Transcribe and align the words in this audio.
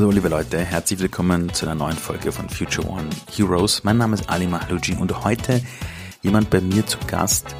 So, 0.00 0.10
liebe 0.10 0.30
Leute, 0.30 0.58
herzlich 0.58 0.98
willkommen 0.98 1.52
zu 1.52 1.66
einer 1.66 1.74
neuen 1.74 1.98
Folge 1.98 2.32
von 2.32 2.48
Future 2.48 2.88
One 2.88 3.10
Heroes. 3.36 3.84
Mein 3.84 3.98
Name 3.98 4.14
ist 4.14 4.30
Ali 4.30 4.46
Mahlouji 4.46 4.94
und 4.94 5.24
heute 5.24 5.60
jemand 6.22 6.48
bei 6.48 6.62
mir 6.62 6.86
zu 6.86 6.96
Gast, 7.06 7.54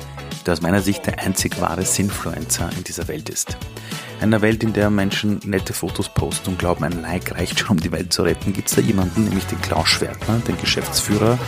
der 0.47 0.55
aus 0.55 0.63
meiner 0.63 0.81
Sicht 0.81 1.05
der 1.05 1.19
einzig 1.19 1.61
wahre 1.61 1.85
Sinfluencer 1.85 2.71
in 2.75 2.83
dieser 2.83 3.09
Welt 3.09 3.29
ist. 3.29 3.59
In 4.21 4.29
einer 4.29 4.41
Welt, 4.41 4.63
in 4.63 4.73
der 4.73 4.89
Menschen 4.89 5.39
nette 5.45 5.75
Fotos 5.75 6.09
posten 6.09 6.53
und 6.53 6.59
glauben, 6.59 6.83
ein 6.85 7.03
Like 7.03 7.33
reicht 7.33 7.61
schon, 7.61 7.77
um 7.77 7.81
die 7.83 7.93
Welt 7.93 8.11
zu 8.11 8.23
retten, 8.23 8.55
gibt 8.55 8.71
es 8.71 8.75
da 8.75 8.81
jemanden, 8.81 9.25
nämlich 9.25 9.45
den 9.45 9.61
Klaus 9.61 9.89
Schwertner, 9.89 10.39
den 10.39 10.57
Geschäftsführer 10.57 11.39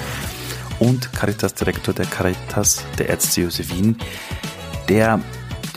und 0.79 1.11
Caritas-Direktor 1.15 1.95
der 1.95 2.05
Caritas 2.05 2.85
der 2.99 3.09
Erzdiözese 3.09 3.71
Wien, 3.71 3.97
der 4.91 5.21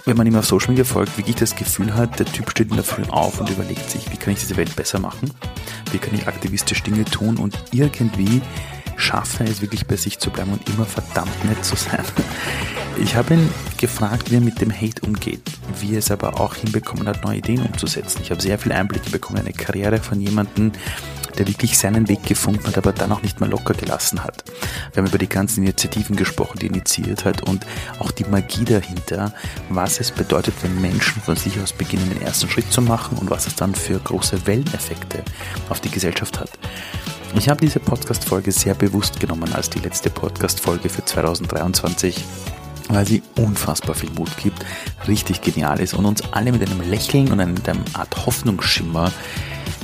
wenn 0.06 0.18
man 0.18 0.28
ihm 0.28 0.36
auf 0.36 0.46
Social 0.46 0.70
Media 0.70 0.86
folgt, 0.86 1.18
wirklich 1.18 1.36
das 1.36 1.56
Gefühl 1.56 1.96
hat, 1.96 2.20
der 2.20 2.28
Typ 2.28 2.52
steht 2.52 2.70
in 2.70 2.76
der 2.76 2.86
Früh 2.86 3.04
auf 3.10 3.40
und 3.40 3.50
überlegt 3.50 3.90
sich, 3.90 4.12
wie 4.12 4.18
kann 4.18 4.34
ich 4.34 4.40
diese 4.40 4.56
Welt 4.56 4.76
besser 4.76 5.00
machen? 5.00 5.32
Wie 5.92 5.98
kann 5.98 6.14
ich 6.14 6.28
aktivistisch 6.28 6.84
Dinge 6.84 7.06
tun 7.06 7.38
und 7.38 7.58
irgendwie 7.72 8.42
schaffen 8.98 9.48
es 9.48 9.62
wirklich 9.62 9.86
bei 9.88 9.96
sich 9.96 10.20
zu 10.20 10.30
bleiben 10.30 10.54
und 10.54 10.70
immer 10.70 10.86
verdammt 10.86 11.46
nett 11.46 11.64
zu 11.64 11.76
sein. 11.76 12.04
Ich 12.98 13.18
habe 13.18 13.34
ihn 13.34 13.50
gefragt, 13.78 14.32
wie 14.32 14.36
er 14.36 14.42
mit 14.42 14.62
dem 14.62 14.72
Hate 14.72 15.06
umgeht, 15.06 15.42
wie 15.82 15.96
er 15.96 16.00
es 16.00 16.12
aber 16.12 16.40
auch 16.40 16.56
hinbekommen 16.56 17.10
hat, 17.10 17.26
neue 17.26 17.40
Ideen 17.40 17.62
umzusetzen. 17.62 18.22
Ich 18.24 18.32
habe 18.32 18.42
sehr 18.42 18.58
viel 18.58 18.72
Einblicke 18.72 19.10
bekommen, 19.10 19.40
eine 19.40 19.52
Karriere 19.52 19.98
von 19.98 20.22
jemandem, 20.22 20.72
der 21.36 21.48
wirklich 21.48 21.78
seinen 21.78 22.08
Weg 22.08 22.24
gefunden 22.24 22.66
hat, 22.66 22.78
aber 22.78 22.94
dann 22.94 23.12
auch 23.12 23.22
nicht 23.22 23.40
mehr 23.40 23.50
locker 23.50 23.74
gelassen 23.74 24.24
hat. 24.24 24.44
Wir 24.94 25.02
haben 25.02 25.10
über 25.10 25.18
die 25.18 25.30
ganzen 25.30 25.64
Initiativen 25.64 26.16
gesprochen, 26.16 26.60
die 26.60 26.68
initiiert 26.68 27.26
hat 27.26 27.48
und 27.48 27.66
auch 28.00 28.12
die 28.12 28.26
Magie 28.26 28.66
dahinter, 28.66 29.34
was 29.70 30.00
es 30.00 30.12
bedeutet, 30.12 30.56
wenn 30.62 30.82
Menschen 30.82 31.22
von 31.22 31.36
sich 31.36 31.60
aus 31.60 31.74
beginnen, 31.74 32.10
den 32.10 32.22
ersten 32.22 32.50
Schritt 32.50 32.72
zu 32.72 32.82
machen 32.82 33.18
und 33.18 33.30
was 33.30 33.48
es 33.48 33.56
dann 33.56 33.76
für 33.76 34.00
große 34.00 34.46
Welleneffekte 34.48 35.24
auf 35.70 35.80
die 35.80 35.90
Gesellschaft 35.90 36.40
hat. 36.40 36.50
Ich 37.38 37.50
habe 37.50 37.60
diese 37.60 37.80
Podcast-Folge 37.80 38.52
sehr 38.52 38.76
bewusst 38.76 39.20
genommen 39.20 39.54
als 39.54 39.70
die 39.70 39.80
letzte 39.80 40.10
Podcast-Folge 40.10 40.90
für 40.90 41.04
2023 41.04 42.24
weil 42.90 43.06
sie 43.06 43.24
unfassbar 43.38 43.96
viel 43.96 44.12
Mut 44.12 44.38
gibt, 44.38 44.66
richtig 45.08 45.42
genial 45.42 45.80
ist 45.80 45.94
und 45.94 46.06
uns 46.06 46.22
alle 46.32 46.52
mit 46.52 46.62
einem 46.62 46.88
Lächeln 46.90 47.32
und 47.32 47.40
einer 47.40 47.56
Art 47.94 48.26
Hoffnungsschimmer 48.26 49.12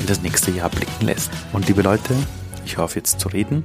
in 0.02 0.08
das 0.08 0.22
nächste 0.22 0.52
Jahr 0.52 0.70
blicken 0.70 1.06
lässt. 1.06 1.32
Und 1.54 1.68
liebe 1.68 1.82
Leute, 1.82 2.16
ich 2.66 2.78
hoffe 2.78 2.98
jetzt 2.98 3.20
zu 3.20 3.30
reden 3.30 3.64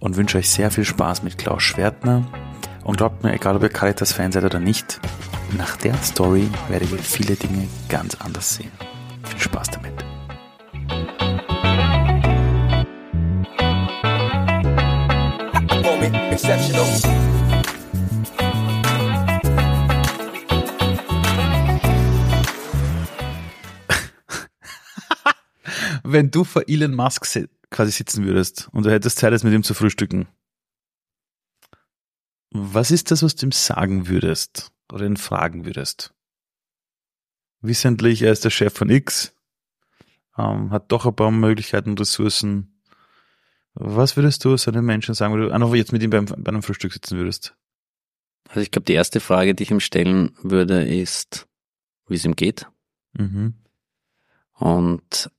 und 0.00 0.16
wünsche 0.16 0.38
euch 0.38 0.50
sehr 0.50 0.70
viel 0.70 0.84
Spaß 0.84 1.22
mit 1.22 1.38
Klaus 1.38 1.62
Schwertner. 1.62 2.26
Und 2.84 2.96
glaubt 2.96 3.22
mir, 3.22 3.32
egal 3.32 3.56
ob 3.56 3.62
ihr 3.62 3.68
Caritas-Fan 3.68 4.32
seid 4.32 4.44
oder 4.44 4.58
nicht, 4.58 5.00
nach 5.56 5.76
der 5.76 5.94
Story 6.02 6.48
werdet 6.68 6.90
ihr 6.90 6.98
viele 6.98 7.36
Dinge 7.36 7.68
ganz 7.88 8.16
anders 8.16 8.56
sehen. 8.56 8.72
Viel 9.24 9.40
Spaß 9.40 9.70
damit. 9.70 9.92
Exceptional. 16.32 17.21
Wenn 26.12 26.30
du 26.30 26.44
vor 26.44 26.62
Elon 26.66 26.94
Musk 26.94 27.26
quasi 27.70 27.90
sitzen 27.90 28.24
würdest 28.24 28.68
und 28.72 28.84
du 28.84 28.90
hättest 28.90 29.18
Zeit, 29.18 29.32
jetzt 29.32 29.44
mit 29.44 29.52
ihm 29.52 29.62
zu 29.62 29.74
frühstücken, 29.74 30.28
was 32.50 32.90
ist 32.90 33.10
das, 33.10 33.22
was 33.22 33.34
du 33.34 33.46
ihm 33.46 33.52
sagen 33.52 34.08
würdest 34.08 34.72
oder 34.92 35.06
ihn 35.06 35.16
fragen 35.16 35.64
würdest? 35.64 36.14
Wissentlich, 37.60 38.22
er 38.22 38.32
ist 38.32 38.44
der 38.44 38.50
Chef 38.50 38.74
von 38.74 38.90
X, 38.90 39.34
ähm, 40.36 40.70
hat 40.70 40.90
doch 40.92 41.06
ein 41.06 41.16
paar 41.16 41.30
Möglichkeiten 41.30 41.90
und 41.90 42.00
Ressourcen. 42.00 42.80
Was 43.74 44.16
würdest 44.16 44.44
du 44.44 44.56
seinen 44.56 44.84
Menschen 44.84 45.14
sagen, 45.14 45.32
wenn 45.32 45.42
du 45.42 45.50
einfach 45.50 45.74
jetzt 45.74 45.92
mit 45.92 46.02
ihm 46.02 46.10
beim, 46.10 46.26
bei 46.26 46.48
einem 46.48 46.62
Frühstück 46.62 46.92
sitzen 46.92 47.16
würdest? 47.16 47.56
Also 48.48 48.60
ich 48.60 48.70
glaube, 48.70 48.84
die 48.84 48.92
erste 48.92 49.20
Frage, 49.20 49.54
die 49.54 49.62
ich 49.62 49.70
ihm 49.70 49.80
stellen 49.80 50.36
würde, 50.42 50.84
ist, 50.84 51.48
wie 52.08 52.16
es 52.16 52.24
ihm 52.24 52.36
geht. 52.36 52.66
Mhm. 53.14 53.54
Und 54.54 55.30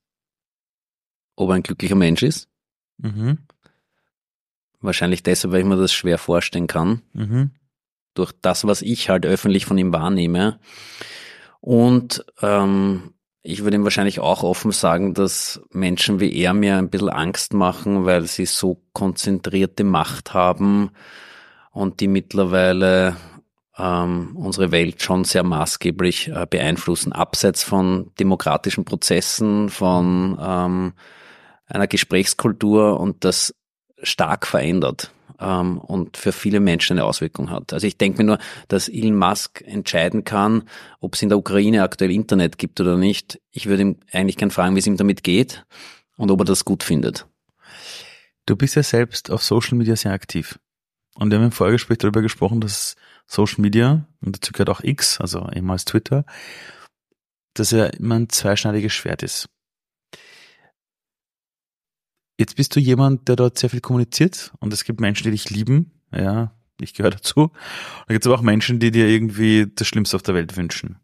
ob 1.36 1.50
er 1.50 1.56
ein 1.56 1.62
glücklicher 1.62 1.94
Mensch 1.94 2.22
ist. 2.22 2.48
Mhm. 2.98 3.38
Wahrscheinlich 4.80 5.22
deshalb, 5.22 5.52
weil 5.52 5.60
ich 5.60 5.66
mir 5.66 5.76
das 5.76 5.92
schwer 5.92 6.18
vorstellen 6.18 6.66
kann. 6.66 7.02
Mhm. 7.12 7.50
Durch 8.14 8.32
das, 8.42 8.66
was 8.66 8.82
ich 8.82 9.08
halt 9.08 9.26
öffentlich 9.26 9.66
von 9.66 9.78
ihm 9.78 9.92
wahrnehme. 9.92 10.60
Und 11.60 12.24
ähm, 12.42 13.14
ich 13.42 13.62
würde 13.62 13.76
ihm 13.76 13.84
wahrscheinlich 13.84 14.20
auch 14.20 14.42
offen 14.42 14.72
sagen, 14.72 15.14
dass 15.14 15.60
Menschen 15.70 16.20
wie 16.20 16.34
er 16.34 16.54
mir 16.54 16.78
ein 16.78 16.90
bisschen 16.90 17.10
Angst 17.10 17.52
machen, 17.52 18.04
weil 18.04 18.26
sie 18.26 18.46
so 18.46 18.82
konzentrierte 18.92 19.84
Macht 19.84 20.32
haben 20.32 20.90
und 21.70 22.00
die 22.00 22.08
mittlerweile 22.08 23.16
ähm, 23.76 24.36
unsere 24.36 24.70
Welt 24.70 25.02
schon 25.02 25.24
sehr 25.24 25.42
maßgeblich 25.42 26.28
äh, 26.28 26.46
beeinflussen, 26.48 27.12
abseits 27.12 27.62
von 27.64 28.12
demokratischen 28.18 28.84
Prozessen, 28.84 29.68
von 29.68 30.38
ähm, 30.40 30.92
einer 31.74 31.86
Gesprächskultur 31.86 33.00
und 33.00 33.24
das 33.24 33.54
stark 34.02 34.46
verändert 34.46 35.10
ähm, 35.40 35.78
und 35.78 36.16
für 36.16 36.32
viele 36.32 36.60
Menschen 36.60 36.98
eine 36.98 37.04
Auswirkung 37.06 37.50
hat. 37.50 37.72
Also 37.72 37.86
ich 37.86 37.98
denke 37.98 38.18
mir 38.18 38.24
nur, 38.24 38.38
dass 38.68 38.88
Elon 38.88 39.16
Musk 39.16 39.62
entscheiden 39.66 40.24
kann, 40.24 40.64
ob 41.00 41.14
es 41.14 41.22
in 41.22 41.28
der 41.28 41.38
Ukraine 41.38 41.82
aktuell 41.82 42.10
Internet 42.10 42.58
gibt 42.58 42.80
oder 42.80 42.96
nicht. 42.96 43.40
Ich 43.50 43.66
würde 43.66 43.82
ihm 43.82 43.96
eigentlich 44.12 44.36
gern 44.36 44.50
fragen, 44.50 44.74
wie 44.74 44.80
es 44.80 44.86
ihm 44.86 44.96
damit 44.96 45.22
geht 45.22 45.64
und 46.16 46.30
ob 46.30 46.40
er 46.40 46.44
das 46.44 46.64
gut 46.64 46.82
findet. 46.82 47.26
Du 48.46 48.56
bist 48.56 48.76
ja 48.76 48.82
selbst 48.82 49.30
auf 49.30 49.42
Social 49.42 49.78
Media 49.78 49.96
sehr 49.96 50.12
aktiv. 50.12 50.58
Und 51.14 51.30
wir 51.30 51.38
haben 51.38 51.46
im 51.46 51.52
Vorgespräch 51.52 51.98
darüber 51.98 52.22
gesprochen, 52.22 52.60
dass 52.60 52.96
Social 53.26 53.62
Media, 53.62 54.06
und 54.20 54.36
dazu 54.36 54.52
gehört 54.52 54.68
auch 54.68 54.82
X, 54.82 55.20
also 55.20 55.48
ehemals 55.50 55.84
Twitter, 55.84 56.24
dass 57.54 57.72
er 57.72 57.94
immer 57.94 58.16
ein 58.16 58.28
zweischneidiges 58.28 58.92
Schwert 58.92 59.22
ist. 59.22 59.48
Jetzt 62.38 62.56
bist 62.56 62.74
du 62.74 62.80
jemand, 62.80 63.28
der 63.28 63.36
dort 63.36 63.58
sehr 63.58 63.70
viel 63.70 63.80
kommuniziert 63.80 64.52
und 64.58 64.72
es 64.72 64.84
gibt 64.84 65.00
Menschen, 65.00 65.24
die 65.24 65.30
dich 65.30 65.50
lieben, 65.50 65.92
ja, 66.12 66.52
ich 66.80 66.94
gehöre 66.94 67.10
dazu. 67.10 67.52
Da 68.06 68.14
gibt 68.14 68.24
es 68.24 68.26
aber 68.26 68.38
auch 68.38 68.42
Menschen, 68.42 68.80
die 68.80 68.90
dir 68.90 69.06
irgendwie 69.06 69.66
das 69.72 69.86
Schlimmste 69.86 70.16
auf 70.16 70.22
der 70.22 70.34
Welt 70.34 70.56
wünschen. 70.56 70.98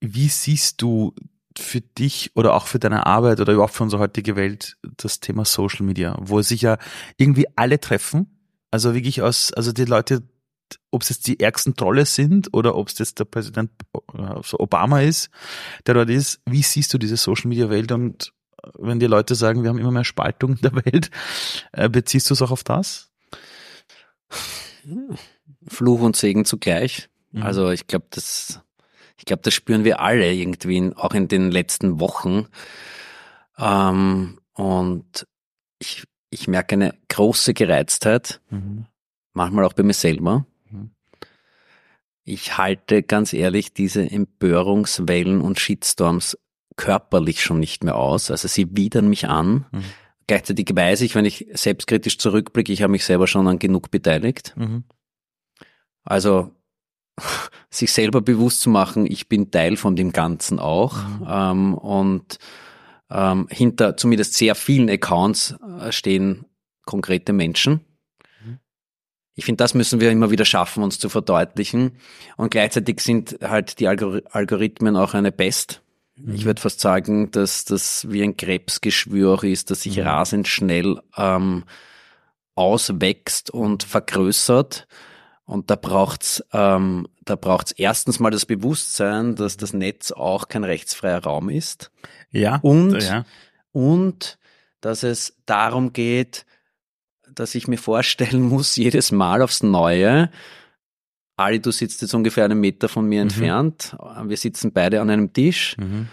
Wie 0.00 0.28
siehst 0.28 0.82
du 0.82 1.14
für 1.58 1.80
dich 1.80 2.32
oder 2.34 2.54
auch 2.54 2.66
für 2.66 2.78
deine 2.78 3.06
Arbeit 3.06 3.40
oder 3.40 3.52
überhaupt 3.52 3.74
für 3.74 3.82
unsere 3.82 4.02
heutige 4.02 4.36
Welt 4.36 4.76
das 4.96 5.20
Thema 5.20 5.44
Social 5.44 5.86
Media, 5.86 6.16
wo 6.20 6.42
sich 6.42 6.62
ja 6.62 6.78
irgendwie 7.16 7.46
alle 7.56 7.80
treffen, 7.80 8.38
also 8.70 8.94
wirklich 8.94 9.22
aus, 9.22 9.52
also 9.52 9.72
die 9.72 9.84
Leute, 9.84 10.22
ob 10.90 11.02
es 11.02 11.08
jetzt 11.08 11.26
die 11.28 11.40
ärgsten 11.40 11.76
Trolle 11.76 12.04
sind 12.04 12.52
oder 12.52 12.74
ob 12.74 12.88
es 12.88 12.98
jetzt 12.98 13.18
der 13.20 13.24
Präsident 13.24 13.70
also 14.12 14.58
Obama 14.58 15.00
ist, 15.00 15.30
der 15.86 15.94
dort 15.94 16.10
ist, 16.10 16.40
wie 16.44 16.62
siehst 16.62 16.92
du 16.92 16.98
diese 16.98 17.16
Social 17.16 17.48
Media 17.48 17.70
Welt 17.70 17.92
und 17.92 18.32
wenn 18.74 19.00
die 19.00 19.06
Leute 19.06 19.34
sagen, 19.34 19.62
wir 19.62 19.70
haben 19.70 19.78
immer 19.78 19.90
mehr 19.90 20.04
Spaltung 20.04 20.52
in 20.52 20.60
der 20.60 20.74
Welt, 20.84 21.10
äh, 21.72 21.88
beziehst 21.88 22.30
du 22.30 22.34
es 22.34 22.42
auch 22.42 22.50
auf 22.50 22.64
das? 22.64 23.10
Fluch 25.68 26.00
und 26.00 26.16
Segen 26.16 26.44
zugleich. 26.44 27.08
Mhm. 27.32 27.42
Also 27.42 27.70
ich 27.70 27.86
glaube, 27.86 28.06
das, 28.10 28.60
ich 29.16 29.24
glaube, 29.24 29.42
das 29.42 29.54
spüren 29.54 29.84
wir 29.84 30.00
alle 30.00 30.32
irgendwie, 30.32 30.92
auch 30.96 31.14
in 31.14 31.28
den 31.28 31.50
letzten 31.50 32.00
Wochen. 32.00 32.46
Ähm, 33.58 34.38
und 34.52 35.26
ich, 35.78 36.04
ich 36.30 36.48
merke 36.48 36.74
eine 36.74 36.94
große 37.08 37.54
Gereiztheit, 37.54 38.40
mhm. 38.50 38.86
manchmal 39.32 39.64
auch 39.64 39.72
bei 39.72 39.82
mir 39.82 39.94
selber. 39.94 40.46
Mhm. 40.70 40.90
Ich 42.24 42.58
halte 42.58 43.02
ganz 43.02 43.32
ehrlich 43.32 43.72
diese 43.72 44.10
Empörungswellen 44.10 45.40
und 45.40 45.60
Shitstorms 45.60 46.36
körperlich 46.76 47.42
schon 47.42 47.58
nicht 47.58 47.84
mehr 47.84 47.96
aus. 47.96 48.30
Also 48.30 48.48
sie 48.48 48.76
widern 48.76 49.08
mich 49.08 49.28
an. 49.28 49.66
Mhm. 49.72 49.84
Gleichzeitig 50.26 50.70
weiß 50.74 51.02
ich, 51.02 51.14
wenn 51.14 51.24
ich 51.24 51.46
selbstkritisch 51.52 52.18
zurückblicke, 52.18 52.72
ich 52.72 52.82
habe 52.82 52.90
mich 52.90 53.04
selber 53.04 53.26
schon 53.26 53.46
an 53.46 53.58
genug 53.58 53.90
beteiligt. 53.90 54.54
Mhm. 54.56 54.84
Also 56.04 56.52
sich 57.70 57.92
selber 57.92 58.20
bewusst 58.20 58.60
zu 58.60 58.70
machen, 58.70 59.06
ich 59.10 59.28
bin 59.28 59.50
Teil 59.50 59.76
von 59.76 59.96
dem 59.96 60.12
Ganzen 60.12 60.58
auch. 60.58 60.96
Mhm. 60.96 61.26
Ähm, 61.28 61.74
und 61.74 62.38
ähm, 63.10 63.46
hinter 63.50 63.96
zumindest 63.96 64.34
sehr 64.34 64.54
vielen 64.54 64.90
Accounts 64.90 65.54
äh, 65.80 65.92
stehen 65.92 66.44
konkrete 66.84 67.32
Menschen. 67.32 67.80
Mhm. 68.44 68.58
Ich 69.34 69.44
finde, 69.44 69.62
das 69.62 69.74
müssen 69.74 70.00
wir 70.00 70.10
immer 70.10 70.30
wieder 70.30 70.44
schaffen, 70.44 70.82
uns 70.82 70.98
zu 70.98 71.08
verdeutlichen. 71.08 71.98
Und 72.36 72.50
gleichzeitig 72.50 73.00
sind 73.00 73.38
halt 73.42 73.78
die 73.78 73.86
Algorithmen 73.86 74.96
auch 74.96 75.14
eine 75.14 75.30
Pest. 75.30 75.82
Ich 76.34 76.44
würde 76.46 76.60
fast 76.60 76.80
sagen, 76.80 77.30
dass 77.30 77.64
das 77.64 78.06
wie 78.10 78.22
ein 78.22 78.36
Krebsgeschwür 78.36 79.34
auch 79.34 79.44
ist, 79.44 79.70
das 79.70 79.82
sich 79.82 79.98
mhm. 79.98 80.04
rasend 80.04 80.48
schnell 80.48 81.00
ähm, 81.16 81.64
auswächst 82.54 83.50
und 83.50 83.82
vergrößert. 83.82 84.86
Und 85.44 85.70
da 85.70 85.76
braucht's 85.76 86.42
ähm, 86.52 87.06
da 87.26 87.34
braucht 87.34 87.66
es 87.66 87.72
erstens 87.72 88.20
mal 88.20 88.30
das 88.30 88.46
Bewusstsein, 88.46 89.34
dass 89.34 89.56
das 89.56 89.72
Netz 89.72 90.12
auch 90.12 90.48
kein 90.48 90.64
rechtsfreier 90.64 91.22
Raum 91.22 91.50
ist. 91.50 91.90
Ja. 92.30 92.60
Und, 92.62 93.02
ja. 93.02 93.24
und 93.72 94.38
dass 94.80 95.02
es 95.02 95.34
darum 95.44 95.92
geht, 95.92 96.46
dass 97.28 97.54
ich 97.54 97.68
mir 97.68 97.78
vorstellen 97.78 98.42
muss, 98.42 98.76
jedes 98.76 99.12
Mal 99.12 99.42
aufs 99.42 99.62
Neue, 99.62 100.30
Ali, 101.36 101.60
du 101.60 101.70
sitzt 101.70 102.00
jetzt 102.02 102.14
ungefähr 102.14 102.44
einen 102.46 102.60
Meter 102.60 102.88
von 102.88 103.06
mir 103.06 103.16
Mhm. 103.16 103.28
entfernt, 103.30 103.96
wir 104.24 104.36
sitzen 104.36 104.72
beide 104.72 105.00
an 105.00 105.10
einem 105.10 105.32
Tisch. 105.32 105.76
Mhm. 105.78 106.08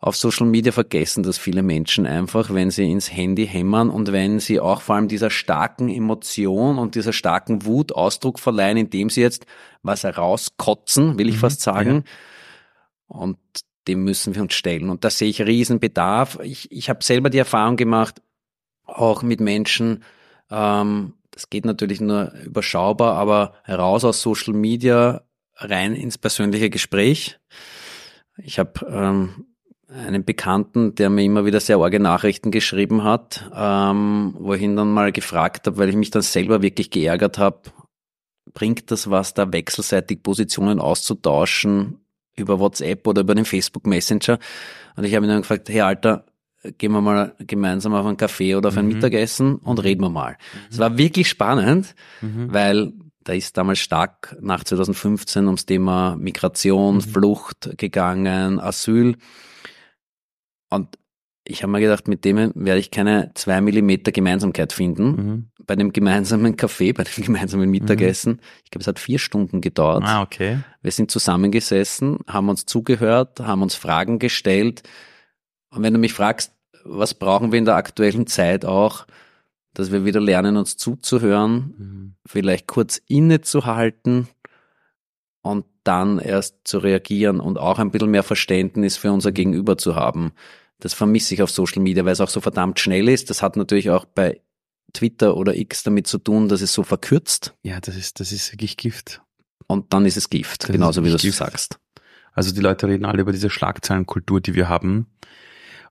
Auf 0.00 0.14
Social 0.16 0.46
Media 0.46 0.70
vergessen 0.70 1.24
das 1.24 1.38
viele 1.38 1.62
Menschen 1.62 2.06
einfach, 2.06 2.54
wenn 2.54 2.70
sie 2.70 2.88
ins 2.88 3.10
Handy 3.12 3.48
hämmern 3.48 3.90
und 3.90 4.12
wenn 4.12 4.38
sie 4.38 4.60
auch 4.60 4.80
vor 4.80 4.94
allem 4.94 5.08
dieser 5.08 5.28
starken 5.30 5.88
Emotion 5.88 6.78
und 6.78 6.94
dieser 6.94 7.12
starken 7.12 7.64
Wut 7.64 7.90
Ausdruck 7.92 8.38
verleihen, 8.38 8.76
indem 8.76 9.10
sie 9.10 9.22
jetzt 9.22 9.44
was 9.82 10.04
herauskotzen, 10.04 11.18
will 11.18 11.28
ich 11.28 11.34
Mhm, 11.36 11.40
fast 11.40 11.62
sagen. 11.62 12.04
Und 13.08 13.38
dem 13.88 14.04
müssen 14.04 14.34
wir 14.36 14.42
uns 14.42 14.54
stellen. 14.54 14.88
Und 14.90 15.02
da 15.02 15.10
sehe 15.10 15.30
ich 15.30 15.42
Riesenbedarf. 15.42 16.38
Ich, 16.42 16.70
ich 16.70 16.90
habe 16.90 17.02
selber 17.02 17.30
die 17.30 17.38
Erfahrung 17.38 17.76
gemacht, 17.76 18.22
auch 18.84 19.22
mit 19.22 19.40
Menschen, 19.40 20.04
ähm, 20.50 21.14
das 21.38 21.50
geht 21.50 21.64
natürlich 21.64 22.00
nur 22.00 22.32
überschaubar, 22.44 23.14
aber 23.14 23.52
heraus 23.62 24.04
aus 24.04 24.22
Social 24.22 24.54
Media 24.54 25.22
rein 25.54 25.94
ins 25.94 26.18
persönliche 26.18 26.68
Gespräch. 26.68 27.38
Ich 28.38 28.58
habe 28.58 28.84
ähm, 28.90 29.46
einen 29.86 30.24
Bekannten, 30.24 30.96
der 30.96 31.10
mir 31.10 31.22
immer 31.22 31.44
wieder 31.44 31.60
sehr 31.60 31.76
arge 31.76 32.00
Nachrichten 32.00 32.50
geschrieben 32.50 33.04
hat, 33.04 33.48
ähm, 33.54 34.34
wo 34.36 34.54
ich 34.54 34.62
ihn 34.62 34.74
dann 34.74 34.90
mal 34.90 35.12
gefragt 35.12 35.68
habe, 35.68 35.78
weil 35.78 35.90
ich 35.90 35.94
mich 35.94 36.10
dann 36.10 36.22
selber 36.22 36.60
wirklich 36.60 36.90
geärgert 36.90 37.38
habe, 37.38 37.70
bringt 38.52 38.90
das 38.90 39.08
was, 39.08 39.32
da 39.32 39.52
wechselseitig 39.52 40.24
Positionen 40.24 40.80
auszutauschen 40.80 42.00
über 42.34 42.58
WhatsApp 42.58 43.06
oder 43.06 43.20
über 43.20 43.36
den 43.36 43.44
Facebook 43.44 43.86
Messenger? 43.86 44.40
Und 44.96 45.04
ich 45.04 45.14
habe 45.14 45.24
ihn 45.24 45.28
dann 45.30 45.42
gefragt, 45.42 45.68
hey 45.68 45.82
Alter, 45.82 46.24
gehen 46.78 46.92
wir 46.92 47.00
mal 47.00 47.34
gemeinsam 47.38 47.94
auf 47.94 48.04
einen 48.06 48.16
Kaffee 48.16 48.54
oder 48.56 48.68
auf 48.68 48.76
ein 48.76 48.86
Mhm. 48.86 48.94
Mittagessen 48.94 49.56
und 49.56 49.82
reden 49.82 50.02
wir 50.02 50.10
mal. 50.10 50.36
Es 50.70 50.78
war 50.78 50.98
wirklich 50.98 51.28
spannend, 51.28 51.94
Mhm. 52.20 52.52
weil 52.52 52.92
da 53.24 53.32
ist 53.34 53.56
damals 53.56 53.78
stark 53.78 54.36
nach 54.40 54.64
2015 54.64 55.46
ums 55.46 55.66
Thema 55.66 56.16
Migration, 56.16 56.96
Mhm. 56.96 57.00
Flucht 57.02 57.70
gegangen, 57.76 58.58
Asyl. 58.58 59.16
Und 60.70 60.98
ich 61.44 61.62
habe 61.62 61.72
mir 61.72 61.80
gedacht, 61.80 62.08
mit 62.08 62.24
dem 62.24 62.52
werde 62.54 62.78
ich 62.80 62.90
keine 62.90 63.30
zwei 63.34 63.60
Millimeter 63.60 64.12
Gemeinsamkeit 64.12 64.72
finden. 64.72 65.04
Mhm. 65.10 65.50
Bei 65.66 65.76
dem 65.76 65.92
gemeinsamen 65.92 66.56
Kaffee, 66.56 66.92
bei 66.92 67.04
dem 67.04 67.24
gemeinsamen 67.24 67.70
Mittagessen. 67.70 68.40
Ich 68.64 68.70
glaube, 68.70 68.82
es 68.82 68.86
hat 68.86 68.98
vier 68.98 69.18
Stunden 69.18 69.60
gedauert. 69.60 70.04
Ah, 70.06 70.22
okay. 70.22 70.58
Wir 70.82 70.90
sind 70.92 71.10
zusammengesessen, 71.10 72.18
haben 72.26 72.48
uns 72.48 72.66
zugehört, 72.66 73.40
haben 73.40 73.62
uns 73.62 73.74
Fragen 73.74 74.18
gestellt. 74.18 74.82
Und 75.70 75.82
wenn 75.82 75.92
du 75.92 75.98
mich 75.98 76.12
fragst, 76.14 76.52
was 76.84 77.14
brauchen 77.14 77.52
wir 77.52 77.58
in 77.58 77.64
der 77.64 77.76
aktuellen 77.76 78.26
Zeit 78.26 78.64
auch, 78.64 79.06
dass 79.74 79.92
wir 79.92 80.04
wieder 80.04 80.20
lernen, 80.20 80.56
uns 80.56 80.76
zuzuhören, 80.76 81.74
Mhm. 81.78 82.14
vielleicht 82.26 82.66
kurz 82.66 82.96
innezuhalten 83.06 84.28
und 85.42 85.64
dann 85.84 86.18
erst 86.18 86.56
zu 86.64 86.78
reagieren 86.78 87.40
und 87.40 87.58
auch 87.58 87.78
ein 87.78 87.90
bisschen 87.90 88.10
mehr 88.10 88.22
Verständnis 88.22 88.96
für 88.96 89.12
unser 89.12 89.32
Gegenüber 89.32 89.78
zu 89.78 89.94
haben. 89.94 90.32
Das 90.80 90.94
vermisse 90.94 91.34
ich 91.34 91.42
auf 91.42 91.50
Social 91.50 91.82
Media, 91.82 92.04
weil 92.04 92.12
es 92.12 92.20
auch 92.20 92.28
so 92.28 92.40
verdammt 92.40 92.78
schnell 92.80 93.08
ist. 93.08 93.30
Das 93.30 93.42
hat 93.42 93.56
natürlich 93.56 93.90
auch 93.90 94.04
bei 94.04 94.40
Twitter 94.92 95.36
oder 95.36 95.54
X 95.56 95.82
damit 95.82 96.06
zu 96.06 96.18
tun, 96.18 96.48
dass 96.48 96.60
es 96.62 96.72
so 96.72 96.82
verkürzt 96.82 97.54
Ja, 97.62 97.80
das 97.80 97.96
ist, 97.96 98.20
das 98.20 98.32
ist 98.32 98.52
wirklich 98.52 98.76
Gift. 98.76 99.22
und 99.66 99.92
dann 99.92 100.06
ist 100.06 100.16
es 100.16 100.30
Gift, 100.30 100.64
Das 100.64 100.70
genauso 100.70 101.04
wie 101.04 101.10
du 101.10 101.16
es 101.16 101.36
sagst. 101.36 101.78
Also 102.32 102.54
die 102.54 102.60
Leute 102.60 102.86
reden 102.86 103.04
alle 103.04 103.20
über 103.22 103.32
diese 103.32 103.50
Schlagzeilenkultur, 103.50 104.40
die 104.40 104.54
wir 104.54 104.68
haben. 104.68 105.06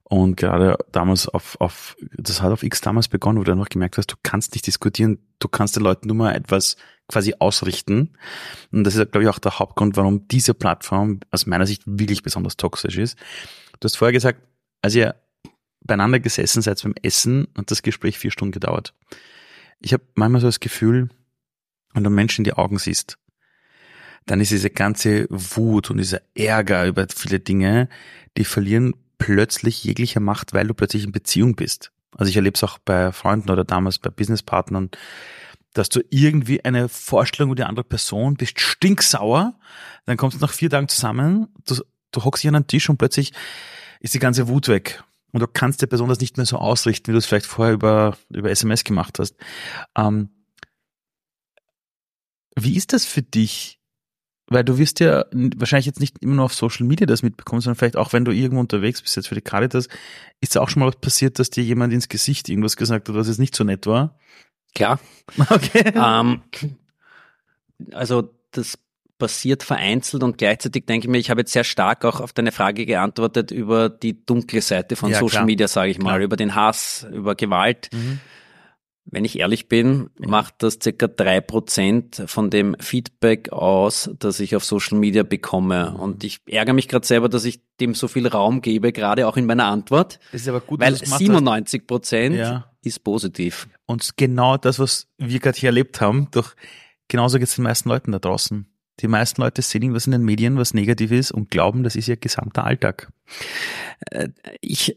Und 0.08 0.36
gerade 0.36 0.78
damals 0.90 1.28
auf, 1.28 1.60
auf, 1.60 1.96
das 2.16 2.40
hat 2.40 2.50
auf 2.50 2.62
X 2.62 2.80
damals 2.80 3.08
begonnen, 3.08 3.38
wo 3.38 3.44
du 3.44 3.52
einfach 3.52 3.68
gemerkt 3.68 3.98
hast, 3.98 4.10
du 4.10 4.16
kannst 4.22 4.54
nicht 4.54 4.66
diskutieren, 4.66 5.18
du 5.38 5.48
kannst 5.48 5.76
den 5.76 5.82
Leuten 5.82 6.06
nur 6.06 6.16
mal 6.16 6.34
etwas 6.34 6.76
quasi 7.08 7.34
ausrichten. 7.38 8.16
Und 8.72 8.84
das 8.84 8.94
ist, 8.94 9.12
glaube 9.12 9.24
ich, 9.24 9.28
auch 9.28 9.38
der 9.38 9.58
Hauptgrund, 9.58 9.96
warum 9.96 10.26
diese 10.28 10.54
Plattform 10.54 11.20
aus 11.30 11.46
meiner 11.46 11.66
Sicht 11.66 11.82
wirklich 11.84 12.22
besonders 12.22 12.56
toxisch 12.56 12.96
ist. 12.96 13.18
Du 13.80 13.84
hast 13.84 13.96
vorher 13.96 14.12
gesagt, 14.12 14.40
als 14.80 14.94
ihr 14.94 15.14
beieinander 15.80 16.20
gesessen 16.20 16.62
seid 16.62 16.82
beim 16.82 16.94
Essen 17.02 17.46
und 17.56 17.70
das 17.70 17.82
Gespräch 17.82 18.18
vier 18.18 18.30
Stunden 18.30 18.52
gedauert. 18.52 18.94
Ich 19.80 19.92
habe 19.92 20.04
manchmal 20.14 20.40
so 20.40 20.48
das 20.48 20.60
Gefühl, 20.60 21.10
wenn 21.92 22.04
du 22.04 22.10
Menschen 22.10 22.40
in 22.40 22.44
die 22.44 22.54
Augen 22.54 22.78
siehst, 22.78 23.18
dann 24.26 24.40
ist 24.40 24.50
diese 24.50 24.70
ganze 24.70 25.26
Wut 25.30 25.90
und 25.90 25.98
dieser 25.98 26.20
Ärger 26.34 26.86
über 26.86 27.06
viele 27.14 27.40
Dinge, 27.40 27.88
die 28.36 28.44
verlieren 28.44 28.94
plötzlich 29.18 29.84
jegliche 29.84 30.20
Macht, 30.20 30.52
weil 30.54 30.66
du 30.66 30.74
plötzlich 30.74 31.04
in 31.04 31.12
Beziehung 31.12 31.54
bist. 31.56 31.92
Also 32.16 32.30
ich 32.30 32.36
erlebe 32.36 32.54
es 32.54 32.64
auch 32.64 32.78
bei 32.78 33.12
Freunden 33.12 33.50
oder 33.50 33.64
damals 33.64 33.98
bei 33.98 34.10
Businesspartnern, 34.10 34.90
dass 35.74 35.88
du 35.88 36.00
irgendwie 36.10 36.64
eine 36.64 36.88
Vorstellung 36.88 37.50
über 37.50 37.56
die 37.56 37.64
andere 37.64 37.84
Person 37.84 38.34
bist, 38.34 38.60
stinksauer, 38.60 39.54
dann 40.06 40.16
kommst 40.16 40.36
du 40.36 40.40
nach 40.40 40.52
vier 40.52 40.70
Tagen 40.70 40.88
zusammen, 40.88 41.48
du, 41.66 41.76
du 42.12 42.24
hockst 42.24 42.42
dich 42.42 42.48
an 42.48 42.56
einen 42.56 42.66
Tisch 42.66 42.88
und 42.88 42.96
plötzlich 42.96 43.32
ist 44.00 44.14
die 44.14 44.18
ganze 44.18 44.48
Wut 44.48 44.68
weg. 44.68 45.02
Und 45.32 45.40
du 45.40 45.46
kannst 45.46 45.82
der 45.82 45.86
Person 45.88 46.08
das 46.08 46.20
nicht 46.20 46.38
mehr 46.38 46.46
so 46.46 46.56
ausrichten, 46.56 47.08
wie 47.08 47.12
du 47.12 47.18
es 47.18 47.26
vielleicht 47.26 47.46
vorher 47.46 47.74
über, 47.74 48.16
über 48.30 48.50
SMS 48.50 48.82
gemacht 48.82 49.18
hast. 49.18 49.36
Ähm, 49.94 50.30
wie 52.56 52.76
ist 52.76 52.92
das 52.92 53.04
für 53.04 53.22
dich? 53.22 53.77
Weil 54.50 54.64
du 54.64 54.78
wirst 54.78 55.00
ja 55.00 55.26
wahrscheinlich 55.32 55.86
jetzt 55.86 56.00
nicht 56.00 56.22
immer 56.22 56.36
nur 56.36 56.44
auf 56.46 56.54
Social 56.54 56.86
Media 56.86 57.06
das 57.06 57.22
mitbekommen, 57.22 57.60
sondern 57.60 57.76
vielleicht 57.76 57.96
auch, 57.96 58.12
wenn 58.12 58.24
du 58.24 58.32
irgendwo 58.32 58.60
unterwegs 58.60 59.02
bist, 59.02 59.16
jetzt 59.16 59.28
für 59.28 59.34
die 59.34 59.42
Caritas, 59.42 59.88
ist 60.40 60.56
da 60.56 60.60
auch 60.60 60.70
schon 60.70 60.80
mal 60.80 60.86
was 60.86 60.96
passiert, 60.96 61.38
dass 61.38 61.50
dir 61.50 61.62
jemand 61.62 61.92
ins 61.92 62.08
Gesicht 62.08 62.48
irgendwas 62.48 62.76
gesagt 62.76 63.08
hat, 63.08 63.14
was 63.14 63.28
jetzt 63.28 63.38
nicht 63.38 63.54
so 63.54 63.64
nett 63.64 63.86
war? 63.86 64.18
Klar. 64.74 65.00
Okay. 65.50 65.92
Ähm, 65.94 66.42
also 67.92 68.34
das 68.50 68.78
passiert 69.18 69.62
vereinzelt 69.62 70.22
und 70.22 70.38
gleichzeitig 70.38 70.86
denke 70.86 71.06
ich 71.06 71.10
mir, 71.10 71.18
ich 71.18 71.30
habe 71.30 71.40
jetzt 71.40 71.52
sehr 71.52 71.64
stark 71.64 72.04
auch 72.04 72.20
auf 72.20 72.32
deine 72.32 72.52
Frage 72.52 72.86
geantwortet 72.86 73.50
über 73.50 73.88
die 73.88 74.24
dunkle 74.24 74.62
Seite 74.62 74.96
von 74.96 75.10
Ja, 75.10 75.18
Social 75.18 75.30
klar. 75.30 75.44
Media, 75.44 75.68
sage 75.68 75.90
ich 75.90 75.98
mal, 75.98 76.12
Klar. 76.12 76.20
über 76.20 76.36
den 76.36 76.54
Hass, 76.54 77.06
über 77.12 77.34
Gewalt. 77.34 77.90
Mhm. 77.92 78.20
Wenn 79.10 79.24
ich 79.24 79.38
ehrlich 79.38 79.68
bin, 79.68 80.10
macht 80.18 80.62
das 80.62 80.78
circa 80.82 81.06
drei 81.06 81.40
Prozent 81.40 82.22
von 82.26 82.50
dem 82.50 82.76
Feedback 82.78 83.50
aus, 83.52 84.10
das 84.18 84.38
ich 84.40 84.54
auf 84.54 84.64
Social 84.64 84.98
Media 84.98 85.22
bekomme. 85.22 85.92
Mhm. 85.94 86.00
Und 86.00 86.24
ich 86.24 86.40
ärgere 86.46 86.74
mich 86.74 86.88
gerade 86.88 87.06
selber, 87.06 87.28
dass 87.28 87.44
ich 87.44 87.60
dem 87.80 87.94
so 87.94 88.06
viel 88.08 88.26
Raum 88.26 88.60
gebe, 88.60 88.92
gerade 88.92 89.26
auch 89.26 89.36
in 89.36 89.46
meiner 89.46 89.66
Antwort, 89.66 90.18
Das 90.32 90.42
ist 90.42 90.48
aber 90.48 90.60
gut, 90.60 90.80
weil 90.80 90.90
dass 90.90 91.00
du's 91.00 91.08
gemacht 91.08 91.20
97 91.20 91.86
Prozent 91.86 92.36
Ja. 92.36 92.70
ist 92.82 93.02
positiv. 93.02 93.68
Und 93.86 94.16
genau 94.16 94.56
das, 94.58 94.78
was 94.78 95.06
wir 95.16 95.40
gerade 95.40 95.58
hier 95.58 95.68
erlebt 95.68 96.00
haben, 96.00 96.28
doch 96.30 96.54
genauso 97.08 97.38
geht 97.38 97.48
es 97.48 97.54
den 97.54 97.64
meisten 97.64 97.88
Leuten 97.88 98.12
da 98.12 98.18
draußen. 98.18 98.66
Die 99.00 99.08
meisten 99.08 99.40
Leute 99.40 99.62
sehen 99.62 99.82
irgendwas 99.82 100.06
in 100.06 100.12
den 100.12 100.24
Medien, 100.24 100.58
was 100.58 100.74
negativ 100.74 101.12
ist 101.12 101.30
und 101.30 101.50
glauben, 101.50 101.84
das 101.84 101.96
ist 101.96 102.08
ihr 102.08 102.16
gesamter 102.16 102.64
Alltag. 102.64 103.10
Ich 104.60 104.90
äh, 104.90 104.96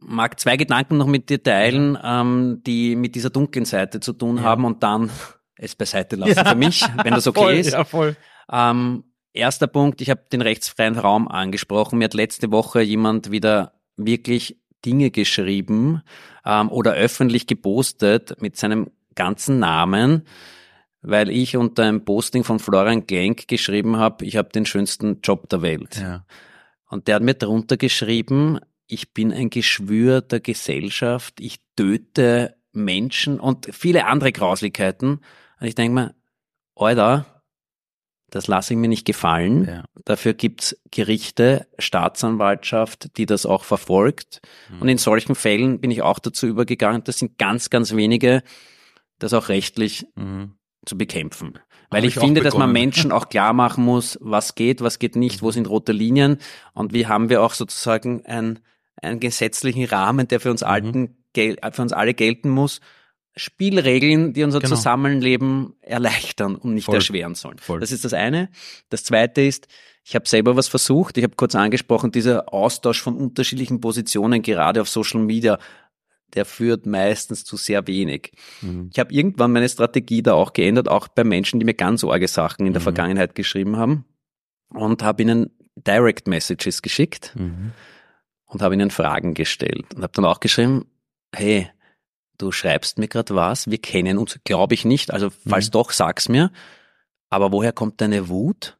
mag 0.00 0.38
zwei 0.40 0.56
Gedanken 0.56 0.96
noch 0.98 1.06
mit 1.06 1.30
dir 1.30 1.42
teilen, 1.42 1.98
ähm, 2.02 2.62
die 2.66 2.96
mit 2.96 3.14
dieser 3.14 3.30
dunklen 3.30 3.64
Seite 3.64 4.00
zu 4.00 4.12
tun 4.12 4.36
Ja. 4.38 4.42
haben 4.42 4.64
und 4.64 4.82
dann 4.82 5.10
es 5.56 5.74
beiseite 5.74 6.16
lassen 6.16 6.44
für 6.44 6.54
mich, 6.54 6.82
wenn 7.02 7.14
das 7.14 7.26
okay 7.26 7.40
voll, 7.40 7.54
ist. 7.54 7.72
Ja, 7.72 7.84
voll. 7.84 8.16
Ähm, 8.50 9.04
erster 9.32 9.66
Punkt, 9.66 10.00
ich 10.00 10.10
habe 10.10 10.22
den 10.32 10.42
rechtsfreien 10.42 10.98
Raum 10.98 11.28
angesprochen. 11.28 11.98
Mir 11.98 12.04
hat 12.04 12.14
letzte 12.14 12.50
Woche 12.50 12.82
jemand 12.82 13.30
wieder 13.30 13.72
wirklich 13.96 14.58
Dinge 14.84 15.10
geschrieben 15.10 16.02
ähm, 16.44 16.70
oder 16.70 16.92
öffentlich 16.92 17.46
gepostet 17.46 18.40
mit 18.40 18.56
seinem 18.56 18.90
ganzen 19.14 19.58
Namen, 19.58 20.22
weil 21.00 21.30
ich 21.30 21.56
unter 21.56 21.84
einem 21.84 22.04
Posting 22.04 22.44
von 22.44 22.58
Florian 22.58 23.06
Glenk 23.06 23.48
geschrieben 23.48 23.96
habe, 23.96 24.24
ich 24.24 24.36
habe 24.36 24.50
den 24.50 24.66
schönsten 24.66 25.20
Job 25.22 25.48
der 25.48 25.62
Welt. 25.62 25.96
Ja. 26.00 26.24
Und 26.88 27.08
der 27.08 27.16
hat 27.16 27.22
mir 27.22 27.34
drunter 27.34 27.76
geschrieben, 27.76 28.60
ich 28.86 29.12
bin 29.12 29.32
ein 29.32 29.50
Geschwür 29.50 30.20
der 30.20 30.40
Gesellschaft, 30.40 31.40
ich 31.40 31.58
töte 31.76 32.56
Menschen 32.72 33.40
und 33.40 33.68
viele 33.72 34.06
andere 34.06 34.32
Grauslichkeiten. 34.32 35.20
Und 35.60 35.66
ich 35.66 35.74
denke 35.74 35.94
mir, 35.94 36.14
Alter, 36.74 37.24
das 38.30 38.48
lasse 38.48 38.74
ich 38.74 38.78
mir 38.78 38.88
nicht 38.88 39.06
gefallen. 39.06 39.64
Ja. 39.64 39.84
Dafür 40.04 40.34
gibt's 40.34 40.76
Gerichte, 40.90 41.66
Staatsanwaltschaft, 41.78 43.16
die 43.16 43.26
das 43.26 43.46
auch 43.46 43.64
verfolgt. 43.64 44.40
Mhm. 44.68 44.82
Und 44.82 44.88
in 44.88 44.98
solchen 44.98 45.34
Fällen 45.34 45.80
bin 45.80 45.90
ich 45.90 46.02
auch 46.02 46.18
dazu 46.18 46.46
übergegangen, 46.46 47.02
das 47.04 47.18
sind 47.18 47.38
ganz, 47.38 47.70
ganz 47.70 47.94
wenige, 47.94 48.42
das 49.18 49.32
auch 49.32 49.48
rechtlich 49.48 50.06
Mhm. 50.16 50.52
zu 50.84 50.98
bekämpfen. 50.98 51.58
Weil 51.90 52.04
ich, 52.04 52.16
ich 52.16 52.20
finde, 52.22 52.42
dass 52.42 52.56
man. 52.56 52.72
Menschen 52.72 53.12
auch 53.12 53.28
klar 53.28 53.52
machen 53.52 53.84
muss, 53.84 54.18
was 54.20 54.54
geht, 54.54 54.80
was 54.80 54.98
geht 54.98 55.16
nicht, 55.16 55.40
wo 55.40 55.50
sind 55.50 55.68
rote 55.68 55.92
Linien 55.92 56.38
und 56.74 56.92
wie 56.92 57.06
haben 57.06 57.28
wir 57.28 57.42
auch 57.42 57.54
sozusagen 57.54 58.26
ein, 58.26 58.58
einen 59.02 59.20
gesetzlichen 59.20 59.84
Rahmen, 59.84 60.28
der 60.28 60.40
für 60.40 60.50
uns 60.50 60.62
Mhm. 60.62 60.68
alten, 60.68 61.16
für 61.34 61.82
uns 61.82 61.92
alle 61.92 62.14
gelten 62.14 62.50
muss. 62.50 62.80
Spielregeln, 63.38 64.32
die 64.32 64.44
unser 64.44 64.60
genau. 64.60 64.74
Zusammenleben 64.74 65.74
erleichtern 65.82 66.56
und 66.56 66.72
nicht 66.72 66.86
Voll. 66.86 66.94
erschweren 66.94 67.34
sollen. 67.34 67.58
Voll. 67.58 67.80
Das 67.80 67.92
ist 67.92 68.04
das 68.04 68.14
eine. 68.14 68.48
Das 68.88 69.04
zweite 69.04 69.42
ist, 69.42 69.68
ich 70.04 70.14
habe 70.14 70.26
selber 70.26 70.56
was 70.56 70.68
versucht. 70.68 71.18
Ich 71.18 71.24
habe 71.24 71.34
kurz 71.36 71.54
angesprochen, 71.54 72.12
dieser 72.12 72.54
Austausch 72.54 73.02
von 73.02 73.16
unterschiedlichen 73.16 73.80
Positionen, 73.80 74.40
gerade 74.40 74.80
auf 74.80 74.88
Social 74.88 75.20
Media, 75.20 75.58
der 76.34 76.46
führt 76.46 76.86
meistens 76.86 77.44
zu 77.44 77.56
sehr 77.56 77.86
wenig. 77.86 78.32
Mhm. 78.62 78.88
Ich 78.92 78.98
habe 78.98 79.12
irgendwann 79.12 79.52
meine 79.52 79.68
Strategie 79.68 80.22
da 80.22 80.32
auch 80.32 80.54
geändert, 80.54 80.88
auch 80.88 81.08
bei 81.08 81.24
Menschen, 81.24 81.60
die 81.60 81.66
mir 81.66 81.74
ganz 81.74 82.04
arge 82.04 82.28
Sachen 82.28 82.66
in 82.66 82.72
der 82.72 82.80
mhm. 82.80 82.84
Vergangenheit 82.84 83.34
geschrieben 83.34 83.76
haben 83.76 84.04
und 84.70 85.02
habe 85.02 85.22
ihnen 85.22 85.50
Direct 85.76 86.26
Messages 86.26 86.80
geschickt 86.80 87.34
mhm. 87.36 87.72
Und 88.46 88.62
habe 88.62 88.74
ihnen 88.74 88.90
Fragen 88.90 89.34
gestellt 89.34 89.94
und 89.94 90.02
habe 90.02 90.12
dann 90.14 90.24
auch 90.24 90.40
geschrieben, 90.40 90.86
hey, 91.34 91.70
du 92.38 92.52
schreibst 92.52 92.98
mir 92.98 93.08
gerade 93.08 93.34
was, 93.34 93.70
wir 93.70 93.78
kennen 93.78 94.18
uns, 94.18 94.38
glaube 94.44 94.74
ich 94.74 94.84
nicht, 94.84 95.12
also 95.12 95.30
falls 95.30 95.68
mhm. 95.68 95.72
doch, 95.72 95.90
sag's 95.90 96.28
mir. 96.28 96.50
Aber 97.28 97.52
woher 97.52 97.72
kommt 97.72 98.00
deine 98.00 98.28
Wut? 98.28 98.78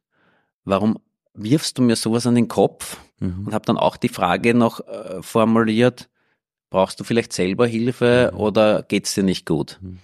Warum 0.63 0.99
wirfst 1.33 1.77
du 1.77 1.81
mir 1.81 1.95
sowas 1.95 2.25
an 2.25 2.35
den 2.35 2.47
Kopf? 2.47 2.97
Mhm. 3.19 3.47
Und 3.47 3.53
habe 3.53 3.65
dann 3.65 3.77
auch 3.77 3.97
die 3.97 4.09
Frage 4.09 4.53
noch 4.53 4.79
äh, 4.87 5.21
formuliert, 5.21 6.09
brauchst 6.69 6.99
du 6.99 7.03
vielleicht 7.03 7.33
selber 7.33 7.67
Hilfe 7.67 8.31
mhm. 8.33 8.39
oder 8.39 8.83
geht's 8.83 9.13
dir 9.15 9.23
nicht 9.23 9.45
gut? 9.45 9.79
Mhm. 9.81 9.99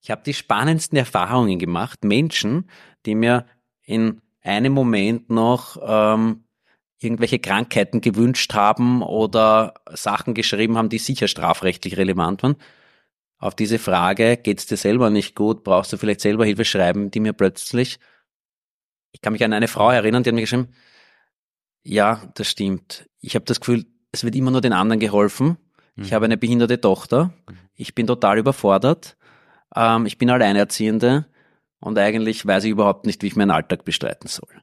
Ich 0.00 0.10
habe 0.10 0.22
die 0.24 0.34
spannendsten 0.34 0.98
Erfahrungen 0.98 1.58
gemacht, 1.58 2.02
Menschen, 2.02 2.68
die 3.06 3.14
mir 3.14 3.46
in 3.84 4.20
einem 4.42 4.72
Moment 4.72 5.30
noch 5.30 5.76
ähm, 5.80 6.44
irgendwelche 7.02 7.38
Krankheiten 7.38 8.00
gewünscht 8.00 8.54
haben 8.54 9.02
oder 9.02 9.74
Sachen 9.92 10.34
geschrieben 10.34 10.76
haben, 10.76 10.88
die 10.88 10.98
sicher 10.98 11.28
strafrechtlich 11.28 11.96
relevant 11.96 12.42
waren 12.42 12.56
auf 13.42 13.56
diese 13.56 13.80
Frage, 13.80 14.36
geht's 14.36 14.66
dir 14.66 14.76
selber 14.76 15.10
nicht 15.10 15.34
gut, 15.34 15.64
brauchst 15.64 15.92
du 15.92 15.96
vielleicht 15.96 16.20
selber 16.20 16.44
Hilfe 16.44 16.64
schreiben, 16.64 17.10
die 17.10 17.18
mir 17.18 17.32
plötzlich, 17.32 17.98
ich 19.10 19.20
kann 19.20 19.32
mich 19.32 19.44
an 19.44 19.52
eine 19.52 19.66
Frau 19.66 19.90
erinnern, 19.90 20.22
die 20.22 20.30
hat 20.30 20.36
mir 20.36 20.42
geschrieben, 20.42 20.68
ja, 21.82 22.22
das 22.36 22.48
stimmt. 22.48 23.10
Ich 23.20 23.34
habe 23.34 23.44
das 23.44 23.58
Gefühl, 23.58 23.84
es 24.12 24.22
wird 24.22 24.36
immer 24.36 24.52
nur 24.52 24.60
den 24.60 24.72
anderen 24.72 25.00
geholfen. 25.00 25.56
Mhm. 25.96 26.04
Ich 26.04 26.12
habe 26.12 26.26
eine 26.26 26.36
behinderte 26.36 26.80
Tochter. 26.80 27.32
Ich 27.74 27.96
bin 27.96 28.06
total 28.06 28.38
überfordert. 28.38 29.16
Ähm, 29.74 30.06
ich 30.06 30.18
bin 30.18 30.30
Alleinerziehende 30.30 31.26
und 31.80 31.98
eigentlich 31.98 32.46
weiß 32.46 32.62
ich 32.62 32.70
überhaupt 32.70 33.06
nicht, 33.06 33.24
wie 33.24 33.26
ich 33.26 33.34
meinen 33.34 33.50
Alltag 33.50 33.84
bestreiten 33.84 34.28
soll. 34.28 34.62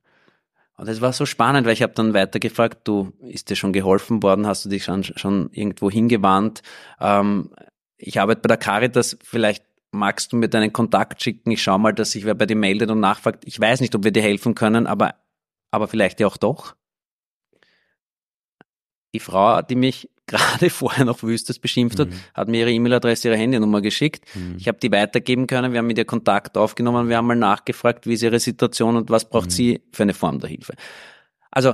Und 0.79 0.87
es 0.87 1.01
war 1.01 1.11
so 1.11 1.25
spannend, 1.25 1.67
weil 1.67 1.73
ich 1.73 1.83
habe 1.83 1.91
dann 1.91 2.13
weitergefragt, 2.13 2.87
du, 2.87 3.11
ist 3.19 3.49
dir 3.49 3.57
schon 3.57 3.73
geholfen 3.73 4.23
worden? 4.23 4.47
Hast 4.47 4.63
du 4.63 4.69
dich 4.69 4.85
schon, 4.85 5.03
schon 5.03 5.49
irgendwo 5.51 5.91
hingewandt? 5.91 6.61
Ähm, 7.01 7.49
ich 7.97 8.21
arbeite 8.21 8.39
bei 8.39 8.47
der 8.47 8.55
Caritas, 8.55 9.17
vielleicht 9.21 9.65
magst 9.91 10.31
du 10.31 10.37
mir 10.37 10.47
deinen 10.47 10.71
Kontakt 10.71 11.21
schicken, 11.21 11.51
ich 11.51 11.61
schau 11.61 11.77
mal, 11.77 11.93
dass 11.93 12.11
sich 12.11 12.23
wer 12.23 12.33
bei 12.33 12.45
dir 12.45 12.55
meldet 12.55 12.91
und 12.91 13.01
nachfragt. 13.01 13.43
Ich 13.45 13.59
weiß 13.59 13.81
nicht, 13.81 13.93
ob 13.93 14.05
wir 14.05 14.13
dir 14.13 14.21
helfen 14.21 14.55
können, 14.55 14.87
aber, 14.87 15.15
aber 15.69 15.89
vielleicht 15.89 16.21
ja 16.21 16.27
auch 16.27 16.37
doch. 16.37 16.75
Die 19.13 19.19
Frau, 19.19 19.61
die 19.61 19.75
mich 19.75 20.09
gerade 20.29 20.69
vorher 20.69 21.05
noch 21.05 21.21
wüstes 21.23 21.59
beschimpft 21.59 21.99
hat, 21.99 22.09
mhm. 22.09 22.19
hat 22.33 22.47
mir 22.47 22.61
ihre 22.61 22.71
E-Mail-Adresse, 22.71 23.27
ihre 23.27 23.37
Handynummer 23.37 23.81
geschickt. 23.81 24.23
Mhm. 24.33 24.55
Ich 24.57 24.67
habe 24.67 24.79
die 24.79 24.91
weitergeben 24.91 25.47
können, 25.47 25.73
wir 25.73 25.79
haben 25.79 25.87
mit 25.87 25.97
ihr 25.97 26.05
Kontakt 26.05 26.57
aufgenommen, 26.57 27.09
wir 27.09 27.17
haben 27.17 27.27
mal 27.27 27.35
nachgefragt, 27.35 28.07
wie 28.07 28.13
ist 28.13 28.23
ihre 28.23 28.39
Situation 28.39 28.95
und 28.95 29.09
was 29.09 29.29
braucht 29.29 29.47
mhm. 29.47 29.51
sie 29.51 29.81
für 29.91 30.03
eine 30.03 30.13
Form 30.13 30.39
der 30.39 30.49
Hilfe. 30.49 30.73
Also, 31.51 31.73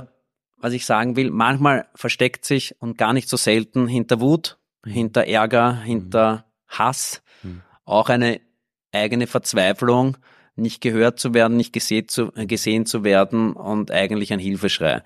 was 0.58 0.72
ich 0.72 0.86
sagen 0.86 1.16
will, 1.16 1.30
manchmal 1.30 1.86
versteckt 1.94 2.44
sich 2.44 2.74
und 2.80 2.98
gar 2.98 3.12
nicht 3.12 3.28
so 3.28 3.36
selten 3.36 3.86
hinter 3.86 4.20
Wut 4.20 4.58
hinter 4.86 5.26
Ärger, 5.26 5.80
hinter 5.82 6.46
Hass, 6.68 7.22
mhm. 7.42 7.62
auch 7.84 8.08
eine 8.08 8.40
eigene 8.92 9.26
Verzweiflung, 9.26 10.16
nicht 10.54 10.80
gehört 10.80 11.18
zu 11.20 11.34
werden, 11.34 11.56
nicht 11.56 11.72
gesehen 11.72 12.08
zu, 12.08 12.32
gesehen 12.32 12.86
zu 12.86 13.04
werden 13.04 13.52
und 13.52 13.90
eigentlich 13.90 14.32
ein 14.32 14.38
Hilfeschrei. 14.38 15.02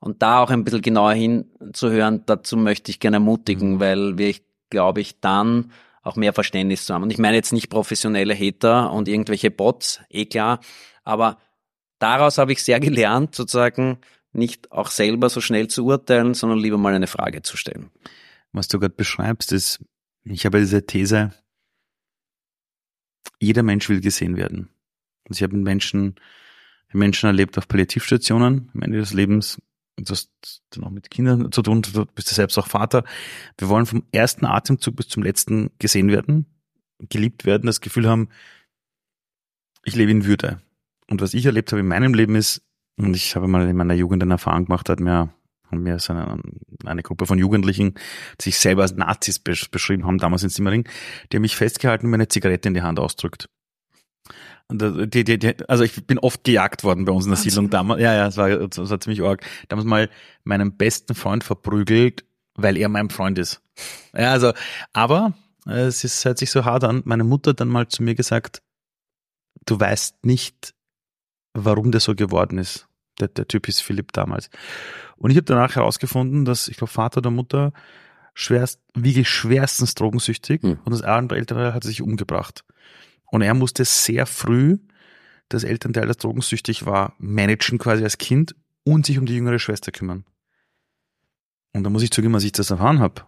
Und 0.00 0.22
da 0.22 0.42
auch 0.42 0.50
ein 0.50 0.64
bisschen 0.64 0.82
genauer 0.82 1.12
hinzuhören, 1.12 2.22
dazu 2.26 2.56
möchte 2.56 2.90
ich 2.90 3.00
gerne 3.00 3.16
ermutigen, 3.16 3.74
mhm. 3.74 3.80
weil 3.80 4.18
wir, 4.18 4.34
glaube 4.70 5.00
ich, 5.00 5.20
dann 5.20 5.72
auch 6.02 6.16
mehr 6.16 6.32
Verständnis 6.32 6.86
zu 6.86 6.94
haben. 6.94 7.02
Und 7.02 7.10
ich 7.10 7.18
meine 7.18 7.36
jetzt 7.36 7.52
nicht 7.52 7.68
professionelle 7.68 8.34
Hater 8.34 8.92
und 8.92 9.08
irgendwelche 9.08 9.50
Bots, 9.50 10.00
eh 10.08 10.26
klar, 10.26 10.60
aber 11.04 11.38
daraus 11.98 12.38
habe 12.38 12.52
ich 12.52 12.62
sehr 12.62 12.80
gelernt, 12.80 13.34
sozusagen 13.34 13.98
nicht 14.32 14.70
auch 14.70 14.90
selber 14.90 15.28
so 15.28 15.40
schnell 15.40 15.68
zu 15.68 15.84
urteilen, 15.84 16.34
sondern 16.34 16.58
lieber 16.58 16.78
mal 16.78 16.94
eine 16.94 17.06
Frage 17.06 17.42
zu 17.42 17.56
stellen 17.56 17.90
was 18.52 18.68
du 18.68 18.78
gerade 18.78 18.94
beschreibst, 18.94 19.52
ist, 19.52 19.84
ich 20.24 20.46
habe 20.46 20.60
diese 20.60 20.84
These, 20.84 21.32
jeder 23.40 23.62
Mensch 23.62 23.88
will 23.88 24.00
gesehen 24.00 24.36
werden. 24.36 24.68
Also 25.28 25.38
ich 25.38 25.42
habe 25.42 25.56
Menschen, 25.56 26.16
Menschen 26.92 27.26
erlebt 27.26 27.58
auf 27.58 27.68
Palliativstationen 27.68 28.70
am 28.74 28.82
Ende 28.82 28.98
des 28.98 29.12
Lebens. 29.12 29.60
Du 30.04 30.10
hast 30.10 30.30
dann 30.70 30.84
auch 30.84 30.90
mit 30.90 31.10
Kindern 31.10 31.50
zu 31.52 31.62
tun, 31.62 31.82
du 31.82 32.06
bist 32.06 32.30
ja 32.30 32.34
selbst 32.34 32.58
auch 32.58 32.66
Vater. 32.66 33.04
Wir 33.58 33.68
wollen 33.68 33.86
vom 33.86 34.04
ersten 34.12 34.46
Atemzug 34.46 34.96
bis 34.96 35.08
zum 35.08 35.22
letzten 35.22 35.70
gesehen 35.78 36.08
werden, 36.08 36.46
geliebt 37.08 37.44
werden, 37.44 37.66
das 37.66 37.80
Gefühl 37.80 38.08
haben, 38.08 38.28
ich 39.84 39.96
lebe 39.96 40.10
in 40.10 40.24
Würde. 40.24 40.60
Und 41.10 41.20
was 41.20 41.34
ich 41.34 41.46
erlebt 41.46 41.72
habe 41.72 41.80
in 41.80 41.88
meinem 41.88 42.14
Leben 42.14 42.34
ist, 42.34 42.62
und 42.96 43.14
ich 43.14 43.36
habe 43.36 43.48
mal 43.48 43.68
in 43.68 43.76
meiner 43.76 43.94
Jugend 43.94 44.22
eine 44.22 44.34
Erfahrung 44.34 44.66
gemacht, 44.66 44.88
hat 44.88 45.00
mir 45.00 45.32
haben 45.70 45.82
mir 45.82 45.98
so 45.98 46.12
eine, 46.12 46.40
eine 46.84 47.02
Gruppe 47.02 47.26
von 47.26 47.38
Jugendlichen, 47.38 47.94
die 48.40 48.44
sich 48.44 48.58
selber 48.58 48.82
als 48.82 48.96
Nazis 48.96 49.38
beschrieben 49.38 50.06
haben, 50.06 50.18
damals 50.18 50.42
in 50.42 50.48
Simmering, 50.48 50.88
die 51.30 51.36
haben 51.36 51.42
mich 51.42 51.56
festgehalten 51.56 52.06
und 52.06 52.10
mir 52.10 52.16
eine 52.16 52.28
Zigarette 52.28 52.68
in 52.68 52.74
die 52.74 52.82
Hand 52.82 52.98
ausdrückt. 52.98 53.48
Die, 54.70 55.24
die, 55.24 55.38
die, 55.38 55.68
also 55.68 55.82
ich 55.82 56.06
bin 56.06 56.18
oft 56.18 56.44
gejagt 56.44 56.84
worden 56.84 57.06
bei 57.06 57.12
uns 57.12 57.24
in 57.24 57.30
der 57.30 57.38
Siedlung 57.38 57.70
damals. 57.70 58.02
Ja, 58.02 58.14
ja, 58.14 58.26
es 58.26 58.36
war, 58.36 58.48
es 58.48 58.76
war 58.76 59.00
ziemlich 59.00 59.22
arg. 59.22 59.42
Damals 59.68 59.86
mal 59.86 60.10
meinen 60.44 60.76
besten 60.76 61.14
Freund 61.14 61.42
verprügelt, 61.42 62.24
weil 62.54 62.76
er 62.76 62.90
mein 62.90 63.08
Freund 63.08 63.38
ist. 63.38 63.62
Ja, 64.14 64.32
also, 64.32 64.52
aber 64.92 65.32
äh, 65.66 65.86
es 65.86 66.04
ist, 66.04 66.22
hört 66.24 66.38
sich 66.38 66.50
so 66.50 66.66
hart 66.66 66.84
an. 66.84 67.02
Meine 67.06 67.24
Mutter 67.24 67.50
hat 67.50 67.60
dann 67.60 67.68
mal 67.68 67.88
zu 67.88 68.02
mir 68.02 68.14
gesagt, 68.14 68.62
du 69.64 69.80
weißt 69.80 70.26
nicht, 70.26 70.74
warum 71.54 71.90
der 71.90 72.00
so 72.00 72.14
geworden 72.14 72.58
ist. 72.58 72.88
Der, 73.20 73.28
der 73.28 73.48
Typ 73.48 73.68
ist 73.68 73.80
Philipp 73.80 74.12
damals. 74.12 74.50
Und 75.16 75.30
ich 75.30 75.36
habe 75.36 75.44
danach 75.44 75.76
herausgefunden, 75.76 76.44
dass 76.44 76.68
ich 76.68 76.76
glaube 76.76 76.92
Vater 76.92 77.18
oder 77.18 77.30
Mutter 77.30 77.72
schwerst, 78.34 78.80
wirklich 78.94 79.28
schwerstens 79.28 79.94
drogensüchtig 79.94 80.62
mhm. 80.62 80.78
und 80.84 80.92
das 80.92 81.02
andere 81.02 81.38
Elternteil 81.38 81.74
hat 81.74 81.82
sich 81.82 82.02
umgebracht. 82.02 82.64
Und 83.30 83.42
er 83.42 83.54
musste 83.54 83.84
sehr 83.84 84.26
früh 84.26 84.78
das 85.48 85.64
Elternteil, 85.64 86.06
das 86.06 86.18
drogensüchtig 86.18 86.86
war, 86.86 87.14
managen 87.18 87.78
quasi 87.78 88.04
als 88.04 88.18
Kind 88.18 88.54
und 88.84 89.06
sich 89.06 89.18
um 89.18 89.26
die 89.26 89.34
jüngere 89.34 89.58
Schwester 89.58 89.92
kümmern. 89.92 90.24
Und 91.72 91.84
da 91.84 91.90
muss 91.90 92.02
ich 92.02 92.10
zugeben, 92.10 92.34
als 92.34 92.44
ich 92.44 92.52
das 92.52 92.70
erfahren 92.70 93.00
habe, 93.00 93.22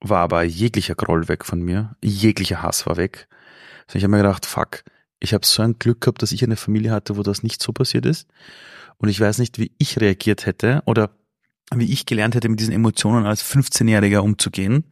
war 0.00 0.20
aber 0.20 0.42
jeglicher 0.42 0.94
Groll 0.94 1.28
weg 1.28 1.44
von 1.44 1.60
mir, 1.60 1.96
jeglicher 2.02 2.62
Hass 2.62 2.86
war 2.86 2.96
weg. 2.96 3.28
Also 3.86 3.98
ich 3.98 4.04
habe 4.04 4.12
mir 4.12 4.18
gedacht, 4.18 4.46
fuck, 4.46 4.84
ich 5.20 5.34
habe 5.34 5.46
so 5.46 5.62
ein 5.62 5.78
Glück 5.78 6.00
gehabt, 6.00 6.22
dass 6.22 6.32
ich 6.32 6.44
eine 6.44 6.56
Familie 6.56 6.92
hatte, 6.92 7.16
wo 7.16 7.22
das 7.22 7.42
nicht 7.42 7.62
so 7.62 7.72
passiert 7.72 8.06
ist. 8.06 8.28
Und 8.98 9.08
ich 9.08 9.20
weiß 9.20 9.38
nicht, 9.38 9.58
wie 9.58 9.72
ich 9.78 10.00
reagiert 10.00 10.46
hätte 10.46 10.82
oder 10.86 11.10
wie 11.74 11.92
ich 11.92 12.06
gelernt 12.06 12.34
hätte, 12.34 12.48
mit 12.48 12.60
diesen 12.60 12.72
Emotionen 12.72 13.26
als 13.26 13.44
15-Jähriger 13.44 14.18
umzugehen, 14.18 14.84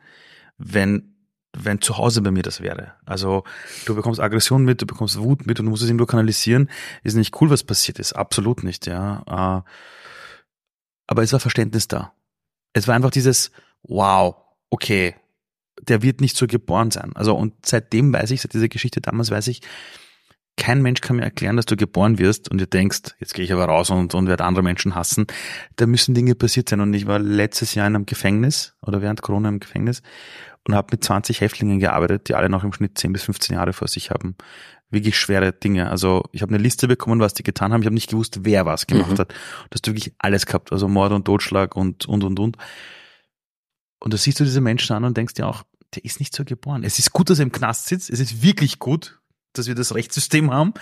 wenn 0.59 1.16
wenn 1.59 1.81
zu 1.81 1.97
Hause 1.99 2.23
bei 2.23 2.31
mir 2.31 2.43
das 2.43 2.61
wäre. 2.61 2.93
Also 3.05 3.45
du 3.87 3.95
bekommst 3.95 4.21
Aggression 4.21 4.65
mit, 4.65 4.83
du 4.83 4.87
bekommst 4.87 5.19
Wut 5.19 5.47
mit 5.47 5.59
und 5.59 5.67
du 5.67 5.71
musst 5.71 5.83
es 5.83 5.89
irgendwo 5.89 6.07
kanalisieren. 6.07 6.71
Ist 7.03 7.15
nicht 7.15 7.41
cool, 7.41 7.51
was 7.51 7.65
passiert 7.65 7.99
ist. 7.99 8.13
Absolut 8.13 8.63
nicht, 8.63 8.87
ja. 8.87 9.23
Äh, 9.27 9.71
aber 11.07 11.23
es 11.23 11.33
war 11.33 11.41
Verständnis 11.41 11.89
da. 11.89 12.13
Es 12.73 12.89
war 12.89 12.95
einfach 12.95 13.11
dieses, 13.11 13.51
wow, 13.83 14.37
okay, 14.71 15.15
der 15.83 16.03
wird 16.03 16.21
nicht 16.21 16.37
so 16.37 16.47
geboren 16.47 16.91
sein. 16.91 17.13
Also 17.15 17.35
und 17.35 17.55
seitdem 17.65 18.13
weiß 18.13 18.31
ich, 18.31 18.41
seit 18.41 18.55
dieser 18.55 18.69
Geschichte 18.69 19.01
damals 19.01 19.31
weiß 19.31 19.49
ich, 19.49 19.63
kein 20.57 20.81
Mensch 20.81 21.01
kann 21.03 21.17
mir 21.17 21.23
erklären, 21.23 21.57
dass 21.57 21.67
du 21.67 21.77
geboren 21.77 22.19
wirst 22.19 22.51
und 22.51 22.59
du 22.59 22.67
denkst, 22.67 23.15
jetzt 23.19 23.35
gehe 23.35 23.45
ich 23.45 23.53
aber 23.53 23.67
raus 23.67 23.91
und, 23.91 24.15
und 24.15 24.27
werde 24.27 24.45
andere 24.45 24.63
Menschen 24.63 24.95
hassen. 24.95 25.27
Da 25.77 25.87
müssen 25.87 26.15
Dinge 26.15 26.35
passiert 26.35 26.69
sein. 26.69 26.81
Und 26.81 26.95
ich 26.95 27.07
war 27.07 27.19
letztes 27.19 27.75
Jahr 27.75 27.87
in 27.87 27.95
einem 27.95 28.07
Gefängnis 28.07 28.75
oder 28.81 29.03
während 29.03 29.23
Corona 29.23 29.51
im 29.51 29.61
Gefängnis 29.61 30.03
und 30.67 30.75
habe 30.75 30.89
mit 30.93 31.05
20 31.05 31.43
Häftlingen 31.43 31.79
gearbeitet, 31.79 32.29
die 32.29 32.35
alle 32.35 32.49
noch 32.49 32.65
im 32.65 32.73
Schnitt 32.73 32.97
10 32.99 33.13
bis 33.13 33.25
15 33.25 33.55
Jahre 33.55 33.73
vor 33.75 33.89
sich 33.89 34.11
haben. 34.11 34.35
Wirklich 34.91 35.19
schwere 35.19 35.53
Dinge. 35.53 35.91
Also 35.91 36.25
ich 36.33 36.43
habe 36.43 36.55
eine 36.55 36.63
Liste 36.63 36.89
bekommen, 36.89 37.21
was 37.21 37.35
die 37.35 37.43
getan 37.43 37.73
haben. 37.73 37.83
Ich 37.83 37.87
habe 37.87 37.95
nicht 37.95 38.11
gewusst, 38.11 38.41
wer 38.45 38.65
was 38.65 38.87
gemacht 38.87 39.13
mhm. 39.13 39.19
hat. 39.19 39.31
Du 39.31 39.75
hast 39.75 39.87
wirklich 39.87 40.15
alles 40.19 40.47
gehabt. 40.47 40.73
Also 40.73 40.89
Mord 40.89 41.13
und 41.13 41.25
Totschlag 41.25 41.77
und, 41.77 42.07
und, 42.07 42.25
und, 42.25 42.39
und. 42.39 42.57
Und 43.99 44.13
da 44.13 44.17
siehst 44.17 44.41
du 44.41 44.45
diese 44.45 44.61
Menschen 44.61 44.97
an 44.97 45.05
und 45.05 45.17
denkst 45.17 45.35
dir 45.35 45.47
auch, 45.47 45.65
der 45.95 46.05
ist 46.05 46.21
nicht 46.21 46.35
so 46.35 46.45
geboren. 46.45 46.83
Es 46.85 46.99
ist 46.99 47.13
gut, 47.13 47.31
dass 47.31 47.39
er 47.39 47.45
im 47.45 47.53
Knast 47.53 47.87
sitzt. 47.87 48.11
Es 48.11 48.21
ist 48.21 48.43
wirklich 48.43 48.79
gut, 48.79 49.21
dass 49.59 49.67
wir 49.67 49.75
das 49.75 49.95
Rechtssystem 49.95 50.51
haben. 50.51 50.75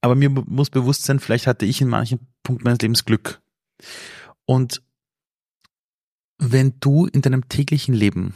Aber 0.00 0.14
mir 0.14 0.30
muss 0.30 0.70
bewusst 0.70 1.04
sein, 1.04 1.20
vielleicht 1.20 1.46
hatte 1.46 1.66
ich 1.66 1.80
in 1.80 1.88
manchen 1.88 2.20
Punkten 2.42 2.64
meines 2.64 2.80
Lebens 2.80 3.04
Glück. 3.04 3.40
Und 4.44 4.82
wenn 6.38 6.74
du 6.80 7.06
in 7.06 7.22
deinem 7.22 7.48
täglichen 7.48 7.94
Leben 7.94 8.34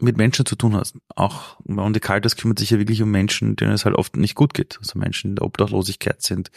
mit 0.00 0.16
Menschen 0.16 0.46
zu 0.46 0.56
tun 0.56 0.76
hast. 0.76 0.96
Auch 1.14 1.58
Monte 1.64 2.00
Caldas 2.00 2.36
kümmert 2.36 2.58
sich 2.58 2.70
ja 2.70 2.78
wirklich 2.78 3.02
um 3.02 3.10
Menschen, 3.10 3.56
denen 3.56 3.72
es 3.72 3.84
halt 3.84 3.94
oft 3.94 4.16
nicht 4.16 4.34
gut 4.34 4.54
geht. 4.54 4.78
Also 4.78 4.98
Menschen, 4.98 5.28
die 5.28 5.32
in 5.32 5.36
der 5.36 5.44
Obdachlosigkeit 5.44 6.22
sind. 6.22 6.50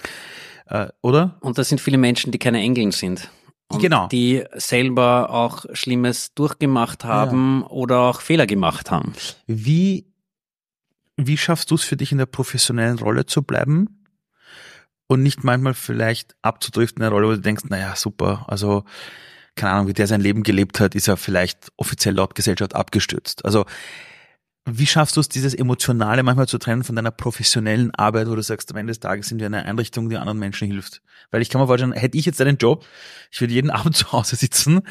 Äh, 0.66 0.88
oder? 1.02 1.38
Und 1.42 1.58
das 1.58 1.70
sind 1.70 1.82
viele 1.82 1.98
Menschen, 1.98 2.32
die 2.32 2.40
keine 2.40 2.60
Engeln 2.60 2.92
sind. 2.92 3.30
Und 3.68 3.82
Genau. 3.82 4.08
Die 4.08 4.44
selber 4.54 5.30
auch 5.30 5.66
Schlimmes 5.74 6.34
durchgemacht 6.34 7.04
haben 7.04 7.64
oder 7.64 8.00
auch 8.02 8.22
Fehler 8.22 8.48
gemacht 8.48 8.92
haben. 8.92 9.14
Wie, 9.48 10.06
wie 11.18 11.38
schaffst 11.38 11.72
du 11.72 11.76
es 11.76 11.84
für 11.84 11.98
dich 11.98 12.12
in 12.12 12.18
der 12.18 12.26
professionellen 12.26 13.00
Rolle 13.00 13.26
zu 13.26 13.44
bleiben? 13.44 14.06
Und 15.08 15.22
nicht 15.22 15.44
manchmal 15.44 15.74
vielleicht 15.74 16.36
abzudriften 16.42 17.02
in 17.02 17.08
eine 17.08 17.14
Rolle, 17.14 17.28
wo 17.28 17.32
du 17.32 17.42
denkst, 17.42 17.66
naja, 17.70 17.96
super, 17.96 18.46
also 18.48 18.84
keine 19.56 19.74
Ahnung, 19.74 19.88
wie 19.88 19.94
der 19.94 20.08
sein 20.08 20.22
Leben 20.22 20.44
gelebt 20.44 20.80
hat, 20.80 20.96
ist 20.96 21.08
er 21.08 21.18
vielleicht 21.18 21.72
offiziell 21.78 22.16
laut 22.16 22.34
Gesellschaft 22.36 22.74
abgestürzt. 22.74 23.46
Also 23.46 23.66
wie 24.66 24.88
schaffst 24.88 25.18
du 25.18 25.20
es, 25.20 25.28
dieses 25.28 25.54
Emotionale 25.54 26.24
manchmal 26.24 26.48
zu 26.48 26.58
trennen 26.58 26.86
von 26.86 26.96
deiner 26.96 27.12
professionellen 27.12 27.94
Arbeit, 27.96 28.30
wo 28.30 28.36
du 28.36 28.42
sagst, 28.42 28.72
am 28.72 28.78
Ende 28.78 28.92
des 28.92 29.02
Tages 29.02 29.28
sind 29.28 29.40
wir 29.40 29.48
eine 29.48 29.66
Einrichtung, 29.66 30.10
die 30.10 30.16
anderen 30.16 30.40
Menschen 30.40 30.68
hilft? 30.68 31.02
Weil 31.32 31.42
ich 31.42 31.50
kann 31.50 31.60
mir 31.60 31.68
vorstellen, 31.68 31.92
hätte 31.92 32.18
ich 32.18 32.26
jetzt 32.26 32.40
einen 32.40 32.58
Job, 32.58 32.86
ich 33.30 33.42
würde 33.42 33.54
jeden 33.54 33.70
Abend 33.72 33.96
zu 33.96 34.12
Hause 34.14 34.38
sitzen, 34.38 34.82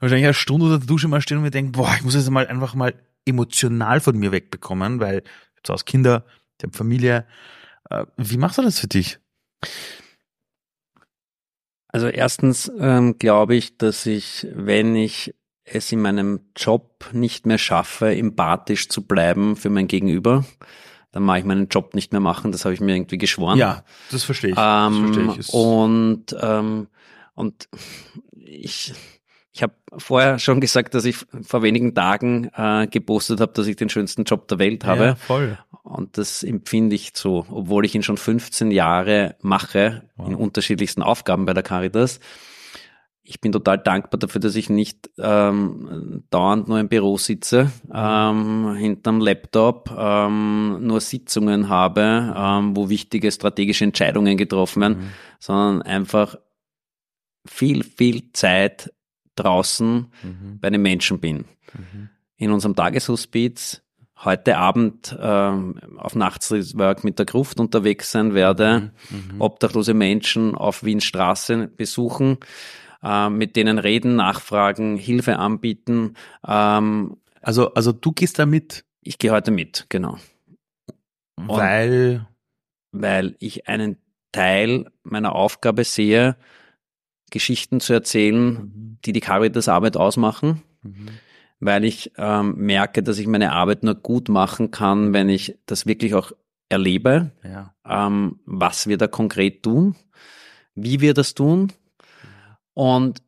wahrscheinlich 0.00 0.26
eine 0.26 0.34
Stunde 0.34 0.66
unter 0.66 0.78
der 0.78 0.86
Dusche 0.86 1.08
mal 1.08 1.22
stehen 1.22 1.38
und 1.38 1.44
mir 1.44 1.50
denken, 1.50 1.72
boah, 1.72 1.92
ich 1.96 2.02
muss 2.02 2.14
jetzt 2.14 2.28
mal 2.30 2.46
einfach 2.46 2.74
mal 2.74 2.94
emotional 3.24 4.00
von 4.00 4.18
mir 4.18 4.32
wegbekommen, 4.32 5.00
weil 5.00 5.22
zu 5.62 5.72
Hause 5.72 5.84
Kinder, 5.84 6.24
ich 6.58 6.64
habe 6.64 6.76
Familie. 6.76 7.26
Äh, 7.90 8.06
Wie 8.16 8.36
machst 8.36 8.58
du 8.58 8.62
das 8.62 8.78
für 8.78 8.88
dich? 8.88 9.18
Also 11.88 12.08
erstens 12.08 12.72
ähm, 12.78 13.18
glaube 13.18 13.54
ich, 13.54 13.76
dass 13.76 14.06
ich, 14.06 14.46
wenn 14.52 14.96
ich 14.96 15.34
es 15.64 15.92
in 15.92 16.00
meinem 16.00 16.40
Job 16.56 17.08
nicht 17.12 17.46
mehr 17.46 17.58
schaffe, 17.58 18.14
empathisch 18.14 18.88
zu 18.88 19.06
bleiben 19.06 19.56
für 19.56 19.70
mein 19.70 19.88
Gegenüber, 19.88 20.44
dann 21.12 21.22
mache 21.22 21.40
ich 21.40 21.44
meinen 21.44 21.68
Job 21.68 21.94
nicht 21.94 22.12
mehr 22.12 22.20
machen. 22.20 22.52
Das 22.52 22.64
habe 22.64 22.74
ich 22.74 22.80
mir 22.80 22.96
irgendwie 22.96 23.18
geschworen. 23.18 23.58
Ja, 23.58 23.84
das 24.10 24.24
verstehe 24.24 24.50
ich. 24.50 24.56
das 24.56 24.92
Ähm, 24.92 25.12
verstehe 25.12 25.40
ich. 25.40 25.52
Und 25.52 26.36
ähm, 26.40 26.88
und 27.34 27.68
ich 28.32 28.94
ich 29.52 29.62
habe 29.62 29.74
vorher 29.98 30.38
schon 30.38 30.60
gesagt, 30.60 30.94
dass 30.94 31.04
ich 31.04 31.16
vor 31.42 31.62
wenigen 31.62 31.94
Tagen 31.94 32.50
äh, 32.56 32.86
gepostet 32.86 33.40
habe, 33.40 33.52
dass 33.52 33.66
ich 33.66 33.76
den 33.76 33.90
schönsten 33.90 34.24
Job 34.24 34.48
der 34.48 34.58
Welt 34.58 34.84
habe. 34.86 35.04
Ja, 35.04 35.14
voll. 35.14 35.58
Und 35.82 36.16
das 36.16 36.42
empfinde 36.42 36.94
ich 36.96 37.10
so, 37.14 37.44
obwohl 37.50 37.84
ich 37.84 37.94
ihn 37.94 38.02
schon 38.02 38.16
15 38.16 38.70
Jahre 38.70 39.36
mache, 39.42 40.08
in 40.18 40.34
Wow. 40.34 40.40
unterschiedlichsten 40.40 41.02
Aufgaben 41.02 41.44
bei 41.44 41.52
der 41.52 41.62
Caritas. 41.62 42.18
Ich 43.24 43.40
bin 43.40 43.52
total 43.52 43.78
dankbar 43.78 44.18
dafür, 44.18 44.40
dass 44.40 44.56
ich 44.56 44.68
nicht 44.70 45.10
ähm, 45.18 46.24
dauernd 46.30 46.66
nur 46.68 46.80
im 46.80 46.88
Büro 46.88 47.18
sitze, 47.18 47.70
ähm, 47.92 48.74
hinterm 48.74 49.20
Laptop, 49.20 49.94
ähm, 49.96 50.78
nur 50.86 51.00
Sitzungen 51.00 51.68
habe, 51.68 52.34
ähm, 52.36 52.74
wo 52.76 52.88
wichtige 52.88 53.30
strategische 53.30 53.84
Entscheidungen 53.84 54.36
getroffen 54.36 54.80
werden, 54.80 54.96
Mhm. 54.98 55.10
sondern 55.38 55.82
einfach 55.82 56.36
viel, 57.46 57.84
viel 57.84 58.32
Zeit 58.32 58.92
draußen 59.36 60.06
Mhm. 60.22 60.58
bei 60.60 60.70
den 60.70 60.82
Menschen 60.82 61.18
bin 61.20 61.44
Mhm. 61.74 62.08
in 62.36 62.50
unserem 62.52 62.74
Tageshospiz 62.74 63.82
heute 64.24 64.56
Abend 64.56 65.16
ähm, 65.20 65.80
auf 65.96 66.14
Nachtswork 66.14 67.02
mit 67.02 67.18
der 67.18 67.26
Gruft 67.26 67.58
unterwegs 67.58 68.12
sein 68.12 68.34
werde, 68.34 68.92
Mhm. 69.10 69.40
obdachlose 69.40 69.94
Menschen 69.94 70.54
auf 70.54 70.84
Wien 70.84 71.00
Straße 71.00 71.68
besuchen, 71.68 72.38
äh, 73.02 73.28
mit 73.28 73.56
denen 73.56 73.78
reden, 73.78 74.14
nachfragen, 74.16 74.96
Hilfe 74.96 75.38
anbieten. 75.38 76.14
Ähm, 76.46 77.16
Also, 77.44 77.74
also 77.74 77.90
du 77.90 78.12
gehst 78.12 78.38
da 78.38 78.46
mit, 78.46 78.84
ich 79.00 79.18
gehe 79.18 79.32
heute 79.32 79.50
mit, 79.50 79.86
genau, 79.88 80.16
weil 81.36 82.26
weil 82.92 83.34
ich 83.40 83.66
einen 83.68 83.96
Teil 84.32 84.90
meiner 85.02 85.34
Aufgabe 85.34 85.82
sehe, 85.82 86.36
Geschichten 87.32 87.80
zu 87.80 87.92
erzählen, 87.92 88.98
die 89.04 89.12
die 89.12 89.20
Caritas-Arbeit 89.20 89.96
ausmachen. 89.96 90.62
Mhm. 90.84 91.08
weil 91.64 91.84
ich 91.84 92.10
ähm, 92.18 92.56
merke, 92.56 93.04
dass 93.04 93.18
ich 93.18 93.28
meine 93.28 93.52
Arbeit 93.52 93.84
nur 93.84 93.94
gut 93.94 94.28
machen 94.28 94.72
kann, 94.72 95.12
wenn 95.12 95.28
ich 95.28 95.56
das 95.64 95.86
wirklich 95.86 96.12
auch 96.14 96.32
erlebe, 96.68 97.30
ja. 97.44 97.72
ähm, 97.88 98.40
was 98.46 98.88
wir 98.88 98.98
da 98.98 99.06
konkret 99.06 99.62
tun, 99.62 99.94
wie 100.74 101.00
wir 101.00 101.14
das 101.14 101.34
tun. 101.34 101.72
Und 102.74 103.22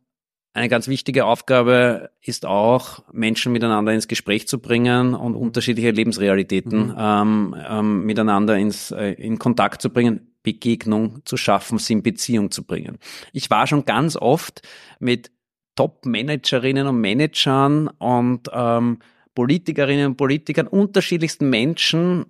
eine 0.53 0.69
ganz 0.69 0.89
wichtige 0.89 1.27
Aufgabe 1.27 2.11
ist 2.21 2.45
auch, 2.45 3.05
Menschen 3.13 3.53
miteinander 3.53 3.93
ins 3.93 4.09
Gespräch 4.09 4.49
zu 4.49 4.59
bringen 4.59 5.15
und 5.15 5.37
unterschiedliche 5.37 5.93
Lebensrealitäten 5.93 6.89
Mhm. 6.89 6.95
ähm, 6.99 7.57
ähm, 7.69 8.05
miteinander 8.05 8.57
ins, 8.57 8.91
äh, 8.91 9.13
in 9.13 9.39
Kontakt 9.39 9.81
zu 9.81 9.91
bringen, 9.91 10.34
Begegnung 10.45 11.23
zu 11.25 11.37
schaffen, 11.37 11.79
sie 11.79 11.95
in 11.95 12.05
Beziehung 12.05 12.53
zu 12.53 12.63
bringen. 12.63 12.99
Ich 13.33 13.51
war 13.51 13.67
schon 13.67 13.85
ganz 13.85 14.15
oft 14.15 14.63
mit 15.01 15.33
Top-Managerinnen 15.75 16.87
und 16.87 17.01
Managern 17.01 17.89
und 17.89 18.49
ähm, 18.53 19.01
Politikerinnen 19.35 20.07
und 20.07 20.17
Politikern, 20.17 20.69
unterschiedlichsten 20.69 21.51
Menschen 21.51 22.27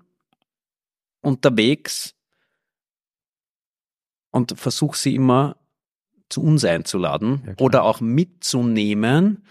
unterwegs 1.20 2.14
und 4.30 4.58
versuche 4.58 4.96
sie 4.96 5.14
immer 5.14 5.56
zu 6.30 6.42
uns 6.42 6.64
einzuladen 6.64 7.42
Ja, 7.46 7.54
oder 7.60 7.82
auch 7.82 8.00
mitzunehmen. 8.00 9.44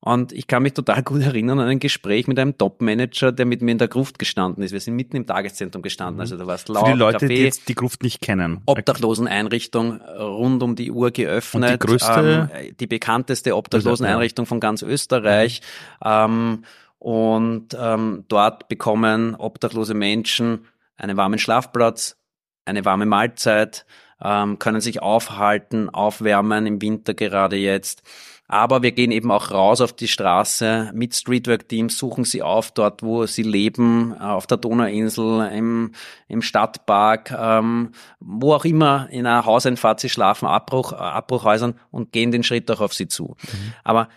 Und 0.00 0.32
ich 0.32 0.46
kann 0.46 0.62
mich 0.62 0.74
total 0.74 1.02
gut 1.02 1.22
erinnern 1.22 1.58
an 1.58 1.66
ein 1.66 1.80
Gespräch 1.80 2.28
mit 2.28 2.38
einem 2.38 2.56
Top-Manager, 2.56 3.32
der 3.32 3.46
mit 3.46 3.62
mir 3.62 3.72
in 3.72 3.78
der 3.78 3.88
Gruft 3.88 4.18
gestanden 4.18 4.62
ist. 4.62 4.72
Wir 4.72 4.80
sind 4.80 4.94
mitten 4.94 5.16
im 5.16 5.26
Tageszentrum 5.26 5.82
gestanden, 5.82 6.20
also 6.20 6.36
da 6.36 6.46
war 6.46 6.54
es 6.54 6.68
laut, 6.68 6.84
Mhm. 6.84 6.86
Für 6.86 6.92
die 6.92 6.98
Leute, 6.98 7.18
Kaffee, 7.18 7.34
die 7.34 7.42
jetzt 7.42 7.68
die 7.68 7.74
Gruft 7.74 8.02
nicht 8.02 8.20
kennen. 8.20 8.62
Obdachloseneinrichtung 8.66 10.00
rund 10.00 10.62
um 10.62 10.76
die 10.76 10.92
Uhr 10.92 11.10
geöffnet. 11.10 11.72
Und 11.72 11.82
die 11.82 11.86
größte? 11.86 12.48
ähm, 12.52 12.76
die 12.78 12.86
bekannteste 12.86 13.56
Obdachloseneinrichtung 13.56 14.46
von 14.46 14.60
ganz 14.60 14.82
Österreich. 14.82 15.62
Ähm, 16.04 16.64
und 16.98 17.76
ähm, 17.78 18.24
dort 18.28 18.68
bekommen 18.68 19.34
obdachlose 19.36 19.94
Menschen 19.94 20.66
einen 20.96 21.16
warmen 21.16 21.38
Schlafplatz, 21.38 22.16
eine 22.64 22.84
warme 22.84 23.06
Mahlzeit, 23.06 23.86
ähm, 24.22 24.58
können 24.58 24.80
sich 24.80 25.00
aufhalten, 25.00 25.90
aufwärmen 25.90 26.66
im 26.66 26.82
Winter 26.82 27.14
gerade 27.14 27.56
jetzt. 27.56 28.02
Aber 28.50 28.82
wir 28.82 28.92
gehen 28.92 29.10
eben 29.10 29.30
auch 29.30 29.50
raus 29.50 29.82
auf 29.82 29.92
die 29.92 30.08
Straße 30.08 30.90
mit 30.94 31.14
Streetwork-Teams, 31.14 31.98
suchen 31.98 32.24
sie 32.24 32.42
auf 32.42 32.70
dort, 32.70 33.02
wo 33.02 33.26
sie 33.26 33.42
leben, 33.42 34.14
äh, 34.18 34.22
auf 34.22 34.46
der 34.46 34.56
Donauinsel, 34.56 35.50
im, 35.52 35.92
im 36.28 36.40
Stadtpark, 36.40 37.30
ähm, 37.38 37.90
wo 38.20 38.54
auch 38.54 38.64
immer 38.64 39.06
in 39.10 39.26
einer 39.26 39.44
Hauseinfahrt 39.44 40.00
sie 40.00 40.08
schlafen, 40.08 40.46
Abbruch, 40.46 40.92
äh, 40.92 40.96
Abbruchhäusern 40.96 41.74
und 41.90 42.10
gehen 42.12 42.30
den 42.32 42.42
Schritt 42.42 42.70
auch 42.70 42.80
auf 42.80 42.94
sie 42.94 43.06
zu. 43.06 43.36
Aber 43.84 44.08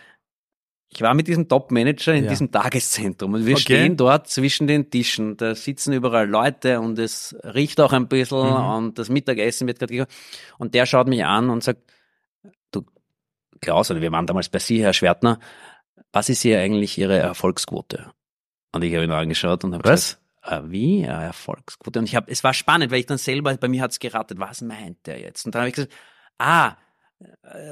ich 0.94 1.00
war 1.02 1.12
mit 1.14 1.26
diesem 1.28 1.48
Top-Manager 1.48 2.14
in 2.14 2.24
Ja. 2.24 2.30
diesem 2.30 2.50
Tageszentrum 2.50 3.34
und 3.34 3.44
wir 3.46 3.54
Okay. 3.54 3.62
stehen 3.62 3.96
dort 3.98 4.28
zwischen 4.28 4.66
den 4.66 4.90
Tischen. 4.90 5.36
Da 5.36 5.54
sitzen 5.54 5.92
überall 5.92 6.28
Leute 6.28 6.80
und 6.80 6.98
es 6.98 7.36
riecht 7.44 7.80
auch 7.80 7.92
ein 7.92 8.08
bisschen 8.08 8.50
Mhm. 8.50 8.64
und 8.70 8.98
das 8.98 9.08
Mittagessen 9.10 9.66
wird 9.66 9.78
gerade 9.78 9.92
gekocht. 9.94 10.10
Und 10.58 10.74
der 10.74 10.86
schaut 10.86 11.08
mich 11.08 11.24
an 11.24 11.50
und 11.50 11.62
sagt, 11.62 11.80
Klaus, 13.62 13.90
oder 13.90 14.00
wir 14.00 14.12
waren 14.12 14.26
damals 14.26 14.48
bei 14.48 14.58
Sie, 14.58 14.82
Herr 14.82 14.92
Schwertner, 14.92 15.38
was 16.12 16.28
ist 16.28 16.42
hier 16.42 16.60
eigentlich 16.60 16.98
Ihre 16.98 17.16
Erfolgsquote? 17.18 18.12
Und 18.72 18.82
ich 18.82 18.94
habe 18.94 19.04
ihn 19.04 19.10
angeschaut 19.10 19.64
und 19.64 19.74
habe 19.74 19.82
gesagt, 19.82 20.18
äh, 20.42 20.60
wie? 20.64 21.02
Ja, 21.02 21.22
Erfolgsquote. 21.22 22.00
Und 22.00 22.06
ich 22.06 22.16
habe, 22.16 22.30
es 22.30 22.42
war 22.42 22.52
spannend, 22.52 22.90
weil 22.90 23.00
ich 23.00 23.06
dann 23.06 23.18
selber, 23.18 23.54
bei 23.56 23.68
mir 23.68 23.82
hat's 23.82 24.00
geratet, 24.00 24.38
was 24.38 24.60
meint 24.60 25.06
der 25.06 25.20
jetzt? 25.20 25.46
Und 25.46 25.54
dann 25.54 25.60
habe 25.62 25.68
ich 25.68 25.74
gesagt, 25.76 25.94
ah, 26.38 26.76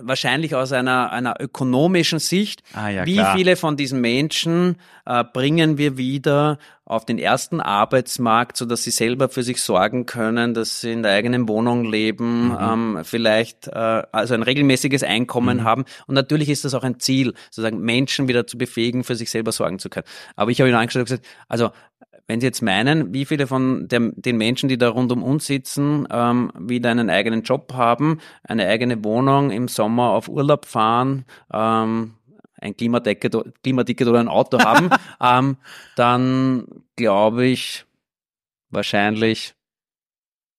wahrscheinlich 0.03 0.55
aus 0.55 0.73
einer, 0.73 1.13
einer 1.13 1.35
ökonomischen 1.41 2.19
Sicht, 2.19 2.63
Ah, 2.75 2.89
ja, 2.89 3.07
wie 3.07 3.15
klar. 3.15 3.37
viele 3.37 3.57
von 3.57 3.77
diesen 3.77 4.01
Menschen 4.01 4.77
äh, 5.07 5.25
bringen 5.25 5.79
wir 5.79 5.97
wieder 5.97 6.59
auf 6.85 7.05
den 7.07 7.19
ersten 7.19 7.61
Arbeitsmarkt, 7.61 8.57
so 8.57 8.65
dass 8.65 8.83
sie 8.83 8.91
selber 8.91 9.29
für 9.29 9.43
sich 9.43 9.63
sorgen 9.63 10.07
können, 10.07 10.55
dass 10.55 10.81
sie 10.81 10.93
in 10.93 11.03
der 11.03 11.13
eigenen 11.13 11.49
Wohnung 11.49 11.85
leben, 11.85 12.49
Mhm. 12.49 12.59
ähm, 12.61 12.99
vielleicht 13.05 13.69
äh, 13.69 14.03
also 14.13 14.35
ein 14.35 14.43
regelmäßiges 14.43 15.03
Einkommen 15.03 15.65
haben. 15.65 15.85
Und 16.07 16.15
natürlich 16.15 16.49
ist 16.49 16.65
das 16.65 16.75
auch 16.75 16.83
ein 16.85 16.99
Ziel, 17.01 17.35
sozusagen 17.51 17.81
Menschen 17.81 18.29
wieder 18.29 18.47
zu 18.47 18.59
befähigen, 18.59 19.05
für 19.05 19.15
sich 19.17 19.31
selber 19.31 19.53
sorgen 19.53 19.79
zu 19.79 19.89
können. 19.89 20.07
Aber 20.37 20.51
ich 20.51 20.61
habe 20.61 20.69
ihn 20.69 20.75
angeschaut 20.77 21.01
und 21.01 21.05
gesagt, 21.07 21.27
also 21.49 21.71
wenn 22.27 22.41
Sie 22.41 22.47
jetzt 22.47 22.63
meinen, 22.63 23.13
wie 23.13 23.25
viele 23.25 23.47
von 23.47 23.89
der, 23.89 24.13
den 24.15 24.37
Menschen, 24.37 24.69
die 24.69 24.79
da 24.79 24.89
rund 24.89 25.11
um 25.13 25.23
uns 25.23 25.47
sitzen, 25.47 26.07
ähm, 26.11 26.53
wieder 26.59 26.91
einen 26.91 27.11
eigenen 27.11 27.43
Job 27.43 27.73
haben, 27.75 28.21
eine 28.45 28.67
eigene 28.67 29.03
Wohnung, 29.05 29.51
im 29.51 29.69
Sommer 29.69 30.11
auf 30.11 30.29
Urlaub 30.29 30.65
fahren, 30.67 31.25
ähm, 31.53 32.15
ein 32.61 32.77
Klimaticket, 32.77 33.63
Klimaticket 33.63 34.07
oder 34.07 34.21
ein 34.21 34.29
Auto 34.29 34.59
haben, 34.65 34.91
ähm, 35.21 35.57
dann 35.97 36.67
glaube 36.97 37.47
ich 37.47 37.85
wahrscheinlich 38.69 39.55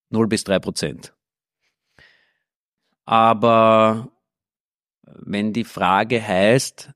0 0.09 0.27
bis 0.27 0.43
3 0.43 0.59
Prozent. 0.59 1.13
Aber 3.05 4.09
wenn 5.03 5.53
die 5.53 5.63
Frage 5.63 6.25
heißt, 6.25 6.91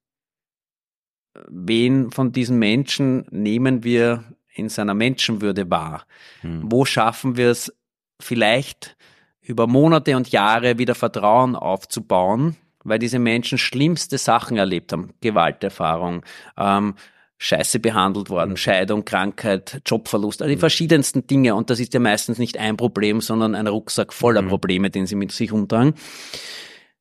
wen 1.47 2.11
von 2.11 2.31
diesen 2.31 2.59
Menschen 2.59 3.25
nehmen 3.31 3.83
wir 3.83 4.23
in 4.55 4.69
seiner 4.69 4.93
Menschenwürde 4.93 5.69
wahr? 5.69 6.05
Hm. 6.41 6.63
Wo 6.65 6.85
schaffen 6.85 7.37
wir 7.37 7.51
es 7.51 7.73
vielleicht 8.19 8.95
über 9.41 9.67
Monate 9.67 10.15
und 10.15 10.31
Jahre 10.31 10.77
wieder 10.77 10.95
Vertrauen 10.95 11.55
aufzubauen, 11.55 12.55
weil 12.83 12.99
diese 12.99 13.19
Menschen 13.19 13.57
schlimmste 13.57 14.17
Sachen 14.17 14.57
erlebt 14.57 14.91
haben. 14.91 15.13
Gewalterfahrung, 15.21 16.23
ähm, 16.57 16.95
scheiße 17.37 17.79
behandelt 17.79 18.29
worden, 18.29 18.51
mhm. 18.51 18.57
Scheidung, 18.57 19.05
Krankheit, 19.05 19.81
Jobverlust, 19.85 20.41
also 20.41 20.49
die 20.49 20.55
mhm. 20.55 20.61
verschiedensten 20.61 21.27
Dinge. 21.27 21.55
Und 21.55 21.69
das 21.69 21.79
ist 21.79 21.93
ja 21.93 21.99
meistens 21.99 22.37
nicht 22.37 22.57
ein 22.57 22.77
Problem, 22.77 23.21
sondern 23.21 23.55
ein 23.55 23.67
Rucksack 23.67 24.13
voller 24.13 24.41
mhm. 24.41 24.47
Probleme, 24.47 24.89
den 24.89 25.05
sie 25.05 25.15
mit 25.15 25.31
sich 25.31 25.51
umtragen. 25.51 25.93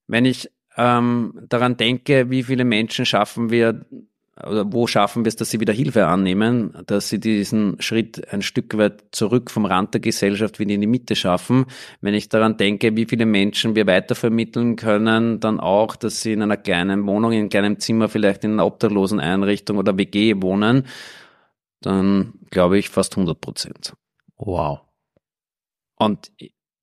Wenn 0.06 0.24
ich 0.24 0.50
ähm, 0.76 1.40
daran 1.48 1.76
denke, 1.76 2.30
wie 2.30 2.42
viele 2.42 2.64
Menschen 2.64 3.06
schaffen 3.06 3.50
wir 3.50 3.86
oder 4.42 4.72
wo 4.72 4.86
schaffen 4.88 5.24
wir 5.24 5.28
es, 5.28 5.36
dass 5.36 5.50
sie 5.50 5.60
wieder 5.60 5.72
Hilfe 5.72 6.06
annehmen, 6.06 6.76
dass 6.86 7.08
sie 7.08 7.20
diesen 7.20 7.80
Schritt 7.80 8.32
ein 8.32 8.42
Stück 8.42 8.76
weit 8.76 9.04
zurück 9.12 9.50
vom 9.50 9.64
Rand 9.64 9.94
der 9.94 10.00
Gesellschaft 10.00 10.58
wieder 10.58 10.72
in 10.72 10.80
die 10.80 10.88
Mitte 10.88 11.14
schaffen. 11.14 11.66
Wenn 12.00 12.14
ich 12.14 12.28
daran 12.28 12.56
denke, 12.56 12.96
wie 12.96 13.04
viele 13.04 13.26
Menschen 13.26 13.76
wir 13.76 13.86
weitervermitteln 13.86 14.74
können, 14.74 15.38
dann 15.38 15.60
auch, 15.60 15.94
dass 15.94 16.20
sie 16.20 16.32
in 16.32 16.42
einer 16.42 16.56
kleinen 16.56 17.06
Wohnung, 17.06 17.30
in 17.30 17.38
einem 17.40 17.48
kleinen 17.48 17.78
Zimmer, 17.78 18.08
vielleicht 18.08 18.42
in 18.42 18.54
einer 18.54 18.66
obdachlosen 18.66 19.20
Einrichtung 19.20 19.78
oder 19.78 19.96
WG 19.96 20.42
wohnen, 20.42 20.86
dann 21.80 22.34
glaube 22.50 22.78
ich 22.78 22.88
fast 22.88 23.16
100 23.16 23.40
Prozent. 23.40 23.94
Wow. 24.36 24.80
Und 25.96 26.32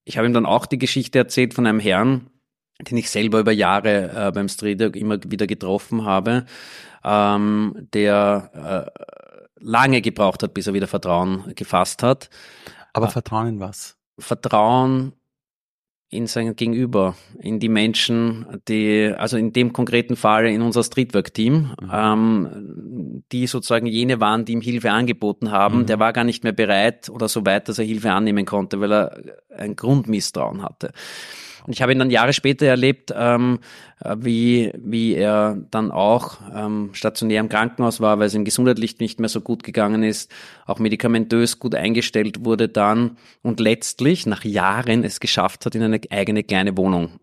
ich 0.06 0.18
habe 0.18 0.26
ihm 0.26 0.34
dann 0.34 0.46
auch 0.46 0.66
die 0.66 0.80
Geschichte 0.80 1.20
erzählt 1.20 1.54
von 1.54 1.68
einem 1.68 1.80
Herrn, 1.82 2.31
den 2.90 2.98
ich 2.98 3.10
selber 3.10 3.40
über 3.40 3.52
Jahre 3.52 4.28
äh, 4.28 4.32
beim 4.32 4.50
Street 4.50 4.82
immer 4.96 5.20
wieder 5.26 5.48
getroffen 5.48 6.06
habe, 6.06 6.46
ähm, 7.04 7.88
der 7.94 8.92
äh, 8.96 9.02
lange 9.60 10.02
gebraucht 10.02 10.44
hat, 10.44 10.54
bis 10.54 10.68
er 10.68 10.74
wieder 10.74 10.88
Vertrauen 10.88 11.54
gefasst 11.56 12.04
hat. 12.04 12.30
Aber 12.94 13.08
äh, 13.08 13.12
Vertrauen 13.12 13.48
in 13.48 13.60
was? 13.60 13.98
Vertrauen 14.20 15.14
in 16.12 16.28
sein 16.28 16.58
Gegenüber, 16.58 17.16
in 17.40 17.62
die 17.62 17.70
Menschen, 17.70 18.46
die, 18.68 19.14
also 19.18 19.38
in 19.38 19.54
dem 19.54 19.72
konkreten 19.72 20.18
Fall 20.18 20.46
in 20.48 20.62
unser 20.62 20.84
Streetwork-Team, 20.84 21.74
mhm. 21.82 21.92
ähm, 21.92 23.24
die 23.32 23.48
sozusagen 23.48 23.86
jene 23.86 24.20
waren, 24.20 24.44
die 24.44 24.52
ihm 24.52 24.60
Hilfe 24.60 24.92
angeboten 24.92 25.52
haben. 25.52 25.80
Mhm. 25.80 25.86
Der 25.86 26.00
war 26.00 26.12
gar 26.12 26.26
nicht 26.26 26.44
mehr 26.44 26.52
bereit 26.52 27.10
oder 27.10 27.30
so 27.30 27.46
weit, 27.46 27.70
dass 27.70 27.80
er 27.80 27.86
Hilfe 27.86 28.12
annehmen 28.12 28.46
konnte, 28.46 28.82
weil 28.82 28.92
er 28.92 29.22
ein 29.56 29.78
Grundmisstrauen 29.78 30.64
hatte. 30.64 30.92
Und 31.66 31.74
ich 31.74 31.82
habe 31.82 31.92
ihn 31.92 32.00
dann 32.00 32.10
Jahre 32.10 32.34
später 32.34 32.66
erlebt, 32.66 33.14
ähm, 33.16 33.60
wie, 34.18 34.72
wie 34.78 35.14
er 35.14 35.58
dann 35.70 35.92
auch 35.92 36.40
ähm, 36.54 36.90
stationär 36.94 37.40
im 37.40 37.50
Krankenhaus 37.50 38.02
war, 38.02 38.20
weil 38.20 38.28
es 38.28 38.34
ihm 38.34 38.46
gesundheitlich 38.46 39.00
nicht 39.00 39.20
mehr 39.20 39.30
so 39.30 39.42
gut 39.42 39.64
gegangen 39.64 40.04
ist, 40.04 40.32
auch 40.66 40.80
medikamentös 40.80 41.60
gut 41.60 41.76
eingestellt 41.76 42.46
wurde 42.46 42.68
dann 42.68 43.18
und 43.42 43.60
letztlich 43.60 44.26
nach 44.26 44.44
Jahren 44.44 45.04
es 45.04 45.20
geschafft 45.20 45.66
hat, 45.66 45.76
in 45.76 45.84
eine 45.84 46.02
eigene 46.10 46.44
kleine 46.44 46.78
Wohnung 46.78 47.20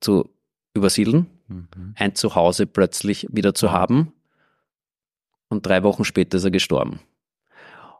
zu 0.00 0.30
übersiedeln, 0.74 1.26
mhm. 1.48 1.94
ein 1.96 2.14
Zuhause 2.14 2.66
plötzlich 2.66 3.26
wieder 3.30 3.54
zu 3.54 3.72
haben. 3.72 4.12
Und 5.48 5.66
drei 5.66 5.82
Wochen 5.82 6.04
später 6.04 6.38
ist 6.38 6.44
er 6.44 6.50
gestorben. 6.50 7.00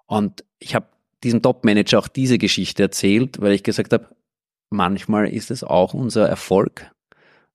Und 0.07 0.45
ich 0.59 0.75
habe 0.75 0.87
diesem 1.23 1.42
Top-Manager 1.42 1.99
auch 1.99 2.09
diese 2.09 2.38
Geschichte 2.38 2.83
erzählt, 2.83 3.40
weil 3.40 3.53
ich 3.53 3.62
gesagt 3.62 3.92
habe, 3.92 4.09
manchmal 4.73 5.29
ist 5.29 5.51
es 5.51 5.65
auch 5.65 5.95
unser 5.95 6.29
Erfolg, 6.29 6.91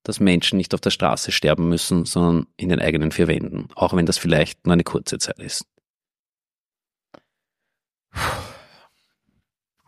dass 0.03 0.19
Menschen 0.19 0.57
nicht 0.57 0.73
auf 0.73 0.81
der 0.81 0.91
Straße 0.91 1.31
sterben 1.31 1.67
müssen, 1.69 2.05
sondern 2.05 2.47
in 2.55 2.69
den 2.69 2.79
eigenen 2.79 3.11
vier 3.11 3.27
Wänden, 3.27 3.67
auch 3.75 3.93
wenn 3.93 4.05
das 4.05 4.17
vielleicht 4.17 4.65
nur 4.65 4.73
eine 4.73 4.83
kurze 4.83 5.17
Zeit 5.17 5.39
ist. 5.39 5.65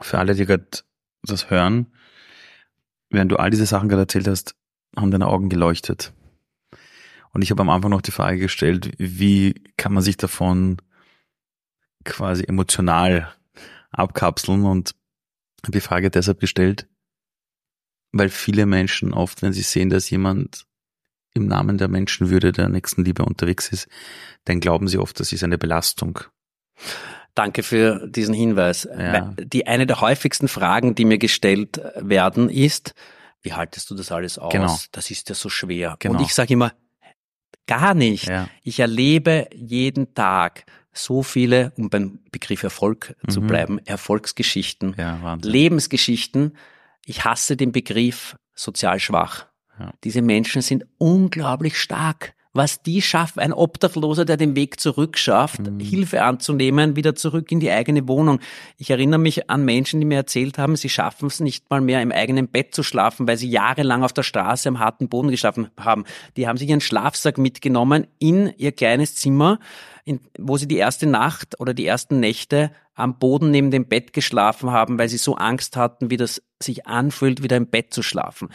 Für 0.02 0.20
alle, 0.20 0.36
die 0.36 0.46
gerade 0.46 0.68
das 1.24 1.50
hören, 1.50 1.88
während 3.10 3.32
du 3.32 3.38
all 3.38 3.50
diese 3.50 3.65
Sachen 3.65 3.89
gerade 3.89 4.04
erzählt 4.04 4.28
hast, 4.28 4.56
haben 4.96 5.12
deine 5.12 5.28
Augen 5.28 5.50
geleuchtet. 5.50 6.13
Und 7.32 7.42
ich 7.42 7.52
habe 7.52 7.62
am 7.62 7.70
Anfang 7.70 7.92
noch 7.92 8.02
die 8.02 8.12
Frage 8.12 8.39
gestellt, 8.39 8.92
wie 8.98 9.54
kann 9.78 9.94
man 9.94 10.04
sich 10.04 10.18
davon 10.18 10.78
quasi 12.04 12.44
emotional 12.44 13.34
abkapseln 13.92 14.65
und 14.65 14.96
die 15.68 15.82
Frage 15.82 16.10
deshalb 16.10 16.39
gestellt, 16.39 16.88
weil 18.12 18.30
viele 18.30 18.65
Menschen 18.65 19.13
oft, 19.13 19.41
wenn 19.41 19.54
sie 19.54 19.62
sehen, 19.62 19.89
dass 19.89 20.10
jemand 20.10 20.65
im 21.34 21.48
Namen 21.48 21.78
der 21.78 21.88
Menschenwürde 21.88 22.52
der 22.52 22.69
nächsten 22.69 23.04
Liebe 23.06 23.24
unterwegs 23.24 23.69
ist, 23.69 23.88
dann 24.45 24.60
glauben 24.60 24.88
sie 24.88 24.98
oft, 24.98 25.19
das 25.19 25.32
ist 25.32 25.43
eine 25.43 25.58
Belastung. 25.58 26.19
Danke 27.36 27.63
für 27.63 28.08
diesen 28.08 28.34
Hinweis. 28.34 28.88
Ja. 28.98 29.34
Die 29.38 29.67
eine 29.67 29.86
der 29.86 30.02
häufigsten 30.02 30.48
Fragen, 30.48 30.95
die 30.95 31.06
mir 31.06 31.19
gestellt 31.19 31.80
werden, 31.95 32.50
ist, 32.50 32.93
wie 33.41 33.54
haltest 33.54 33.89
du 33.89 33.95
das 33.95 34.12
alles 34.12 34.38
aus? 34.38 34.52
Genau. 34.52 34.78
Das 34.91 35.12
ist 35.12 35.30
ja 35.30 35.36
so 35.36 35.50
schwer. 35.50 35.95
Genau. 36.00 36.17
Und 36.17 36.26
ich 36.26 36.34
sage 36.34 36.54
immer, 36.54 36.74
gar 37.67 37.93
nicht. 37.93 38.28
Ja. 38.28 38.50
Ich 38.63 38.80
erlebe 38.80 39.48
jeden 39.54 40.13
Tag 40.13 40.65
so 40.91 41.24
viele, 41.24 41.72
um 41.78 41.89
beim 41.89 42.19
Begriff 42.32 42.63
Erfolg 42.63 43.15
mhm. 43.22 43.32
zu 43.32 43.41
bleiben, 43.41 43.80
Erfolgsgeschichten, 43.86 44.95
ja, 44.98 45.38
Lebensgeschichten, 45.41 46.58
ich 47.10 47.26
hasse 47.26 47.58
den 47.58 47.72
Begriff 47.72 48.36
sozial 48.54 49.00
schwach. 49.00 49.48
Ja. 49.80 49.91
Diese 50.04 50.22
Menschen 50.22 50.62
sind 50.62 50.86
unglaublich 51.00 51.78
stark. 51.78 52.34
Was 52.52 52.82
die 52.82 53.04
schaffen, 53.04 53.39
ein 53.39 53.54
Obdachloser, 53.54 54.26
der 54.26 54.36
den 54.36 54.56
Weg 54.56 54.80
zurück 54.80 55.19
schafft, 55.19 55.60
mhm. 55.60 55.80
Hilfe 55.80 56.24
anzunehmen, 56.24 56.95
wieder 56.95 57.13
zurück 57.13 57.52
in 57.52 57.60
die 57.60 57.69
eigene 57.69 58.08
Wohnung. 58.08 58.39
Ich 58.78 58.89
erinnere 58.89 59.19
mich 59.19 59.52
an 59.52 59.65
Menschen, 59.65 60.00
die 60.00 60.06
mir 60.06 60.17
erzählt 60.17 60.58
haben, 60.58 60.76
sie 60.76 60.89
schaffen 60.89 61.28
es 61.28 61.39
nicht 61.39 61.69
mal 61.69 61.80
mehr 61.80 62.02
im 62.02 62.12
eigenen 62.12 62.48
Bett 62.48 62.74
zu 62.74 62.82
schlafen, 62.82 63.28
weil 63.28 63.38
sie 63.38 63.50
jahrelang 63.50 64.04
auf 64.04 64.13
der 64.13 64.24
Straße 64.24 64.67
am 64.67 64.80
harten 64.80 65.10
Boden 65.10 65.30
geschlafen 65.30 65.69
haben. 65.80 66.06
Die 66.38 66.48
haben 66.48 66.58
sich 66.58 66.69
ihren 66.69 66.82
Schlafsack 66.82 67.38
mitgenommen 67.38 68.08
in 68.17 68.52
ihr 68.58 68.72
kleines 68.72 69.13
Zimmer, 69.13 69.60
in, 70.04 70.19
wo 70.39 70.58
sie 70.58 70.67
die 70.67 70.78
erste 70.78 71.06
Nacht 71.06 71.60
oder 71.60 71.76
die 71.76 71.86
ersten 71.86 72.19
Nächte 72.19 72.72
am 72.95 73.19
Boden 73.19 73.52
neben 73.52 73.69
dem 73.69 73.88
Bett 73.88 74.12
geschlafen 74.12 74.72
haben, 74.72 74.98
weil 74.98 75.08
sie 75.08 75.17
so 75.17 75.36
Angst 75.36 75.78
hatten, 75.78 76.10
wie 76.10 76.17
das 76.17 76.41
sich 76.62 76.88
anfühlt, 76.88 77.43
wieder 77.43 77.58
im 77.58 77.67
Bett 77.67 77.93
zu 77.93 78.04
schlafen. 78.04 78.50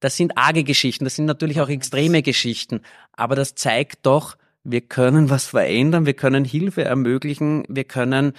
Das 0.00 0.16
sind 0.16 0.36
arge 0.36 0.64
Geschichten, 0.64 1.04
das 1.04 1.16
sind 1.16 1.24
natürlich 1.24 1.60
auch 1.60 1.68
extreme 1.68 2.22
Geschichten, 2.22 2.80
aber 3.12 3.34
das 3.34 3.54
zeigt 3.54 4.04
doch, 4.04 4.36
wir 4.62 4.82
können 4.82 5.30
was 5.30 5.46
verändern, 5.46 6.06
wir 6.06 6.14
können 6.14 6.44
Hilfe 6.44 6.84
ermöglichen, 6.84 7.64
wir 7.68 7.84
können 7.84 8.32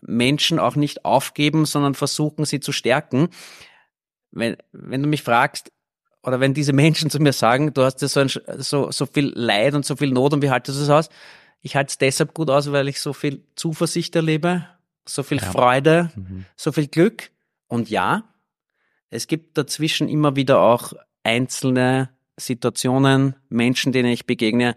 Menschen 0.00 0.58
auch 0.58 0.76
nicht 0.76 1.04
aufgeben, 1.04 1.66
sondern 1.66 1.94
versuchen, 1.94 2.44
sie 2.44 2.60
zu 2.60 2.72
stärken. 2.72 3.28
Wenn, 4.30 4.56
wenn 4.72 5.02
du 5.02 5.08
mich 5.08 5.22
fragst, 5.22 5.70
oder 6.22 6.40
wenn 6.40 6.54
diese 6.54 6.72
Menschen 6.72 7.10
zu 7.10 7.20
mir 7.20 7.32
sagen, 7.32 7.74
du 7.74 7.82
hast 7.82 8.00
ja 8.02 8.08
so, 8.08 8.20
ein, 8.20 8.30
so, 8.58 8.90
so 8.90 9.06
viel 9.06 9.32
Leid 9.34 9.74
und 9.74 9.84
so 9.84 9.94
viel 9.96 10.10
Not 10.10 10.32
und 10.32 10.42
wie 10.42 10.50
haltest 10.50 10.78
du 10.78 10.82
es 10.82 10.88
aus? 10.88 11.08
Ich 11.60 11.76
halte 11.76 11.90
es 11.90 11.98
deshalb 11.98 12.34
gut 12.34 12.50
aus, 12.50 12.72
weil 12.72 12.88
ich 12.88 13.00
so 13.00 13.12
viel 13.12 13.42
Zuversicht 13.56 14.16
erlebe, 14.16 14.66
so 15.06 15.22
viel 15.22 15.38
ja. 15.38 15.50
Freude, 15.50 16.10
mhm. 16.14 16.46
so 16.56 16.72
viel 16.72 16.86
Glück. 16.86 17.30
Und 17.68 17.90
ja, 17.90 18.24
es 19.14 19.28
gibt 19.28 19.56
dazwischen 19.56 20.08
immer 20.08 20.34
wieder 20.34 20.60
auch 20.60 20.92
einzelne 21.22 22.10
Situationen, 22.36 23.36
Menschen, 23.48 23.92
denen 23.92 24.10
ich 24.10 24.26
begegne, 24.26 24.74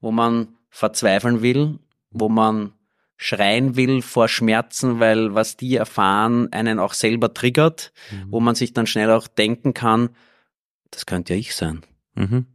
wo 0.00 0.12
man 0.12 0.48
verzweifeln 0.70 1.42
will, 1.42 1.80
wo 2.10 2.28
man 2.28 2.72
schreien 3.16 3.74
will 3.74 4.00
vor 4.00 4.28
Schmerzen, 4.28 5.00
weil 5.00 5.34
was 5.34 5.56
die 5.56 5.74
erfahren, 5.74 6.52
einen 6.52 6.78
auch 6.78 6.94
selber 6.94 7.34
triggert, 7.34 7.92
mhm. 8.12 8.26
wo 8.30 8.40
man 8.40 8.54
sich 8.54 8.72
dann 8.72 8.86
schnell 8.86 9.10
auch 9.10 9.26
denken 9.26 9.74
kann, 9.74 10.10
das 10.92 11.04
könnte 11.04 11.34
ja 11.34 11.40
ich 11.40 11.54
sein. 11.54 11.82
Mhm. 12.14 12.46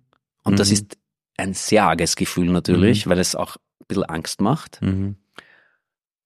Und 0.43 0.53
mhm. 0.53 0.57
das 0.57 0.71
ist 0.71 0.97
ein 1.37 1.53
sehr 1.53 1.83
arges 1.83 2.15
Gefühl 2.15 2.49
natürlich, 2.49 3.05
mhm. 3.05 3.09
weil 3.09 3.19
es 3.19 3.35
auch 3.35 3.57
ein 3.57 3.85
bisschen 3.89 4.05
Angst 4.05 4.39
macht. 4.39 4.81
Mhm. 4.81 5.17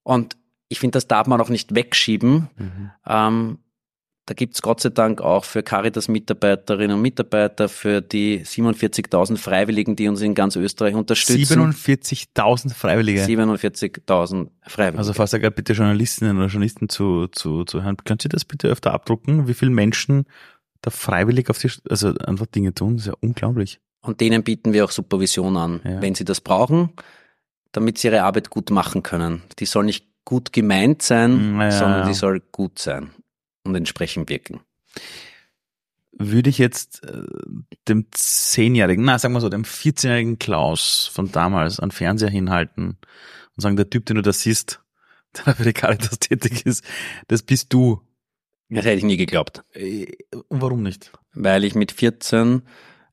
Und 0.03 0.37
ich 0.69 0.79
finde, 0.79 0.97
das 0.97 1.07
darf 1.07 1.25
man 1.25 1.41
auch 1.41 1.49
nicht 1.49 1.73
wegschieben. 1.73 2.49
Mhm. 2.55 2.91
Ähm, 3.07 3.57
da 4.29 4.35
gibt's 4.35 4.61
Gott 4.61 4.79
sei 4.79 4.89
Dank 4.89 5.21
auch 5.21 5.43
für 5.43 5.63
Caritas-Mitarbeiterinnen 5.63 6.97
und 6.97 7.01
Mitarbeiter, 7.01 7.67
für 7.67 7.99
die 7.99 8.45
47.000 8.45 9.37
Freiwilligen, 9.37 9.95
die 9.95 10.07
uns 10.07 10.21
in 10.21 10.35
ganz 10.35 10.55
Österreich 10.55 10.93
unterstützen. 10.93 11.59
47.000 11.59 12.75
Freiwillige? 12.75 13.25
47.000 13.25 14.49
Freiwillige. 14.67 14.99
Also 14.99 15.13
falls 15.13 15.31
da 15.31 15.49
bitte 15.49 15.73
Journalistinnen 15.73 16.37
oder 16.37 16.45
Journalisten 16.45 16.89
zu, 16.89 17.25
zu, 17.25 17.63
zu 17.63 17.81
hören, 17.81 17.97
könnt 18.05 18.23
ihr 18.23 18.29
das 18.29 18.45
bitte 18.45 18.67
öfter 18.67 18.93
abdrucken, 18.93 19.47
wie 19.47 19.55
viele 19.55 19.71
Menschen 19.71 20.25
da 20.81 20.91
freiwillig 20.91 21.49
auf 21.49 21.57
die, 21.57 21.71
also 21.89 22.13
einfach 22.19 22.45
Dinge 22.45 22.75
tun? 22.75 22.97
Das 22.97 23.07
ist 23.07 23.07
ja 23.07 23.15
unglaublich. 23.21 23.79
Und 24.01 24.21
denen 24.21 24.43
bieten 24.43 24.73
wir 24.73 24.85
auch 24.85 24.91
Supervision 24.91 25.57
an, 25.57 25.81
ja. 25.83 26.03
wenn 26.03 26.13
sie 26.13 26.23
das 26.23 26.39
brauchen, 26.39 26.91
damit 27.71 27.97
sie 27.97 28.09
ihre 28.09 28.21
Arbeit 28.21 28.51
gut 28.51 28.69
machen 28.69 29.01
können. 29.01 29.41
Die 29.57 29.65
soll 29.65 29.85
nicht 29.85 30.05
gut 30.23 30.53
gemeint 30.53 31.01
sein, 31.01 31.57
naja. 31.57 31.71
sondern 31.71 32.07
die 32.07 32.13
soll 32.13 32.41
gut 32.51 32.77
sein 32.77 33.09
und 33.69 33.75
entsprechend 33.75 34.29
wirken. 34.29 34.61
würde 36.11 36.49
ich 36.49 36.57
jetzt 36.57 37.03
äh, 37.05 37.23
dem 37.87 38.07
Zehnjährigen, 38.11 39.05
na 39.05 39.17
sagen 39.17 39.33
wir 39.33 39.41
so, 39.41 39.49
dem 39.49 39.63
14-jährigen 39.63 40.37
Klaus 40.37 41.09
von 41.11 41.31
damals 41.31 41.79
an 41.79 41.91
Fernseher 41.91 42.29
hinhalten 42.29 42.97
und 43.55 43.61
sagen, 43.61 43.77
der 43.77 43.89
Typ, 43.89 44.05
den 44.05 44.17
du 44.17 44.21
da 44.21 44.33
siehst, 44.33 44.81
der 45.45 45.55
für 45.55 45.63
die 45.63 45.73
Caritas 45.73 46.19
tätig 46.19 46.65
ist, 46.65 46.83
das 47.27 47.43
bist 47.43 47.73
du. 47.73 48.01
Das 48.69 48.85
hätte 48.85 48.97
ich 48.97 49.03
nie 49.03 49.17
geglaubt. 49.17 49.63
Äh, 49.73 50.07
warum 50.49 50.83
nicht? 50.83 51.11
Weil 51.33 51.63
ich 51.63 51.73
mit 51.73 51.91
14 51.91 52.63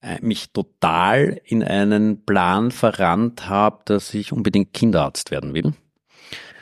äh, 0.03 0.19
mich 0.21 0.53
total 0.53 1.40
in 1.45 1.62
einen 1.62 2.25
Plan 2.25 2.71
verrannt 2.71 3.49
habe, 3.49 3.83
dass 3.87 4.12
ich 4.14 4.33
unbedingt 4.33 4.73
Kinderarzt 4.73 5.31
werden 5.31 5.55
will. 5.55 5.73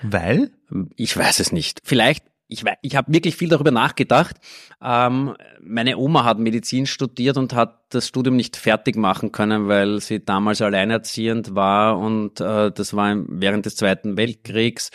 Weil? 0.02 0.50
Ich 0.96 1.16
weiß 1.16 1.40
es 1.40 1.52
nicht. 1.52 1.80
Vielleicht 1.84 2.24
ich, 2.48 2.64
ich 2.82 2.96
habe 2.96 3.12
wirklich 3.12 3.36
viel 3.36 3.48
darüber 3.48 3.70
nachgedacht. 3.70 4.36
Ähm, 4.82 5.34
meine 5.60 5.96
Oma 5.96 6.24
hat 6.24 6.38
Medizin 6.38 6.86
studiert 6.86 7.36
und 7.36 7.54
hat 7.54 7.80
das 7.88 8.08
Studium 8.08 8.36
nicht 8.36 8.56
fertig 8.56 8.96
machen 8.96 9.32
können, 9.32 9.68
weil 9.68 10.00
sie 10.00 10.24
damals 10.24 10.60
alleinerziehend 10.60 11.54
war 11.54 11.98
und 11.98 12.40
äh, 12.40 12.70
das 12.70 12.94
war 12.94 13.16
während 13.28 13.66
des 13.66 13.76
Zweiten 13.76 14.16
Weltkriegs. 14.16 14.90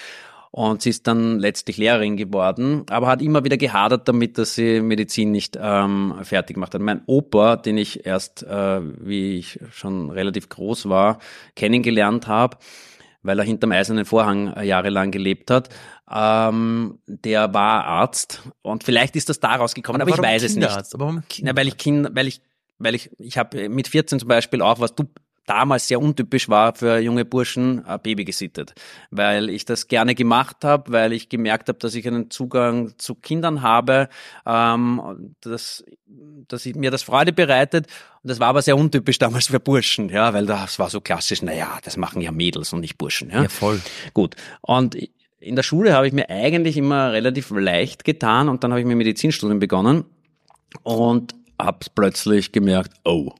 Und 0.51 0.81
sie 0.81 0.89
ist 0.89 1.05
dann 1.05 1.37
letztlich 1.37 1.77
Lehrerin 1.77 2.17
geworden, 2.17 2.83
aber 2.89 3.05
hat 3.07 3.21
immer 3.21 3.43
wieder 3.43 3.57
gehadert 3.57 4.07
damit, 4.07 4.39
dass 4.39 4.55
sie 4.55 4.81
Medizin 4.81 5.31
nicht 5.31 5.57
ähm, 5.61 6.15
fertig 6.23 6.55
gemacht 6.55 6.73
hat. 6.73 6.81
Mein 6.81 7.03
Opa, 7.05 7.55
den 7.55 7.77
ich 7.77 8.07
erst, 8.07 8.41
äh, 8.43 8.81
wie 8.81 9.37
ich 9.37 9.59
schon 9.71 10.09
relativ 10.09 10.49
groß 10.49 10.89
war, 10.89 11.19
kennengelernt 11.55 12.27
habe, 12.27 12.57
weil 13.21 13.37
er 13.37 13.45
hinterm 13.45 13.73
eisernen 13.73 14.05
Vorhang 14.05 14.51
äh, 14.53 14.63
jahrelang 14.65 15.11
gelebt 15.11 15.51
hat. 15.51 15.69
Ähm, 16.11 16.99
der 17.05 17.53
war 17.53 17.85
Arzt 17.85 18.41
und 18.61 18.83
vielleicht 18.83 19.15
ist 19.15 19.29
das 19.29 19.39
daraus 19.39 19.73
gekommen, 19.75 20.01
aber, 20.01 20.13
aber 20.13 20.23
ich 20.23 20.29
weiß 20.29 20.43
es 20.43 20.55
nicht. 20.55 20.69
Aber 20.69 20.87
warum 20.93 21.23
Na, 21.41 21.55
weil 21.55 21.67
ich 21.67 21.77
Kind, 21.77 22.09
weil 22.13 22.27
ich, 22.27 22.41
weil 22.79 22.95
ich, 22.95 23.11
ich 23.19 23.37
habe 23.37 23.69
mit 23.69 23.87
14 23.87 24.19
zum 24.19 24.27
Beispiel 24.27 24.61
auch, 24.61 24.79
was 24.79 24.95
du 24.95 25.05
damals 25.49 25.87
sehr 25.87 25.99
untypisch 25.99 26.47
war 26.47 26.75
für 26.75 26.99
junge 26.99 27.25
Burschen, 27.25 27.83
ein 27.85 27.99
Baby 28.01 28.23
gesittet, 28.23 28.75
weil 29.09 29.49
ich 29.49 29.65
das 29.65 29.87
gerne 29.87 30.13
gemacht 30.13 30.57
habe, 30.63 30.91
weil 30.91 31.11
ich 31.11 31.27
gemerkt 31.27 31.69
habe, 31.69 31.79
dass 31.79 31.95
ich 31.95 32.07
einen 32.07 32.29
Zugang 32.29 32.93
zu 32.99 33.15
Kindern 33.15 33.63
habe, 33.63 34.09
ähm, 34.45 35.33
dass, 35.41 35.83
dass 36.47 36.67
ich, 36.67 36.75
mir 36.75 36.91
das 36.91 37.01
Freude 37.01 37.33
bereitet. 37.33 37.87
Und 38.21 38.29
das 38.29 38.39
war 38.39 38.49
aber 38.49 38.61
sehr 38.61 38.77
untypisch 38.77 39.17
damals 39.17 39.47
für 39.47 39.59
Burschen, 39.59 40.09
ja, 40.09 40.33
weil 40.33 40.45
das 40.45 40.77
war 40.77 40.91
so 40.91 41.01
klassisch, 41.01 41.41
naja, 41.41 41.79
das 41.83 41.97
machen 41.97 42.21
ja 42.21 42.31
Mädels 42.31 42.71
und 42.71 42.81
nicht 42.81 42.99
Burschen. 42.99 43.31
Ja, 43.31 43.41
ja 43.43 43.49
voll. 43.49 43.81
Gut. 44.13 44.35
Und 44.61 44.95
in 45.39 45.55
der 45.55 45.63
Schule 45.63 45.93
habe 45.93 46.07
ich 46.07 46.13
mir 46.13 46.29
eigentlich 46.29 46.77
immer 46.77 47.11
relativ 47.11 47.49
leicht 47.51 48.03
getan 48.03 48.49
und 48.49 48.63
dann 48.63 48.71
habe 48.71 48.81
ich 48.81 48.87
mir 48.87 48.95
Medizinstudium 48.95 49.59
begonnen 49.59 50.05
und 50.83 51.33
habe 51.59 51.79
plötzlich 51.95 52.51
gemerkt, 52.51 52.93
oh, 53.05 53.31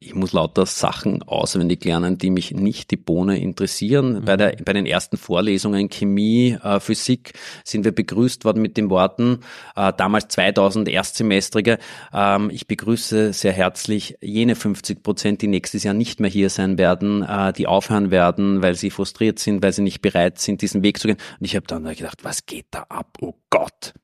ich 0.00 0.14
muss 0.14 0.32
lauter 0.32 0.64
Sachen 0.64 1.22
auswendig 1.24 1.84
lernen, 1.84 2.18
die 2.18 2.30
mich 2.30 2.52
nicht 2.52 2.90
die 2.92 2.96
Bohne 2.96 3.38
interessieren. 3.38 4.20
Mhm. 4.20 4.24
Bei, 4.24 4.36
der, 4.36 4.56
bei 4.64 4.72
den 4.72 4.86
ersten 4.86 5.16
Vorlesungen 5.16 5.90
Chemie, 5.90 6.56
äh, 6.62 6.78
Physik 6.78 7.32
sind 7.64 7.84
wir 7.84 7.92
begrüßt 7.92 8.44
worden 8.44 8.62
mit 8.62 8.76
den 8.76 8.90
Worten, 8.90 9.40
äh, 9.74 9.92
damals 9.96 10.28
2000 10.28 10.88
Erstsemestrige, 10.88 11.78
ähm, 12.12 12.50
ich 12.50 12.68
begrüße 12.68 13.32
sehr 13.32 13.52
herzlich 13.52 14.16
jene 14.20 14.54
50 14.54 15.02
Prozent, 15.02 15.42
die 15.42 15.48
nächstes 15.48 15.82
Jahr 15.82 15.94
nicht 15.94 16.20
mehr 16.20 16.30
hier 16.30 16.50
sein 16.50 16.78
werden, 16.78 17.22
äh, 17.22 17.52
die 17.52 17.66
aufhören 17.66 18.12
werden, 18.12 18.62
weil 18.62 18.76
sie 18.76 18.90
frustriert 18.90 19.40
sind, 19.40 19.62
weil 19.62 19.72
sie 19.72 19.82
nicht 19.82 20.00
bereit 20.00 20.38
sind, 20.38 20.62
diesen 20.62 20.82
Weg 20.82 20.98
zu 20.98 21.08
gehen. 21.08 21.18
Und 21.40 21.44
ich 21.44 21.56
habe 21.56 21.66
dann 21.66 21.84
gedacht, 21.84 22.22
was 22.22 22.46
geht 22.46 22.66
da 22.70 22.86
ab? 22.88 23.18
Oh 23.20 23.34
Gott. 23.50 23.94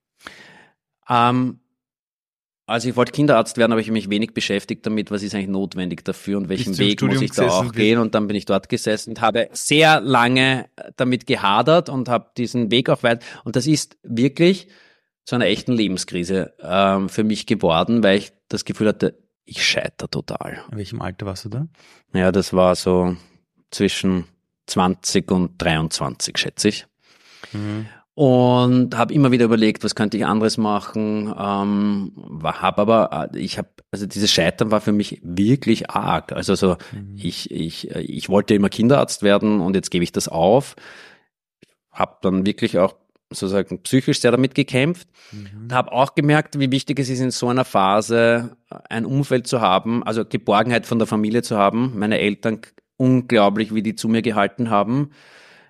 Ähm, 1.08 1.60
also 2.66 2.88
ich 2.88 2.96
wollte 2.96 3.12
Kinderarzt 3.12 3.58
werden, 3.58 3.72
aber 3.72 3.80
ich 3.80 3.88
habe 3.88 3.92
mich 3.92 4.08
wenig 4.08 4.32
beschäftigt 4.32 4.86
damit, 4.86 5.10
was 5.10 5.22
ist 5.22 5.34
eigentlich 5.34 5.48
notwendig 5.48 6.04
dafür 6.04 6.38
und 6.38 6.48
welchen 6.48 6.76
Weg 6.78 7.02
muss 7.02 7.20
ich 7.20 7.32
da 7.32 7.48
auch 7.48 7.72
gehen. 7.72 7.98
Und 7.98 8.14
dann 8.14 8.26
bin 8.26 8.36
ich 8.36 8.46
dort 8.46 8.68
gesessen 8.68 9.10
und 9.10 9.20
habe 9.20 9.48
sehr 9.52 10.00
lange 10.00 10.66
damit 10.96 11.26
gehadert 11.26 11.90
und 11.90 12.08
habe 12.08 12.30
diesen 12.36 12.70
Weg 12.70 12.88
auch 12.88 13.02
weit. 13.02 13.22
Und 13.44 13.56
das 13.56 13.66
ist 13.66 13.98
wirklich 14.02 14.68
zu 15.24 15.34
einer 15.34 15.46
echten 15.46 15.72
Lebenskrise 15.72 16.54
ähm, 16.60 17.08
für 17.10 17.24
mich 17.24 17.46
geworden, 17.46 18.02
weil 18.02 18.18
ich 18.18 18.32
das 18.48 18.64
Gefühl 18.64 18.88
hatte, 18.88 19.18
ich 19.44 19.64
scheitere 19.64 20.08
total. 20.08 20.62
In 20.72 20.78
welchem 20.78 21.02
Alter 21.02 21.26
warst 21.26 21.44
du 21.44 21.50
da? 21.50 21.68
Ja, 22.14 22.32
das 22.32 22.54
war 22.54 22.76
so 22.76 23.14
zwischen 23.70 24.24
20 24.66 25.30
und 25.30 25.60
23, 25.60 26.38
schätze 26.38 26.68
ich. 26.68 26.86
Mhm 27.52 27.86
und 28.14 28.96
habe 28.96 29.12
immer 29.12 29.32
wieder 29.32 29.44
überlegt, 29.44 29.82
was 29.82 29.96
könnte 29.96 30.16
ich 30.16 30.24
anderes 30.24 30.56
machen. 30.56 31.34
Ähm, 31.36 32.12
habe 32.44 32.82
aber, 32.82 33.30
äh, 33.32 33.38
ich 33.38 33.58
habe, 33.58 33.68
also 33.90 34.06
dieses 34.06 34.30
Scheitern 34.30 34.70
war 34.70 34.80
für 34.80 34.92
mich 34.92 35.20
wirklich 35.24 35.90
arg. 35.90 36.32
Also 36.32 36.54
so, 36.54 36.76
mhm. 36.92 37.14
ich, 37.16 37.50
ich, 37.50 37.90
ich 37.90 38.28
wollte 38.28 38.54
immer 38.54 38.68
Kinderarzt 38.68 39.22
werden 39.22 39.60
und 39.60 39.74
jetzt 39.74 39.90
gebe 39.90 40.04
ich 40.04 40.12
das 40.12 40.28
auf. 40.28 40.76
Habe 41.90 42.18
dann 42.22 42.46
wirklich 42.46 42.78
auch 42.78 42.94
sozusagen 43.30 43.82
psychisch 43.82 44.20
sehr 44.20 44.30
damit 44.30 44.54
gekämpft 44.54 45.08
mhm. 45.32 45.72
habe 45.72 45.90
auch 45.90 46.14
gemerkt, 46.14 46.58
wie 46.60 46.70
wichtig 46.70 47.00
es 47.00 47.08
ist, 47.08 47.18
in 47.20 47.32
so 47.32 47.48
einer 47.48 47.64
Phase 47.64 48.56
ein 48.68 49.06
Umfeld 49.06 49.48
zu 49.48 49.60
haben, 49.60 50.04
also 50.04 50.24
Geborgenheit 50.24 50.86
von 50.86 50.98
der 50.98 51.08
Familie 51.08 51.42
zu 51.42 51.56
haben. 51.56 51.98
Meine 51.98 52.20
Eltern 52.20 52.60
unglaublich, 52.96 53.74
wie 53.74 53.82
die 53.82 53.96
zu 53.96 54.08
mir 54.08 54.22
gehalten 54.22 54.70
haben. 54.70 55.10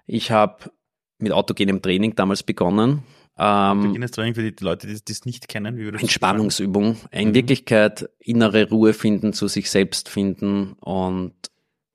Ich 0.07 0.31
habe 0.31 0.71
mit 1.19 1.33
autogenem 1.33 1.81
Training 1.83 2.15
damals 2.15 2.43
begonnen. 2.43 3.03
Ähm, 3.37 3.81
Autogenes 3.81 4.13
Training 4.13 4.35
für 4.35 4.51
die 4.51 4.65
Leute, 4.65 4.87
die 4.87 4.97
das 5.05 5.25
nicht 5.25 5.49
kennen, 5.49 5.77
wie 5.77 5.89
Entspannungsübung. 5.89 6.97
In 7.11 7.31
mhm. 7.31 7.35
Wirklichkeit 7.35 8.09
innere 8.19 8.69
Ruhe 8.69 8.93
finden, 8.95 9.33
zu 9.33 9.49
sich 9.49 9.71
selbst 9.71 10.09
finden 10.09 10.75
und 10.75 11.35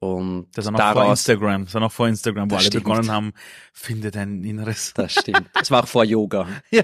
und 0.01 0.47
das 0.55 0.63
war 0.65 0.71
noch 0.71 0.79
daraus, 0.79 1.03
vor 1.03 1.09
Instagram, 1.09 1.65
das 1.65 1.73
war 1.73 1.81
noch 1.81 1.91
vor 1.91 2.07
Instagram, 2.07 2.49
wo 2.49 2.55
alle 2.55 2.63
stimmt. 2.63 2.85
begonnen 2.85 3.11
haben, 3.11 3.33
finde 3.73 4.11
dein 4.11 4.45
Inneres. 4.45 4.93
Das 4.93 5.11
stimmt. 5.11 5.49
Das 5.53 5.69
war 5.71 5.83
auch 5.83 5.87
vor 5.87 6.05
Yoga. 6.05 6.47
ja. 6.71 6.83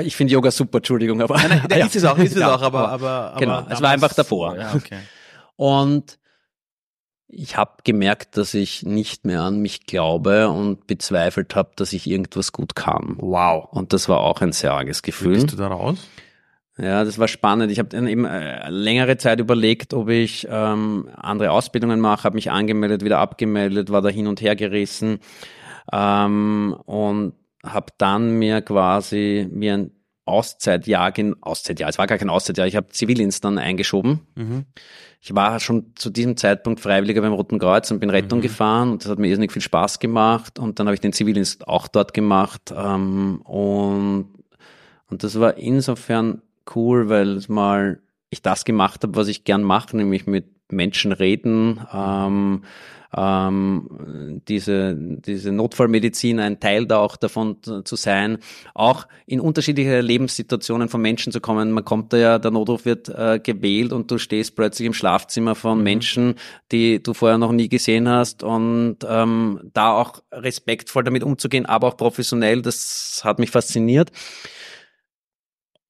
Ich 0.00 0.16
finde 0.16 0.32
Yoga 0.32 0.50
super, 0.50 0.78
Entschuldigung, 0.78 1.20
aber. 1.20 1.36
Nein, 1.36 1.62
nein, 1.68 1.78
ja. 1.78 1.86
ist 1.86 1.96
es 1.96 2.04
auch, 2.04 2.16
ist 2.16 2.32
es 2.32 2.40
ja, 2.40 2.54
auch, 2.54 2.62
aber, 2.62 2.88
aber, 2.88 3.10
aber 3.32 3.40
Genau, 3.40 3.66
es 3.68 3.82
war 3.82 3.90
einfach 3.90 4.14
davor. 4.14 4.56
Ja, 4.56 4.74
okay. 4.74 5.00
Und 5.56 6.18
ich 7.28 7.56
habe 7.56 7.72
gemerkt, 7.84 8.36
dass 8.36 8.54
ich 8.54 8.84
nicht 8.84 9.24
mehr 9.24 9.42
an 9.42 9.60
mich 9.60 9.86
glaube 9.86 10.48
und 10.48 10.86
bezweifelt 10.86 11.56
habe, 11.56 11.70
dass 11.76 11.92
ich 11.92 12.06
irgendwas 12.06 12.52
gut 12.52 12.74
kann. 12.74 13.16
Wow. 13.18 13.68
Und 13.70 13.92
das 13.92 14.08
war 14.08 14.20
auch 14.20 14.40
ein 14.40 14.52
sehr 14.52 14.72
arges 14.72 15.02
Gefühl. 15.02 15.32
Wie 15.32 15.34
bist 15.34 15.52
du 15.52 15.56
da 15.56 15.68
raus? 15.68 16.06
Ja, 16.78 17.04
das 17.04 17.18
war 17.18 17.26
spannend. 17.26 17.72
Ich 17.72 17.78
habe 17.78 17.88
dann 17.88 18.06
eben 18.06 18.26
äh, 18.26 18.68
längere 18.68 19.16
Zeit 19.16 19.40
überlegt, 19.40 19.94
ob 19.94 20.10
ich 20.10 20.46
ähm, 20.50 21.08
andere 21.16 21.50
Ausbildungen 21.50 22.00
mache, 22.00 22.24
habe 22.24 22.34
mich 22.34 22.50
angemeldet, 22.50 23.02
wieder 23.02 23.18
abgemeldet, 23.18 23.90
war 23.90 24.02
da 24.02 24.10
hin 24.10 24.26
und 24.26 24.42
her 24.42 24.56
gerissen 24.56 25.20
ähm, 25.90 26.76
und 26.84 27.32
habe 27.64 27.92
dann 27.96 28.38
mir 28.38 28.60
quasi 28.60 29.48
mir 29.50 29.74
ein 29.74 29.90
Auszeitjahr, 30.26 31.12
Auszeitjahr, 31.40 31.88
es 31.88 31.98
war 31.98 32.06
gar 32.06 32.18
kein 32.18 32.30
Auszeitjahr, 32.30 32.66
ich 32.66 32.76
habe 32.76 32.88
Zivildienst 32.88 33.44
dann 33.44 33.58
eingeschoben. 33.58 34.20
Mhm 34.34 34.66
ich 35.26 35.34
war 35.34 35.58
schon 35.58 35.86
zu 35.96 36.08
diesem 36.08 36.36
Zeitpunkt 36.36 36.78
Freiwilliger 36.78 37.20
beim 37.20 37.32
Roten 37.32 37.58
Kreuz 37.58 37.90
und 37.90 37.98
bin 37.98 38.10
Rettung 38.10 38.38
mhm. 38.38 38.42
gefahren 38.42 38.90
und 38.92 39.04
das 39.04 39.10
hat 39.10 39.18
mir 39.18 39.26
irrsinnig 39.26 39.50
viel 39.50 39.62
Spaß 39.62 39.98
gemacht 39.98 40.60
und 40.60 40.78
dann 40.78 40.86
habe 40.86 40.94
ich 40.94 41.00
den 41.00 41.12
Zivildienst 41.12 41.66
auch 41.66 41.88
dort 41.88 42.14
gemacht 42.14 42.72
ähm, 42.76 43.40
und, 43.42 44.28
und 45.10 45.24
das 45.24 45.40
war 45.40 45.56
insofern 45.56 46.42
cool, 46.76 47.08
weil 47.08 47.40
mal 47.48 47.98
ich 48.30 48.40
das 48.40 48.64
gemacht 48.64 49.02
habe, 49.02 49.16
was 49.16 49.26
ich 49.26 49.42
gern 49.42 49.64
mache, 49.64 49.96
nämlich 49.96 50.28
mit 50.28 50.46
Menschen 50.70 51.10
reden, 51.10 51.80
ähm, 51.92 52.62
ähm, 53.16 54.42
diese, 54.46 54.94
diese 54.94 55.52
Notfallmedizin 55.52 56.38
ein 56.38 56.60
Teil 56.60 56.86
da 56.86 56.98
auch 56.98 57.16
davon 57.16 57.56
zu 57.62 57.96
sein, 57.96 58.38
auch 58.74 59.06
in 59.26 59.40
unterschiedliche 59.40 60.00
Lebenssituationen 60.00 60.88
von 60.88 61.00
Menschen 61.00 61.32
zu 61.32 61.40
kommen. 61.40 61.72
Man 61.72 61.84
kommt 61.84 62.12
da 62.12 62.16
ja, 62.18 62.38
der 62.38 62.50
Notruf 62.50 62.84
wird 62.84 63.08
äh, 63.08 63.40
gewählt 63.42 63.92
und 63.92 64.10
du 64.10 64.18
stehst 64.18 64.54
plötzlich 64.54 64.86
im 64.86 64.92
Schlafzimmer 64.92 65.54
von 65.54 65.78
mhm. 65.78 65.84
Menschen, 65.84 66.34
die 66.72 67.02
du 67.02 67.14
vorher 67.14 67.38
noch 67.38 67.52
nie 67.52 67.68
gesehen 67.68 68.08
hast 68.08 68.42
und 68.42 68.98
ähm, 69.08 69.70
da 69.72 69.92
auch 69.92 70.22
respektvoll 70.32 71.04
damit 71.04 71.24
umzugehen, 71.24 71.66
aber 71.66 71.88
auch 71.88 71.96
professionell, 71.96 72.62
das 72.62 73.22
hat 73.24 73.38
mich 73.38 73.50
fasziniert. 73.50 74.10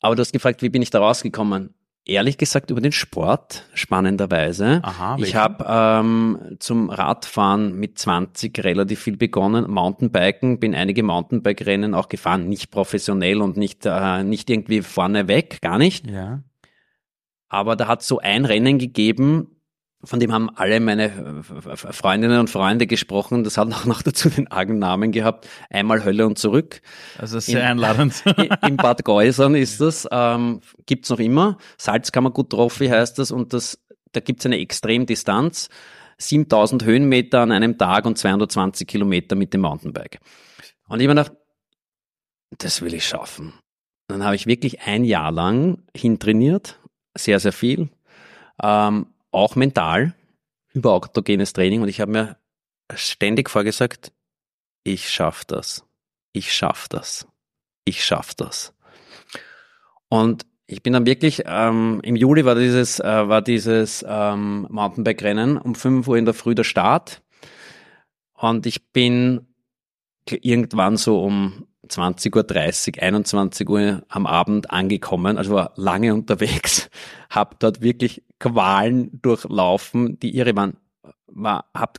Aber 0.01 0.15
du 0.15 0.21
hast 0.21 0.33
gefragt, 0.33 0.63
wie 0.63 0.69
bin 0.69 0.83
ich 0.83 0.91
da 0.91 1.01
rausgekommen? 1.01 1.75
Ehrlich 2.07 2.39
gesagt 2.39 2.71
über 2.71 2.81
den 2.81 2.93
Sport, 2.93 3.65
spannenderweise. 3.75 4.81
Aha, 4.83 5.17
ich 5.19 5.35
habe 5.35 5.65
ähm, 5.69 6.57
zum 6.59 6.89
Radfahren 6.89 7.79
mit 7.79 7.99
20 7.99 8.65
relativ 8.65 9.01
viel 9.01 9.17
begonnen, 9.17 9.71
Mountainbiken, 9.71 10.61
bin 10.61 10.75
einige 10.75 11.03
Mountainbike-Rennen 11.03 11.95
auch 11.95 12.09
gefahren, 12.09 12.49
nicht 12.49 12.71
professionell 12.71 13.43
und 13.43 13.57
nicht, 13.57 13.85
äh, 13.85 14.23
nicht 14.23 14.49
irgendwie 14.49 14.83
vorne 14.83 15.29
weg, 15.29 15.59
gar 15.61 15.79
nicht. 15.79 16.09
Ja. 16.09 16.43
Aber 17.49 17.77
da 17.77 17.89
hat 17.89 18.03
so 18.03 18.19
ein 18.21 18.45
Rennen 18.45 18.79
gegeben, 18.79 19.56
von 20.05 20.21
dem 20.21 20.33
haben 20.33 20.51
alle 20.51 20.79
meine 20.81 21.43
Freundinnen 21.43 22.39
und 22.39 22.51
Freunde 22.51 22.87
gesprochen. 22.87 23.45
Das 23.45 23.59
hat 23.59 23.69
auch 23.73 23.87
noch 23.87 24.03
dazu 24.03 24.29
den 24.29 24.49
argen 24.49 24.79
Namen 24.79 25.13
gehabt. 25.13 25.49
Einmal 25.71 26.05
Hölle 26.05 26.27
und 26.27 26.39
zurück. 26.39 26.83
Also 27.19 27.39
sehr 27.41 27.61
in, 27.61 27.67
einladend. 27.67 28.23
In 28.67 28.77
Bad 28.77 29.05
Geusern 29.05 29.55
ist 29.55 29.81
das. 29.81 30.07
Ähm, 30.11 30.61
gibt's 30.87 31.11
noch 31.11 31.19
immer. 31.19 31.59
Salzkammergut 31.79 32.51
Trophy 32.51 32.89
heißt 32.89 33.19
das. 33.19 33.31
Und 33.31 33.53
das, 33.53 33.79
da 34.13 34.21
gibt's 34.21 34.47
eine 34.47 34.59
Extremdistanz. 34.59 35.69
7000 36.19 36.85
Höhenmeter 36.85 37.41
an 37.41 37.53
einem 37.53 37.77
Tag 37.77 38.07
und 38.07 38.17
220 38.17 38.87
Kilometer 38.87 39.37
mit 39.37 39.53
dem 39.53 39.63
Mountainbike. 39.63 40.19
Und 40.89 41.01
ich 41.01 41.09
habe 41.09 41.21
gedacht, 41.21 41.33
das 42.59 42.81
will 42.81 42.95
ich 42.95 43.07
schaffen. 43.07 43.53
Dann 44.09 44.25
habe 44.25 44.37
ich 44.37 44.47
wirklich 44.47 44.83
ein 44.83 45.05
Jahr 45.05 45.33
lang 45.33 45.83
hintrainiert. 45.95 46.79
Sehr, 47.17 47.41
sehr 47.41 47.53
viel. 47.53 47.91
Ähm, 48.63 49.07
auch 49.37 49.57
mental 49.57 50.15
über 50.73 50.93
autogenes 50.93 51.53
Training 51.53 51.83
und 51.83 51.89
ich 51.89 52.01
habe 52.01 52.13
mir 52.13 52.37
ständig 52.95 53.51
vorgesagt, 53.51 54.13
ich 54.85 55.09
schaff 55.09 55.45
das, 55.45 55.85
ich 56.33 56.53
schaff 56.55 56.89
das, 56.89 57.27
ich 57.85 58.05
schaff 58.05 58.35
das. 58.35 58.75
Und 60.09 60.47
ich 60.67 60.83
bin 60.83 60.93
dann 60.93 61.07
wirklich, 61.07 61.43
ähm, 61.47 62.01
im 62.03 62.17
Juli 62.17 62.45
war 62.45 62.55
dieses, 62.55 63.01
äh, 63.01 63.29
war 63.29 63.43
dieses 63.43 64.05
ähm, 64.07 64.67
Mountainbike-Rennen 64.71 65.59
um 65.59 65.75
5 65.75 66.07
Uhr 66.09 66.17
in 66.17 66.25
der 66.25 66.35
Früh 66.35 66.55
der 66.55 66.65
Start. 66.65 67.23
Und 68.35 68.67
ich 68.67 68.91
bin 68.93 69.47
irgendwann 70.29 70.97
so 70.97 71.23
um 71.23 71.67
20.30 71.87 72.97
Uhr, 72.97 73.03
21 73.03 73.69
Uhr 73.69 74.03
am 74.09 74.27
Abend 74.27 74.71
angekommen, 74.71 75.39
also 75.39 75.55
war 75.55 75.73
lange 75.77 76.15
unterwegs, 76.15 76.89
habe 77.31 77.57
dort 77.59 77.81
wirklich 77.81 78.23
Qualen 78.39 79.21
durchlaufen, 79.23 80.19
die 80.21 80.37
irre 80.37 80.55
waren. 80.57 80.77
War, 81.27 81.67
hab 81.75 81.99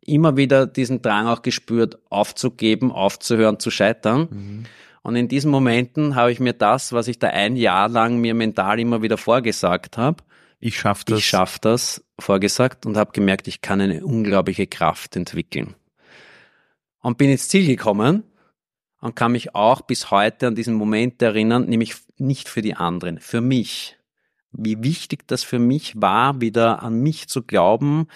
immer 0.00 0.36
wieder 0.36 0.66
diesen 0.66 1.02
Drang 1.02 1.26
auch 1.26 1.42
gespürt, 1.42 1.98
aufzugeben, 2.10 2.92
aufzuhören, 2.92 3.58
zu 3.58 3.70
scheitern. 3.70 4.28
Mhm. 4.30 4.62
Und 5.02 5.16
in 5.16 5.28
diesen 5.28 5.50
Momenten 5.50 6.14
habe 6.14 6.32
ich 6.32 6.40
mir 6.40 6.54
das, 6.54 6.92
was 6.92 7.08
ich 7.08 7.18
da 7.18 7.28
ein 7.28 7.56
Jahr 7.56 7.88
lang 7.88 8.18
mir 8.18 8.34
mental 8.34 8.80
immer 8.80 9.02
wieder 9.02 9.18
vorgesagt 9.18 9.98
habe, 9.98 10.22
ich 10.60 10.78
schaff 10.78 11.04
das, 11.04 11.18
ich 11.18 11.26
schaff 11.26 11.58
das 11.58 12.02
vorgesagt 12.18 12.86
und 12.86 12.96
habe 12.96 13.12
gemerkt, 13.12 13.48
ich 13.48 13.60
kann 13.60 13.82
eine 13.82 14.04
unglaubliche 14.04 14.66
Kraft 14.66 15.14
entwickeln. 15.14 15.74
Und 17.00 17.18
bin 17.18 17.28
ins 17.30 17.48
Ziel 17.48 17.66
gekommen 17.66 18.22
und 19.04 19.14
kann 19.14 19.32
mich 19.32 19.54
auch 19.54 19.82
bis 19.82 20.10
heute 20.10 20.46
an 20.46 20.54
diesen 20.54 20.72
Moment 20.72 21.20
erinnern, 21.20 21.66
nämlich 21.66 21.94
nicht 22.16 22.48
für 22.48 22.62
die 22.62 22.74
anderen, 22.74 23.18
für 23.18 23.42
mich. 23.42 23.98
Wie 24.50 24.82
wichtig 24.82 25.28
das 25.28 25.44
für 25.44 25.58
mich 25.58 26.00
war, 26.00 26.40
wieder 26.40 26.82
an 26.82 27.02
mich 27.02 27.28
zu 27.28 27.42
glauben 27.42 28.06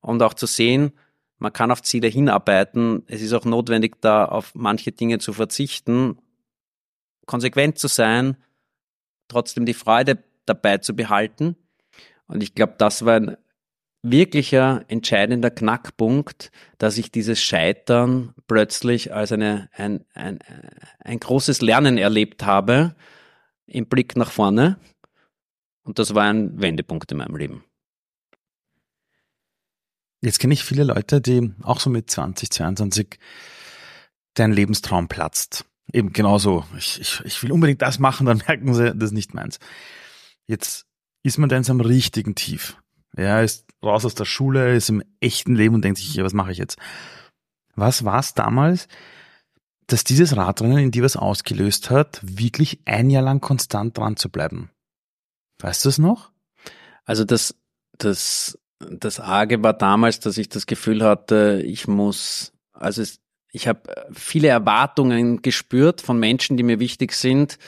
und 0.00 0.22
auch 0.22 0.34
zu 0.34 0.46
sehen, 0.46 0.92
man 1.38 1.52
kann 1.52 1.72
auf 1.72 1.82
Ziele 1.82 2.06
hinarbeiten. 2.06 3.02
Es 3.08 3.22
ist 3.22 3.32
auch 3.32 3.44
notwendig, 3.44 3.96
da 4.00 4.24
auf 4.24 4.54
manche 4.54 4.92
Dinge 4.92 5.18
zu 5.18 5.32
verzichten, 5.32 6.16
konsequent 7.26 7.80
zu 7.80 7.88
sein, 7.88 8.36
trotzdem 9.26 9.66
die 9.66 9.74
Freude 9.74 10.22
dabei 10.44 10.78
zu 10.78 10.94
behalten. 10.94 11.56
Und 12.28 12.40
ich 12.40 12.54
glaube, 12.54 12.74
das 12.78 13.04
war 13.04 13.16
ein 13.16 13.36
wirklicher 14.10 14.84
entscheidender 14.88 15.50
Knackpunkt, 15.50 16.50
dass 16.78 16.98
ich 16.98 17.10
dieses 17.10 17.40
Scheitern 17.42 18.34
plötzlich 18.46 19.12
als 19.12 19.32
eine, 19.32 19.68
ein, 19.72 20.04
ein, 20.14 20.38
ein 21.00 21.20
großes 21.20 21.60
Lernen 21.60 21.98
erlebt 21.98 22.44
habe 22.44 22.94
im 23.66 23.86
Blick 23.86 24.16
nach 24.16 24.30
vorne. 24.30 24.78
Und 25.82 25.98
das 25.98 26.14
war 26.14 26.24
ein 26.24 26.60
Wendepunkt 26.60 27.10
in 27.12 27.18
meinem 27.18 27.36
Leben. 27.36 27.64
Jetzt 30.20 30.40
kenne 30.40 30.54
ich 30.54 30.64
viele 30.64 30.84
Leute, 30.84 31.20
die 31.20 31.52
auch 31.62 31.80
so 31.80 31.90
mit 31.90 32.10
20, 32.10 32.50
22 32.50 33.18
dein 34.34 34.52
Lebenstraum 34.52 35.08
platzt. 35.08 35.64
Eben 35.92 36.12
genauso. 36.12 36.64
Ich, 36.76 37.00
ich, 37.00 37.20
ich 37.24 37.42
will 37.42 37.52
unbedingt 37.52 37.82
das 37.82 37.98
machen, 37.98 38.26
dann 38.26 38.38
merken 38.46 38.74
sie, 38.74 38.94
das 38.94 39.10
ist 39.10 39.14
nicht 39.14 39.34
meins. 39.34 39.58
Jetzt 40.46 40.86
ist 41.22 41.38
man 41.38 41.48
da 41.48 41.56
in 41.56 41.64
so 41.64 41.72
einem 41.72 41.80
richtigen 41.80 42.34
Tief. 42.34 42.76
Er 43.16 43.42
ist 43.42 43.65
raus 43.82 44.04
aus 44.04 44.14
der 44.14 44.24
Schule, 44.24 44.74
ist 44.74 44.88
im 44.88 45.02
echten 45.20 45.54
Leben 45.54 45.74
und 45.74 45.84
denkt 45.84 45.98
sich, 45.98 46.16
was 46.22 46.32
mache 46.32 46.52
ich 46.52 46.58
jetzt? 46.58 46.78
Was 47.74 48.04
war 48.04 48.18
es 48.18 48.34
damals, 48.34 48.88
dass 49.86 50.04
dieses 50.04 50.36
Radrennen 50.36 50.78
in 50.78 50.90
dir 50.90 51.04
was 51.04 51.16
ausgelöst 51.16 51.90
hat, 51.90 52.20
wirklich 52.22 52.80
ein 52.86 53.10
Jahr 53.10 53.22
lang 53.22 53.40
konstant 53.40 53.96
dran 53.96 54.16
zu 54.16 54.30
bleiben? 54.30 54.70
Weißt 55.60 55.84
du 55.84 55.88
es 55.88 55.98
noch? 55.98 56.30
Also 57.04 57.24
das, 57.24 57.54
das, 57.98 58.58
das 58.78 59.20
Arge 59.20 59.62
war 59.62 59.74
damals, 59.74 60.20
dass 60.20 60.38
ich 60.38 60.48
das 60.48 60.66
Gefühl 60.66 61.02
hatte, 61.04 61.62
ich 61.64 61.86
muss, 61.86 62.52
also 62.72 63.02
es, 63.02 63.20
ich 63.52 63.68
habe 63.68 63.80
viele 64.12 64.48
Erwartungen 64.48 65.40
gespürt 65.40 66.00
von 66.00 66.18
Menschen, 66.18 66.56
die 66.56 66.62
mir 66.62 66.80
wichtig 66.80 67.12
sind, 67.12 67.58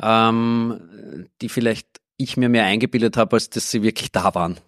ähm, 0.00 1.28
die 1.40 1.48
vielleicht 1.48 2.00
ich 2.16 2.36
mir 2.36 2.48
mehr 2.48 2.64
eingebildet 2.64 3.16
habe, 3.16 3.36
als 3.36 3.48
dass 3.48 3.70
sie 3.70 3.82
wirklich 3.82 4.12
da 4.12 4.34
waren. 4.34 4.58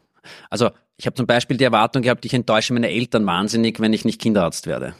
Also 0.50 0.70
ich 0.96 1.06
habe 1.06 1.14
zum 1.14 1.26
Beispiel 1.26 1.56
die 1.56 1.64
Erwartung 1.64 2.02
gehabt, 2.02 2.24
ich 2.24 2.34
enttäusche 2.34 2.72
meine 2.72 2.88
Eltern 2.88 3.26
wahnsinnig, 3.26 3.80
wenn 3.80 3.92
ich 3.92 4.04
nicht 4.04 4.20
Kinderarzt 4.20 4.66
werde. 4.66 4.94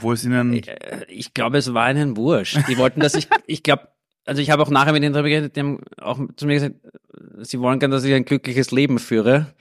Wo 0.00 0.12
es 0.12 0.24
ihnen? 0.24 0.52
Ich, 0.52 0.68
äh, 0.68 1.06
ich 1.08 1.34
glaube, 1.34 1.58
es 1.58 1.74
war 1.74 1.90
ihnen 1.90 2.16
wurscht. 2.16 2.58
Die 2.68 2.78
wollten, 2.78 3.00
dass 3.00 3.14
ich, 3.14 3.28
ich 3.46 3.62
glaube, 3.62 3.88
also 4.26 4.40
ich 4.40 4.50
habe 4.50 4.62
auch 4.62 4.70
nachher 4.70 4.92
mit 4.92 5.02
ihnen 5.02 5.12
darüber 5.12 5.28
geredet, 5.28 5.56
die 5.56 5.60
haben 5.60 5.80
auch 6.00 6.20
zu 6.36 6.46
mir 6.46 6.54
gesagt, 6.54 6.76
sie 7.40 7.58
wollen 7.60 7.78
gerne, 7.78 7.94
dass 7.94 8.04
ich 8.04 8.14
ein 8.14 8.24
glückliches 8.24 8.70
Leben 8.70 8.98
führe. 8.98 9.54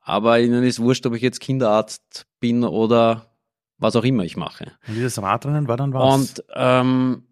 Aber 0.00 0.40
ihnen 0.40 0.64
ist 0.64 0.80
wurscht, 0.80 1.06
ob 1.06 1.14
ich 1.14 1.22
jetzt 1.22 1.40
Kinderarzt 1.40 2.26
bin 2.40 2.64
oder 2.64 3.26
was 3.78 3.96
auch 3.96 4.04
immer 4.04 4.24
ich 4.24 4.36
mache. 4.36 4.72
Und 4.86 4.94
dieses 4.94 5.20
Radrennen 5.20 5.68
war 5.68 5.76
dann 5.76 5.92
was? 5.92 6.14
Und, 6.14 6.44
ähm, 6.54 7.22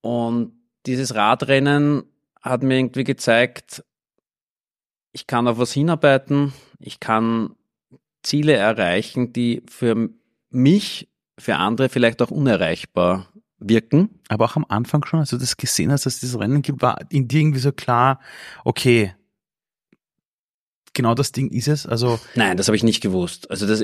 und 0.00 0.52
dieses 0.86 1.14
Radrennen 1.14 2.02
hat 2.42 2.62
mir 2.62 2.78
irgendwie 2.78 3.04
gezeigt, 3.04 3.84
ich 5.14 5.26
kann 5.28 5.48
auf 5.48 5.58
was 5.58 5.72
hinarbeiten, 5.72 6.52
ich 6.80 7.00
kann 7.00 7.54
Ziele 8.22 8.54
erreichen, 8.54 9.32
die 9.32 9.62
für 9.70 10.10
mich, 10.50 11.08
für 11.38 11.56
andere 11.56 11.88
vielleicht 11.88 12.20
auch 12.20 12.30
unerreichbar 12.30 13.28
wirken. 13.58 14.20
Aber 14.28 14.44
auch 14.44 14.56
am 14.56 14.66
Anfang 14.68 15.04
schon, 15.06 15.20
als 15.20 15.30
du 15.30 15.36
das 15.36 15.56
gesehen 15.56 15.92
hast, 15.92 16.04
dass 16.04 16.14
es 16.14 16.20
dieses 16.20 16.38
Rennen 16.38 16.62
gibt, 16.62 16.82
war 16.82 16.98
in 17.10 17.28
dir 17.28 17.40
irgendwie 17.40 17.60
so 17.60 17.70
klar, 17.70 18.18
okay, 18.64 19.14
genau 20.94 21.14
das 21.14 21.30
Ding 21.30 21.48
ist 21.50 21.68
es? 21.68 21.86
Also 21.86 22.18
Nein, 22.34 22.56
das 22.56 22.66
habe 22.66 22.76
ich 22.76 22.82
nicht 22.82 23.00
gewusst. 23.00 23.48
Also 23.50 23.66
das, 23.68 23.82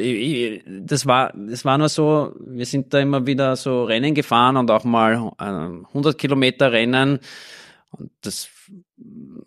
das 0.67 1.07
war, 1.07 1.33
das 1.35 1.65
war 1.65 1.79
nur 1.79 1.89
so, 1.89 2.35
wir 2.45 2.67
sind 2.67 2.93
da 2.93 2.99
immer 2.99 3.27
wieder 3.27 3.55
so 3.55 3.85
Rennen 3.85 4.15
gefahren 4.15 4.57
und 4.57 4.71
auch 4.71 4.85
mal 4.85 5.31
100 5.39 6.19
Kilometer 6.19 6.73
Rennen 6.73 7.21
und 7.91 8.13
das 8.21 8.49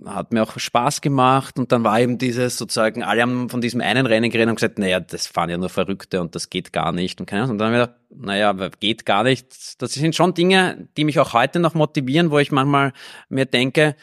hat 0.06 0.34
mir 0.34 0.44
auch 0.44 0.60
Spaß 0.60 1.02
gemacht 1.02 1.58
und 1.58 1.72
dann 1.72 1.84
war 1.84 2.00
eben 2.00 2.18
dieses 2.18 2.58
sozusagen, 2.58 3.02
alle 3.02 3.22
haben 3.22 3.50
von 3.50 3.62
diesem 3.62 3.80
einen 3.80 4.06
Rennen 4.06 4.30
geredet 4.30 4.50
und 4.50 4.56
gesagt, 4.56 4.80
naja, 4.80 5.00
das 5.00 5.28
fahren 5.28 5.50
ja 5.50 5.58
nur 5.58 5.70
Verrückte 5.70 6.20
und 6.20 6.36
das 6.36 6.50
geht 6.50 6.74
gar 6.74 6.92
nicht 6.92 7.20
und 7.20 7.26
keine 7.26 7.44
Ahnung. 7.44 7.54
Und 7.54 7.58
dann 7.60 7.68
haben 7.68 7.74
wir 7.74 7.88
gedacht, 7.88 8.00
naja, 8.10 8.70
geht 8.80 9.06
gar 9.06 9.24
nicht. 9.24 9.82
Das 9.82 9.94
sind 9.94 10.16
schon 10.16 10.34
Dinge, 10.34 10.90
die 10.98 11.06
mich 11.06 11.20
auch 11.20 11.34
heute 11.34 11.60
noch 11.60 11.74
motivieren, 11.74 12.32
wo 12.32 12.40
ich 12.40 12.52
manchmal 12.52 12.92
mir 13.30 13.46
denke, 13.46 13.96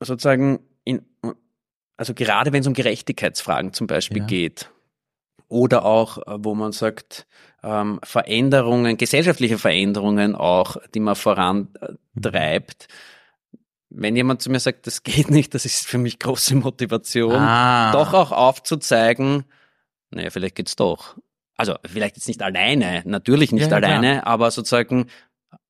sozusagen 0.00 0.60
in, 0.84 1.02
also 1.98 2.14
gerade 2.14 2.52
wenn 2.52 2.62
es 2.62 2.66
um 2.66 2.74
Gerechtigkeitsfragen 2.74 3.74
zum 3.74 3.86
Beispiel 3.86 4.22
ja. 4.22 4.26
geht 4.26 4.70
oder 5.48 5.84
auch, 5.84 6.18
wo 6.26 6.54
man 6.54 6.72
sagt, 6.72 7.26
ähm, 7.62 8.00
Veränderungen, 8.02 8.96
gesellschaftliche 8.96 9.58
Veränderungen 9.58 10.34
auch, 10.34 10.76
die 10.94 11.00
man 11.00 11.14
vorantreibt, 11.14 12.88
wenn 13.94 14.16
jemand 14.16 14.42
zu 14.42 14.50
mir 14.50 14.60
sagt, 14.60 14.86
das 14.86 15.02
geht 15.02 15.30
nicht, 15.30 15.54
das 15.54 15.64
ist 15.64 15.86
für 15.86 15.98
mich 15.98 16.18
große 16.18 16.56
Motivation, 16.56 17.34
ah. 17.34 17.92
doch 17.92 18.14
auch 18.14 18.32
aufzuzeigen, 18.32 19.44
naja, 20.10 20.30
vielleicht 20.30 20.56
geht's 20.56 20.76
doch. 20.76 21.16
Also 21.56 21.76
vielleicht 21.84 22.16
jetzt 22.16 22.28
nicht 22.28 22.42
alleine, 22.42 23.02
natürlich 23.04 23.52
nicht 23.52 23.70
ja, 23.70 23.76
alleine, 23.76 24.20
klar. 24.20 24.26
aber 24.26 24.50
sozusagen 24.50 25.06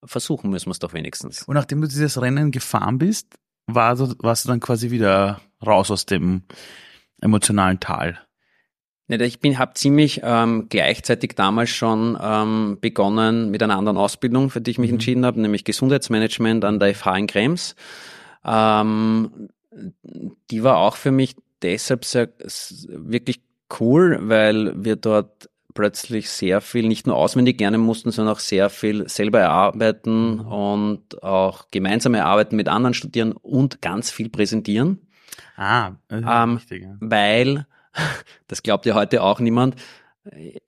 versuchen 0.05 0.51
müssen 0.51 0.67
wir 0.67 0.73
es 0.73 0.79
doch 0.79 0.95
wenigstens. 0.95 1.43
Und 1.43 1.55
nachdem 1.55 1.81
du 1.81 1.89
dieses 1.89 2.21
Rennen 2.21 2.51
gefahren 2.51 2.99
bist, 2.99 3.35
war 3.67 3.99
warst 4.23 4.45
du 4.45 4.49
dann 4.49 4.61
quasi 4.61 4.91
wieder 4.91 5.41
raus 5.65 5.91
aus 5.91 6.07
dem 6.07 6.43
emotionalen 7.21 7.81
Tal? 7.81 8.21
Ich 9.21 9.41
bin, 9.41 9.59
habe 9.59 9.75
ziemlich 9.75 10.21
ähm, 10.25 10.67
gleichzeitig 10.69 11.35
damals 11.35 11.71
schon 11.71 12.19
ähm, 12.21 12.79
begonnen 12.81 13.51
mit 13.51 13.63
einer 13.63 13.77
anderen 13.77 13.99
Ausbildung, 13.99 14.51
für 14.51 14.61
die 14.61 14.71
ich 14.71 14.79
mich 14.79 14.91
mhm. 14.91 14.97
entschieden 14.97 15.27
habe, 15.27 15.41
nämlich 15.41 15.65
Gesundheitsmanagement 15.65 16.65
an 16.65 16.79
der 16.79 16.95
FH 16.95 17.17
in 17.17 17.27
Krems. 17.27 17.77
Ähm, 18.45 19.49
die 20.51 20.63
war 20.63 20.79
auch 20.79 20.97
für 20.97 21.11
mich 21.11 21.37
deshalb 21.63 22.05
sehr, 22.05 22.29
wirklich 22.89 23.41
cool, 23.81 24.19
weil 24.23 24.73
wir 24.85 24.97
dort 24.97 25.49
plötzlich 25.75 26.29
sehr 26.29 26.61
viel 26.61 26.87
nicht 26.87 27.07
nur 27.07 27.17
auswendig 27.17 27.59
lernen 27.61 27.81
mussten, 27.81 28.11
sondern 28.11 28.35
auch 28.35 28.41
sehr 28.41 28.69
viel 28.71 29.09
selber 29.09 29.41
erarbeiten 29.41 30.37
mhm. 30.37 30.47
und 30.47 31.23
auch 31.23 31.69
gemeinsam 31.71 32.15
erarbeiten 32.15 32.57
mit 32.57 32.69
anderen 32.69 32.95
Studierenden 32.95 33.39
und 33.39 33.81
ganz 33.81 34.11
viel 34.11 34.29
präsentieren. 34.29 34.99
Ah, 35.57 35.93
ähm, 36.11 36.57
richtig, 36.57 36.83
ja. 36.83 36.97
weil, 37.01 37.67
das 38.49 38.63
glaubt 38.63 38.87
ja 38.87 38.95
heute 38.95 39.23
auch 39.23 39.41
niemand, 39.41 39.77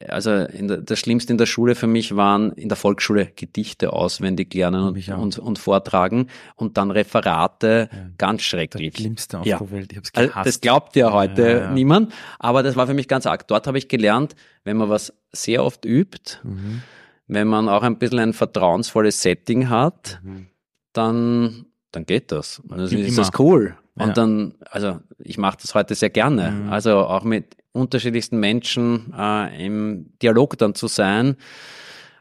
also 0.09 0.47
der, 0.47 0.79
das 0.79 0.99
Schlimmste 0.99 1.33
in 1.33 1.39
der 1.39 1.47
Schule 1.47 1.77
für 1.77 1.87
mich 1.87 2.16
waren 2.16 2.53
in 2.53 2.68
der 2.68 2.77
Volksschule 2.77 3.27
Gedichte 3.37 3.93
auswendig 3.93 4.53
lernen 4.53 4.83
und, 4.83 5.09
und, 5.09 5.39
und, 5.39 5.59
vortragen 5.59 6.29
und 6.57 6.77
dann 6.77 6.91
Referate 6.91 7.89
ja. 7.93 7.99
ganz 8.18 8.43
schrecklich. 8.43 8.95
Das 8.95 9.01
Schlimmste 9.01 9.39
auf 9.39 9.47
ja. 9.47 9.59
der 9.59 9.70
Welt. 9.70 9.93
Ich 9.93 9.99
hab's 9.99 10.12
gehasst. 10.12 10.37
Also 10.37 10.49
das 10.49 10.61
glaubt 10.61 10.97
ja 10.97 11.12
heute 11.12 11.49
ja, 11.49 11.70
niemand, 11.70 12.12
aber 12.41 12.64
das 12.64 12.75
war 12.75 12.89
für 12.89 12.95
mich 12.95 13.07
ganz 13.07 13.27
arg. 13.27 13.47
Dort 13.47 13.68
habe 13.68 13.79
ich 13.79 13.87
gelernt, 13.87 14.35
wenn 14.64 14.77
man 14.77 14.89
was 14.89 15.14
sehr 15.31 15.62
oft 15.64 15.85
übt, 15.85 16.41
mhm. 16.43 16.83
wenn 17.29 17.47
man 17.47 17.68
auch 17.68 17.85
ein 17.85 17.99
bisschen 17.99 18.18
ein 18.18 18.33
vertrauensvolles 18.33 19.22
Setting 19.22 19.68
hat, 19.68 20.20
mhm. 20.25 20.49
dann 20.93 21.66
dann 21.93 22.07
geht 22.07 22.33
das. 22.33 22.59
Und 22.59 22.72
dann 22.72 22.89
ist 22.89 23.18
das 23.18 23.31
cool. 23.39 23.77
Und 23.97 24.16
dann, 24.16 24.55
also 24.70 25.01
ich 25.18 25.38
mache 25.38 25.59
das 25.62 25.74
heute 25.74 25.95
sehr 25.95 26.11
gerne. 26.11 26.51
Mhm. 26.51 26.72
Also 26.72 26.99
auch 26.99 27.22
mit 27.22 27.57
unterschiedlichsten 27.72 28.38
Menschen 28.38 29.12
äh, 29.16 29.64
im 29.66 30.12
Dialog 30.20 30.59
dann 30.59 30.74
zu 30.74 30.88
sein. 30.88 31.36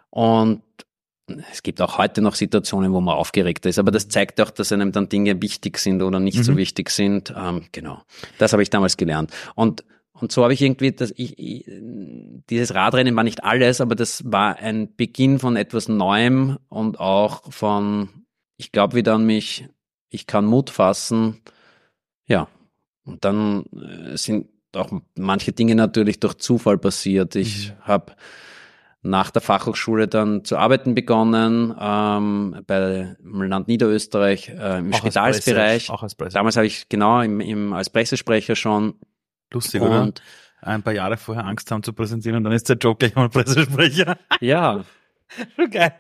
Und 0.10 0.62
es 1.52 1.64
gibt 1.64 1.82
auch 1.82 1.98
heute 1.98 2.22
noch 2.22 2.36
Situationen, 2.36 2.92
wo 2.92 3.02
man 3.02 3.16
aufgeregt 3.16 3.66
ist, 3.66 3.80
aber 3.80 3.92
das 3.92 4.10
zeigt 4.10 4.42
auch, 4.42 4.52
dass 4.52 4.72
einem 4.72 4.92
dann 4.92 5.10
Dinge 5.10 5.42
wichtig 5.42 5.78
sind 5.80 6.02
oder 6.02 6.20
nicht 6.20 6.38
mhm. 6.40 6.44
so 6.44 6.58
wichtig 6.58 6.90
sind. 6.90 7.34
Ähm, 7.36 7.66
genau, 7.72 8.02
das 8.38 8.54
habe 8.54 8.62
ich 8.62 8.70
damals 8.70 8.98
gelernt. 8.98 9.32
Und 9.56 9.84
und 10.24 10.32
so 10.32 10.44
habe 10.44 10.54
ich 10.54 10.62
irgendwie, 10.62 10.92
das, 10.92 11.12
ich, 11.18 11.38
ich, 11.38 11.66
dieses 12.50 12.74
Radrennen 12.74 13.14
war 13.16 13.24
nicht 13.26 13.44
alles, 13.44 13.82
aber 13.82 13.96
das 13.96 14.24
war 14.32 14.56
ein 14.58 14.96
Beginn 14.96 15.38
von 15.38 15.58
etwas 15.58 15.90
Neuem 15.90 16.60
und 16.70 17.00
auch 17.00 17.52
von, 17.52 18.08
ich 18.56 18.72
glaube 18.72 18.96
wieder 18.96 19.16
an 19.16 19.26
mich, 19.26 19.68
ich 20.10 20.28
kann 20.28 20.46
Mut 20.46 20.70
fassen. 20.70 21.42
Ja, 22.26 22.48
und 23.06 23.26
dann 23.26 23.66
äh, 23.74 24.18
sind 24.18 24.48
auch 24.76 24.92
manche 25.16 25.52
Dinge 25.52 25.76
natürlich 25.76 26.20
durch 26.20 26.36
Zufall 26.36 26.78
passiert. 26.78 27.36
Ich 27.36 27.70
mhm. 27.70 27.74
habe 27.82 28.14
nach 29.04 29.32
der 29.32 29.42
Fachhochschule 29.42 30.08
dann 30.08 30.46
zu 30.46 30.58
arbeiten 30.58 30.96
begonnen 30.96 31.76
ähm, 31.78 32.64
bei 32.66 33.16
Land 33.22 33.68
Niederösterreich 33.68 34.50
äh, 34.50 34.80
im 34.80 34.94
auch 34.94 34.98
Spitalsbereich. 34.98 35.90
Als 35.90 35.90
auch 35.90 36.04
als 36.04 36.16
Presse. 36.16 36.36
Damals 36.36 36.56
habe 36.56 36.66
ich 36.66 36.88
genau 36.88 37.22
im, 37.22 37.42
im, 37.42 37.74
als 37.74 37.90
Pressesprecher 37.90 38.56
schon. 38.56 38.96
Lustig, 39.52 39.82
und, 39.82 39.88
oder? 39.90 40.14
Ein 40.62 40.82
paar 40.82 40.94
Jahre 40.94 41.18
vorher 41.18 41.46
Angst 41.46 41.70
haben 41.70 41.84
zu 41.84 41.92
präsentieren 41.92 42.38
und 42.38 42.46
dann 42.46 42.54
ist 42.54 42.70
der 42.70 42.78
Job 42.78 43.00
gleich 43.00 43.14
mal 43.16 43.30
Pressesprecher. 43.30 44.18
Ja. 44.40 44.86
geil. 45.70 45.94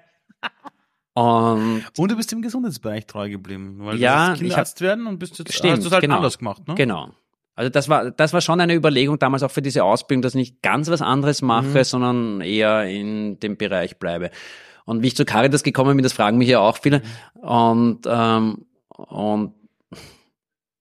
Und, 1.13 1.83
und 1.95 2.11
du 2.11 2.15
bist 2.15 2.33
im 2.33 2.41
Gesundheitsbereich 2.41 3.05
treu 3.05 3.29
geblieben, 3.29 3.77
weil 3.79 3.97
ja, 3.97 4.33
du 4.33 4.39
Kinderarzt 4.39 4.81
werden 4.81 5.05
und 5.05 5.19
bist 5.19 5.37
jetzt 5.37 5.53
stimmt, 5.53 5.77
hast 5.77 5.85
du 5.85 5.91
halt 5.91 6.01
genau, 6.01 6.17
anders 6.17 6.39
gemacht, 6.39 6.67
ne? 6.67 6.73
Genau. 6.75 7.11
Also 7.55 7.69
das 7.69 7.87
war, 7.87 8.09
das 8.09 8.33
war 8.33 8.41
schon 8.41 8.59
eine 8.59 8.73
Überlegung 8.73 9.19
damals 9.19 9.43
auch 9.43 9.51
für 9.51 9.61
diese 9.61 9.83
Ausbildung, 9.83 10.23
dass 10.23 10.33
ich 10.33 10.39
nicht 10.39 10.61
ganz 10.63 10.89
was 10.89 11.03
anderes 11.03 11.43
mache, 11.43 11.67
mhm. 11.67 11.83
sondern 11.83 12.41
eher 12.41 12.85
in 12.85 13.39
dem 13.39 13.57
Bereich 13.57 13.97
bleibe. 13.99 14.31
Und 14.85 15.03
wie 15.03 15.07
ich 15.07 15.15
zu 15.15 15.23
Caritas 15.23 15.61
gekommen 15.61 15.95
bin, 15.95 16.03
das 16.03 16.13
fragen 16.13 16.39
mich 16.39 16.49
ja 16.49 16.59
auch 16.59 16.77
viele. 16.77 17.03
Und, 17.35 18.01
ähm, 18.07 18.65
und 18.89 19.53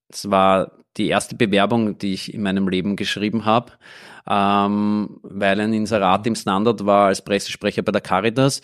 es 0.09 0.31
war 0.31 0.73
die 0.97 1.09
erste 1.09 1.37
Bewerbung, 1.37 1.99
die 1.99 2.15
ich 2.15 2.33
in 2.33 2.43
meinem 2.43 2.69
Leben 2.69 2.97
geschrieben 2.97 3.45
habe, 3.45 3.73
ähm, 4.27 5.21
weil 5.23 5.61
ein 5.61 5.73
Inserat 5.75 6.27
im 6.27 6.35
Standard 6.35 6.87
war 6.87 7.07
als 7.09 7.23
Pressesprecher 7.23 7.83
bei 7.83 7.93
der 7.93 8.01
Caritas. 8.01 8.63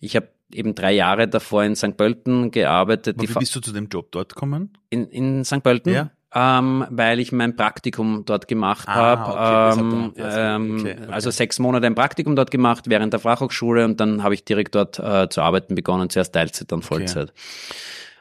Ich 0.00 0.14
habe 0.16 0.28
eben 0.52 0.74
drei 0.74 0.92
Jahre 0.92 1.28
davor 1.28 1.64
in 1.64 1.76
St. 1.76 1.96
Pölten 1.96 2.50
gearbeitet. 2.50 3.16
wie 3.20 3.26
bist 3.26 3.54
du 3.54 3.60
zu 3.60 3.72
dem 3.72 3.88
Job 3.88 4.12
dort 4.12 4.34
gekommen? 4.34 4.72
In, 4.90 5.08
in 5.08 5.44
St. 5.44 5.62
Pölten? 5.62 5.92
Ja 5.92 6.10
ähm, 6.34 6.86
weil 6.90 7.20
ich 7.20 7.32
mein 7.32 7.56
Praktikum 7.56 8.24
dort 8.26 8.48
gemacht 8.48 8.86
ah, 8.88 8.94
habe. 8.94 10.10
Okay. 10.10 10.22
Ähm, 10.26 10.80
okay, 10.80 10.96
okay. 11.02 11.10
Also 11.12 11.30
sechs 11.30 11.58
Monate 11.58 11.86
ein 11.86 11.94
Praktikum 11.94 12.36
dort 12.36 12.50
gemacht 12.50 12.84
während 12.88 13.12
der 13.12 13.20
Fachhochschule 13.20 13.84
und 13.84 13.98
dann 13.98 14.22
habe 14.22 14.34
ich 14.34 14.44
direkt 14.44 14.74
dort 14.74 14.98
äh, 14.98 15.28
zu 15.30 15.40
arbeiten 15.40 15.74
begonnen, 15.74 16.10
zuerst 16.10 16.34
Teilzeit, 16.34 16.70
dann 16.70 16.82
Vollzeit. 16.82 17.32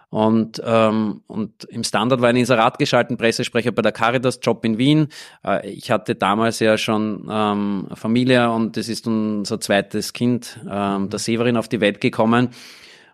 Und, 0.10 0.62
ähm, 0.66 1.22
und 1.28 1.66
im 1.66 1.84
Standard 1.84 2.22
war 2.22 2.30
ein 2.30 2.38
Inserat 2.38 2.80
geschalten, 2.80 3.18
Pressesprecher 3.18 3.74
bei 3.74 3.82
der 3.82 3.92
Caritas, 3.92 4.40
Job 4.42 4.64
in 4.64 4.78
Wien. 4.78 5.08
Äh, 5.44 5.70
ich 5.70 5.92
hatte 5.92 6.16
damals 6.16 6.60
ja 6.60 6.78
schon 6.78 7.28
ähm, 7.30 7.90
Familie 7.94 8.50
und 8.52 8.78
es 8.78 8.88
ist 8.88 9.06
unser 9.06 9.60
zweites 9.60 10.14
Kind, 10.14 10.60
ähm, 10.70 11.10
der 11.10 11.20
Severin, 11.20 11.58
auf 11.58 11.68
die 11.68 11.82
Welt 11.82 12.00
gekommen. 12.00 12.50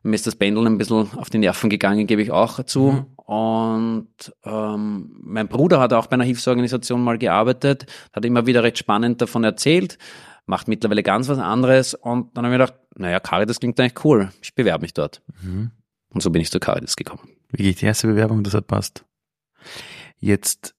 Mir 0.04 0.16
ist 0.16 0.28
das 0.28 0.36
Pendeln 0.36 0.68
ein 0.68 0.78
bisschen 0.78 1.08
auf 1.16 1.30
die 1.30 1.38
Nerven 1.40 1.70
gegangen, 1.70 2.06
gebe 2.06 2.22
ich 2.22 2.30
auch 2.30 2.64
zu. 2.64 2.92
Mhm. 2.92 3.06
Und 3.16 4.34
ähm, 4.44 5.16
mein 5.22 5.48
Bruder 5.48 5.80
hat 5.80 5.94
auch 5.94 6.08
bei 6.08 6.16
einer 6.16 6.26
Hilfsorganisation 6.26 7.02
mal 7.02 7.18
gearbeitet, 7.18 7.86
hat 8.12 8.26
immer 8.26 8.46
wieder 8.46 8.64
recht 8.64 8.78
spannend 8.78 9.22
davon 9.22 9.46
erzählt, 9.46 9.98
macht 10.46 10.68
mittlerweile 10.68 11.04
ganz 11.04 11.30
was 11.30 11.40
anderes. 11.40 11.96
Und 11.96 12.38
dann 12.38 12.46
habe 12.46 12.54
ich 12.54 12.60
mir 12.60 12.66
gedacht, 12.66 12.80
naja, 12.98 13.20
Caritas 13.20 13.60
klingt 13.62 13.80
eigentlich 13.80 14.04
cool. 14.04 14.30
Ich 14.42 14.54
bewerbe 14.54 14.82
mich 14.82 14.94
dort. 14.94 15.22
Mhm. 15.42 15.72
Und 16.14 16.22
so 16.22 16.30
bin 16.30 16.42
ich 16.42 16.52
zu 16.52 16.60
Caritas 16.60 16.96
gekommen. 16.96 17.30
Wie 17.50 17.64
geht 17.64 17.82
die 17.82 17.86
erste 17.86 18.08
Bewerbung, 18.08 18.44
das 18.44 18.54
hat 18.54 18.68
passt. 18.68 19.06
Jetzt 20.20 20.76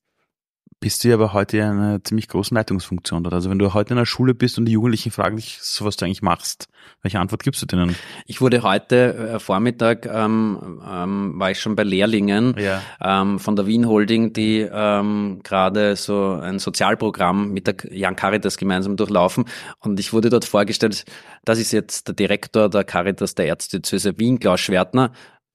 bist 0.84 1.02
du 1.02 1.08
ja 1.08 1.14
aber 1.14 1.32
heute 1.32 1.56
in 1.56 1.62
einer 1.62 2.04
ziemlich 2.04 2.28
großen 2.28 2.54
Leitungsfunktion 2.54 3.24
dort. 3.24 3.32
Also 3.32 3.48
wenn 3.48 3.58
du 3.58 3.72
heute 3.72 3.94
in 3.94 3.96
der 3.96 4.04
Schule 4.04 4.34
bist 4.34 4.58
und 4.58 4.66
die 4.66 4.72
Jugendlichen 4.72 5.10
fragen 5.10 5.36
dich, 5.36 5.56
so 5.62 5.86
was 5.86 5.96
du 5.96 6.04
eigentlich 6.04 6.20
machst, 6.20 6.66
welche 7.00 7.18
Antwort 7.18 7.42
gibst 7.42 7.62
du 7.62 7.66
denen? 7.66 7.96
Ich 8.26 8.42
wurde 8.42 8.62
heute 8.62 9.14
äh, 9.14 9.38
Vormittag, 9.38 10.04
ähm, 10.04 10.82
ähm, 10.86 11.40
war 11.40 11.50
ich 11.50 11.58
schon 11.58 11.74
bei 11.74 11.84
Lehrlingen 11.84 12.54
ja. 12.58 12.82
ähm, 13.00 13.38
von 13.38 13.56
der 13.56 13.66
Wien 13.66 13.88
Holding, 13.88 14.34
die 14.34 14.60
ähm, 14.70 15.40
gerade 15.42 15.96
so 15.96 16.32
ein 16.32 16.58
Sozialprogramm 16.58 17.54
mit 17.54 17.66
der 17.66 17.76
Jan 17.90 18.14
Caritas 18.14 18.58
gemeinsam 18.58 18.98
durchlaufen. 18.98 19.46
Und 19.78 19.98
ich 19.98 20.12
wurde 20.12 20.28
dort 20.28 20.44
vorgestellt, 20.44 21.06
das 21.46 21.58
ist 21.58 21.72
jetzt 21.72 22.08
der 22.08 22.14
Direktor 22.14 22.68
der 22.68 22.84
Caritas 22.84 23.34
der 23.34 23.48
Erzdiözese 23.48 24.18
Wien, 24.18 24.38
Klaus 24.38 24.60
Schwertner. 24.60 25.12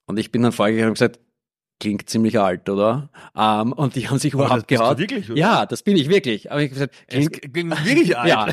Und 0.08 0.18
ich 0.18 0.32
bin 0.32 0.42
dann 0.42 0.54
vorgegangen 0.54 0.90
und 0.90 0.96
gesagt, 0.96 1.20
klingt 1.80 2.10
ziemlich 2.10 2.40
alt, 2.40 2.70
oder? 2.70 3.10
Ähm, 3.36 3.74
und 3.74 3.96
die 3.96 4.08
haben 4.10 4.20
sich 4.20 4.34
überhaupt 4.34 4.68
gehaut. 4.68 4.98
Wirklich, 4.98 5.30
oder? 5.30 5.40
Ja, 5.40 5.66
das 5.66 5.84
bin 5.84 5.98
ich 5.98 6.10
wirklich. 6.10 6.52
Aber 6.52 6.62
ich 6.62 6.72
gesagt, 6.72 6.94
klingt, 7.08 7.54
klingt 7.54 7.86
wirklich 7.86 8.18
alt. 8.18 8.30
Ja. 8.30 8.48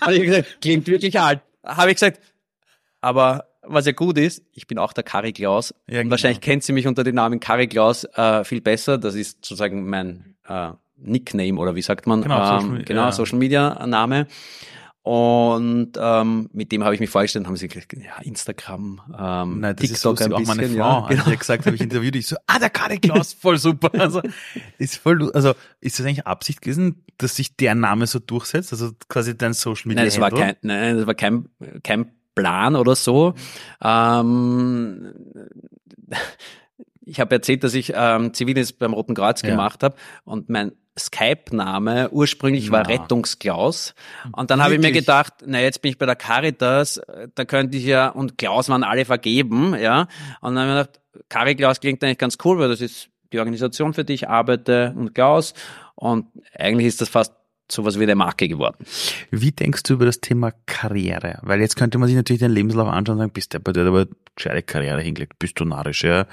Habe 0.00 0.16
ich 0.16 0.22
gesagt, 0.22 0.58
klingt 0.60 0.86
wirklich 0.86 1.18
alt. 1.18 1.40
Habe 1.64 1.90
ich 1.90 1.96
gesagt, 1.96 2.20
aber 3.00 3.44
was 3.62 3.86
ja 3.86 3.92
gut 3.92 4.18
ist, 4.18 4.42
ich 4.52 4.66
bin 4.66 4.78
auch 4.78 4.92
der 4.92 5.04
Kari 5.04 5.32
Klaus. 5.32 5.74
Ja, 5.86 6.02
genau. 6.02 6.12
Wahrscheinlich 6.12 6.40
kennt 6.40 6.62
sie 6.62 6.72
mich 6.72 6.86
unter 6.86 7.04
dem 7.04 7.14
Namen 7.14 7.40
Kari 7.40 7.68
Klaus 7.68 8.04
äh, 8.14 8.44
viel 8.44 8.60
besser. 8.60 8.98
Das 8.98 9.14
ist 9.14 9.44
sozusagen 9.44 9.88
mein 9.88 10.36
äh, 10.46 10.70
Nickname 10.96 11.58
oder 11.58 11.74
wie 11.74 11.82
sagt 11.82 12.06
man? 12.06 12.22
Genau, 12.22 12.38
ähm, 12.38 12.60
Social, 12.60 12.84
genau 12.84 13.02
ja. 13.02 13.12
Social 13.12 13.38
Media 13.38 13.86
Name. 13.86 14.26
Und 15.08 15.92
ähm, 15.98 16.50
mit 16.52 16.70
dem 16.70 16.84
habe 16.84 16.92
ich 16.92 17.00
mich 17.00 17.08
vorgestellt, 17.08 17.46
haben 17.46 17.56
sie 17.56 17.66
gesagt, 17.66 17.94
ja, 17.94 18.18
Instagram, 18.20 19.00
ähm, 19.18 19.60
Nein, 19.60 19.74
das 19.74 19.88
TikTok 19.88 19.90
ist 19.90 20.02
so, 20.02 20.10
ein 20.10 20.16
bisschen. 20.16 20.34
Auch 20.34 20.54
meine 20.54 20.68
Frau, 20.68 20.76
ja, 20.76 21.06
genau. 21.08 21.30
ich 21.30 21.38
gesagt 21.38 21.64
habe, 21.64 21.76
ich 21.76 21.80
interviewt 21.80 22.14
dich 22.14 22.26
so, 22.26 22.36
ah, 22.46 22.58
der 22.58 22.68
Kari 22.68 22.98
Klaus, 22.98 23.32
voll 23.32 23.56
super. 23.56 23.90
Also 23.98 24.20
ist 24.76 24.96
voll, 24.96 25.32
also 25.32 25.54
ist 25.80 25.98
das 25.98 26.04
eigentlich 26.04 26.26
Absicht 26.26 26.60
gewesen, 26.60 27.06
dass 27.16 27.36
sich 27.36 27.56
der 27.56 27.74
Name 27.74 28.06
so 28.06 28.18
durchsetzt? 28.18 28.70
Also 28.70 28.90
quasi 29.08 29.34
dein 29.34 29.54
Social 29.54 29.88
Media. 29.88 30.02
Nein, 30.02 30.10
das 30.10 30.20
war 30.20 30.30
kein, 30.30 30.56
nein, 30.60 30.98
das 30.98 31.06
war 31.06 31.14
kein, 31.14 31.48
kein 31.82 32.10
Plan 32.34 32.76
oder 32.76 32.94
so. 32.94 33.32
Ähm, 33.82 35.14
ich 37.08 37.20
habe 37.20 37.34
erzählt, 37.34 37.64
dass 37.64 37.74
ich 37.74 37.92
ähm, 37.94 38.34
Zivildienst 38.34 38.78
beim 38.78 38.92
Roten 38.92 39.14
Kreuz 39.14 39.42
ja. 39.42 39.50
gemacht 39.50 39.82
habe 39.82 39.96
und 40.24 40.48
mein 40.48 40.72
Skype-Name 40.98 42.10
ursprünglich 42.10 42.66
ja. 42.66 42.72
war 42.72 42.88
Rettungsklaus. 42.88 43.94
Und 44.32 44.50
dann 44.50 44.62
habe 44.62 44.74
ich 44.74 44.80
mir 44.80 44.92
gedacht, 44.92 45.34
na 45.46 45.60
jetzt 45.60 45.80
bin 45.80 45.90
ich 45.90 45.98
bei 45.98 46.06
der 46.06 46.16
Caritas, 46.16 47.00
da 47.34 47.44
könnte 47.44 47.78
ich 47.78 47.84
ja, 47.84 48.08
und 48.08 48.36
Klaus 48.36 48.68
waren 48.68 48.82
alle 48.82 49.04
vergeben, 49.04 49.76
ja. 49.80 50.08
Und 50.40 50.54
dann 50.54 50.58
habe 50.58 50.70
ich 50.70 50.74
mir 50.74 50.84
gedacht, 50.84 51.00
Cari 51.28 51.54
Klaus 51.56 51.80
klingt 51.80 52.02
eigentlich 52.02 52.18
ganz 52.18 52.38
cool, 52.44 52.58
weil 52.58 52.68
das 52.68 52.80
ist 52.80 53.08
die 53.32 53.38
Organisation, 53.38 53.94
für 53.94 54.04
die 54.04 54.14
ich 54.14 54.28
arbeite 54.28 54.94
und 54.96 55.14
Klaus. 55.14 55.54
Und 55.94 56.26
eigentlich 56.54 56.86
ist 56.86 57.00
das 57.00 57.08
fast 57.08 57.34
sowas 57.70 57.98
wie 57.98 58.04
eine 58.04 58.14
Marke 58.14 58.48
geworden. 58.48 58.84
Wie 59.30 59.52
denkst 59.52 59.82
du 59.84 59.94
über 59.94 60.06
das 60.06 60.20
Thema 60.20 60.52
Karriere? 60.66 61.38
Weil 61.42 61.60
jetzt 61.60 61.76
könnte 61.76 61.98
man 61.98 62.08
sich 62.08 62.16
natürlich 62.16 62.40
den 62.40 62.52
Lebenslauf 62.52 62.88
anschauen 62.88 63.16
und 63.16 63.20
sagen, 63.20 63.32
bist 63.32 63.52
der, 63.52 63.60
der 63.60 63.86
aber 63.86 64.06
gescheite 64.34 64.62
Karriere 64.62 65.00
hingelegt, 65.00 65.38
bist 65.38 65.58
du 65.60 65.64
narrisch, 65.64 66.04
ja. 66.04 66.26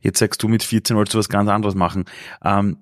Jetzt 0.00 0.18
sagst 0.18 0.42
du, 0.42 0.48
mit 0.48 0.62
14 0.62 0.96
wolltest 0.96 1.14
du 1.14 1.18
was 1.18 1.28
ganz 1.28 1.48
anderes 1.48 1.74
machen. 1.74 2.06
Ähm, 2.44 2.78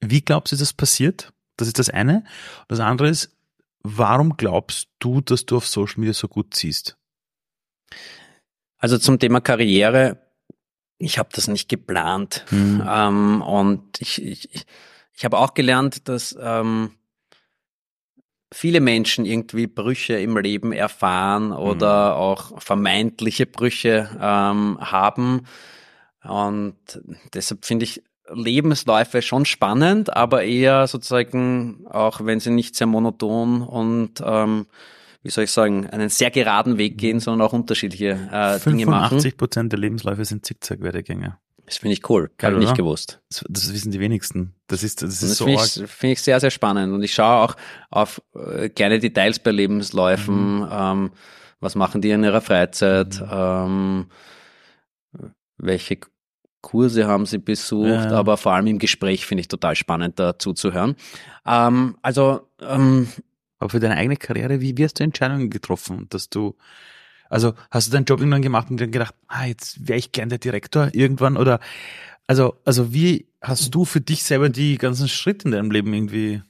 wie 0.00 0.20
glaubst 0.20 0.52
du, 0.52 0.56
ist 0.56 0.60
das 0.60 0.72
passiert? 0.72 1.32
Das 1.56 1.68
ist 1.68 1.78
das 1.78 1.90
eine. 1.90 2.24
Das 2.68 2.80
andere 2.80 3.08
ist, 3.08 3.36
warum 3.82 4.36
glaubst 4.36 4.88
du, 4.98 5.20
dass 5.20 5.46
du 5.46 5.56
auf 5.56 5.66
Social 5.66 6.00
Media 6.00 6.14
so 6.14 6.28
gut 6.28 6.54
ziehst? 6.54 6.96
Also 8.78 8.98
zum 8.98 9.18
Thema 9.18 9.40
Karriere, 9.40 10.18
ich 10.98 11.18
habe 11.18 11.28
das 11.32 11.48
nicht 11.48 11.68
geplant. 11.68 12.44
Mhm. 12.50 12.82
Ähm, 12.86 13.42
und 13.42 14.00
ich, 14.00 14.22
ich, 14.22 14.66
ich 15.12 15.24
habe 15.24 15.38
auch 15.38 15.54
gelernt, 15.54 16.08
dass 16.08 16.36
ähm, 16.40 16.92
viele 18.52 18.80
Menschen 18.80 19.24
irgendwie 19.24 19.66
Brüche 19.66 20.14
im 20.14 20.36
Leben 20.36 20.72
erfahren 20.72 21.52
oder 21.52 22.10
mhm. 22.10 22.20
auch 22.20 22.62
vermeintliche 22.62 23.46
Brüche 23.46 24.10
ähm, 24.20 24.78
haben. 24.80 25.46
Und 26.22 26.76
deshalb 27.34 27.64
finde 27.64 27.84
ich 27.84 28.02
Lebensläufe 28.32 29.22
schon 29.22 29.44
spannend, 29.44 30.14
aber 30.16 30.44
eher 30.44 30.86
sozusagen, 30.86 31.86
auch 31.88 32.20
wenn 32.24 32.40
sie 32.40 32.50
nicht 32.50 32.76
sehr 32.76 32.86
monoton 32.86 33.62
und 33.62 34.22
ähm, 34.24 34.66
wie 35.22 35.30
soll 35.30 35.44
ich 35.44 35.52
sagen, 35.52 35.88
einen 35.88 36.08
sehr 36.08 36.30
geraden 36.30 36.78
Weg 36.78 36.98
gehen, 36.98 37.20
sondern 37.20 37.46
auch 37.46 37.52
unterschiedliche 37.52 38.28
äh, 38.32 38.58
Dinge 38.60 38.86
machen. 38.86 39.20
85 39.20 39.36
Prozent 39.36 39.72
der 39.72 39.78
Lebensläufe 39.78 40.24
sind 40.24 40.44
Zickzack-Werdegänge. 40.44 41.38
Das 41.72 41.78
finde 41.78 41.94
ich 41.94 42.10
cool. 42.10 42.30
Habe 42.42 42.56
ich 42.56 42.60
nicht 42.60 42.76
gewusst. 42.76 43.22
Das, 43.30 43.42
das, 43.48 43.72
wissen 43.72 43.92
die 43.92 43.98
wenigsten. 43.98 44.54
Das 44.66 44.82
ist, 44.82 45.00
das 45.00 45.14
ist 45.14 45.22
das 45.22 45.38
so 45.38 45.46
finde 45.46 45.62
ich, 45.64 45.90
find 45.90 46.12
ich 46.12 46.20
sehr, 46.20 46.38
sehr 46.38 46.50
spannend. 46.50 46.92
Und 46.92 47.02
ich 47.02 47.14
schaue 47.14 47.48
auch 47.48 47.56
auf 47.88 48.20
äh, 48.34 48.68
kleine 48.68 48.98
Details 48.98 49.38
bei 49.38 49.52
Lebensläufen. 49.52 50.58
Mhm. 50.58 50.68
Ähm, 50.70 51.10
was 51.60 51.74
machen 51.74 52.02
die 52.02 52.10
in 52.10 52.24
ihrer 52.24 52.42
Freizeit? 52.42 53.18
Mhm. 53.22 53.26
Ähm, 53.30 54.06
welche 55.56 55.96
Kurse 56.60 57.06
haben 57.06 57.24
sie 57.24 57.38
besucht? 57.38 57.88
Ja. 57.88 58.10
Aber 58.10 58.36
vor 58.36 58.52
allem 58.52 58.66
im 58.66 58.78
Gespräch 58.78 59.24
finde 59.24 59.40
ich 59.40 59.48
total 59.48 59.74
spannend, 59.74 60.18
da 60.18 60.38
zuzuhören. 60.38 60.94
Ähm, 61.46 61.96
also, 62.02 62.50
ähm, 62.60 63.08
aber 63.58 63.70
für 63.70 63.80
deine 63.80 63.96
eigene 63.96 64.18
Karriere, 64.18 64.60
wie, 64.60 64.76
wie 64.76 64.84
hast 64.84 65.00
du 65.00 65.04
Entscheidungen 65.04 65.48
getroffen, 65.48 66.06
dass 66.10 66.28
du 66.28 66.54
also 67.32 67.54
hast 67.70 67.88
du 67.88 67.92
deinen 67.92 68.04
Job 68.04 68.20
irgendwann 68.20 68.42
gemacht 68.42 68.70
und 68.70 68.80
dann 68.80 68.90
gedacht, 68.90 69.14
ah, 69.28 69.46
jetzt 69.46 69.88
wäre 69.88 69.98
ich 69.98 70.12
gern 70.12 70.28
der 70.28 70.38
Direktor 70.38 70.90
irgendwann 70.92 71.36
oder 71.36 71.60
also, 72.26 72.56
also 72.64 72.92
wie 72.92 73.26
hast 73.40 73.74
du 73.74 73.84
für 73.84 74.00
dich 74.00 74.22
selber 74.22 74.48
die 74.48 74.78
ganzen 74.78 75.08
Schritte 75.08 75.46
in 75.46 75.52
deinem 75.52 75.70
Leben 75.70 75.92
irgendwie? 75.92 76.42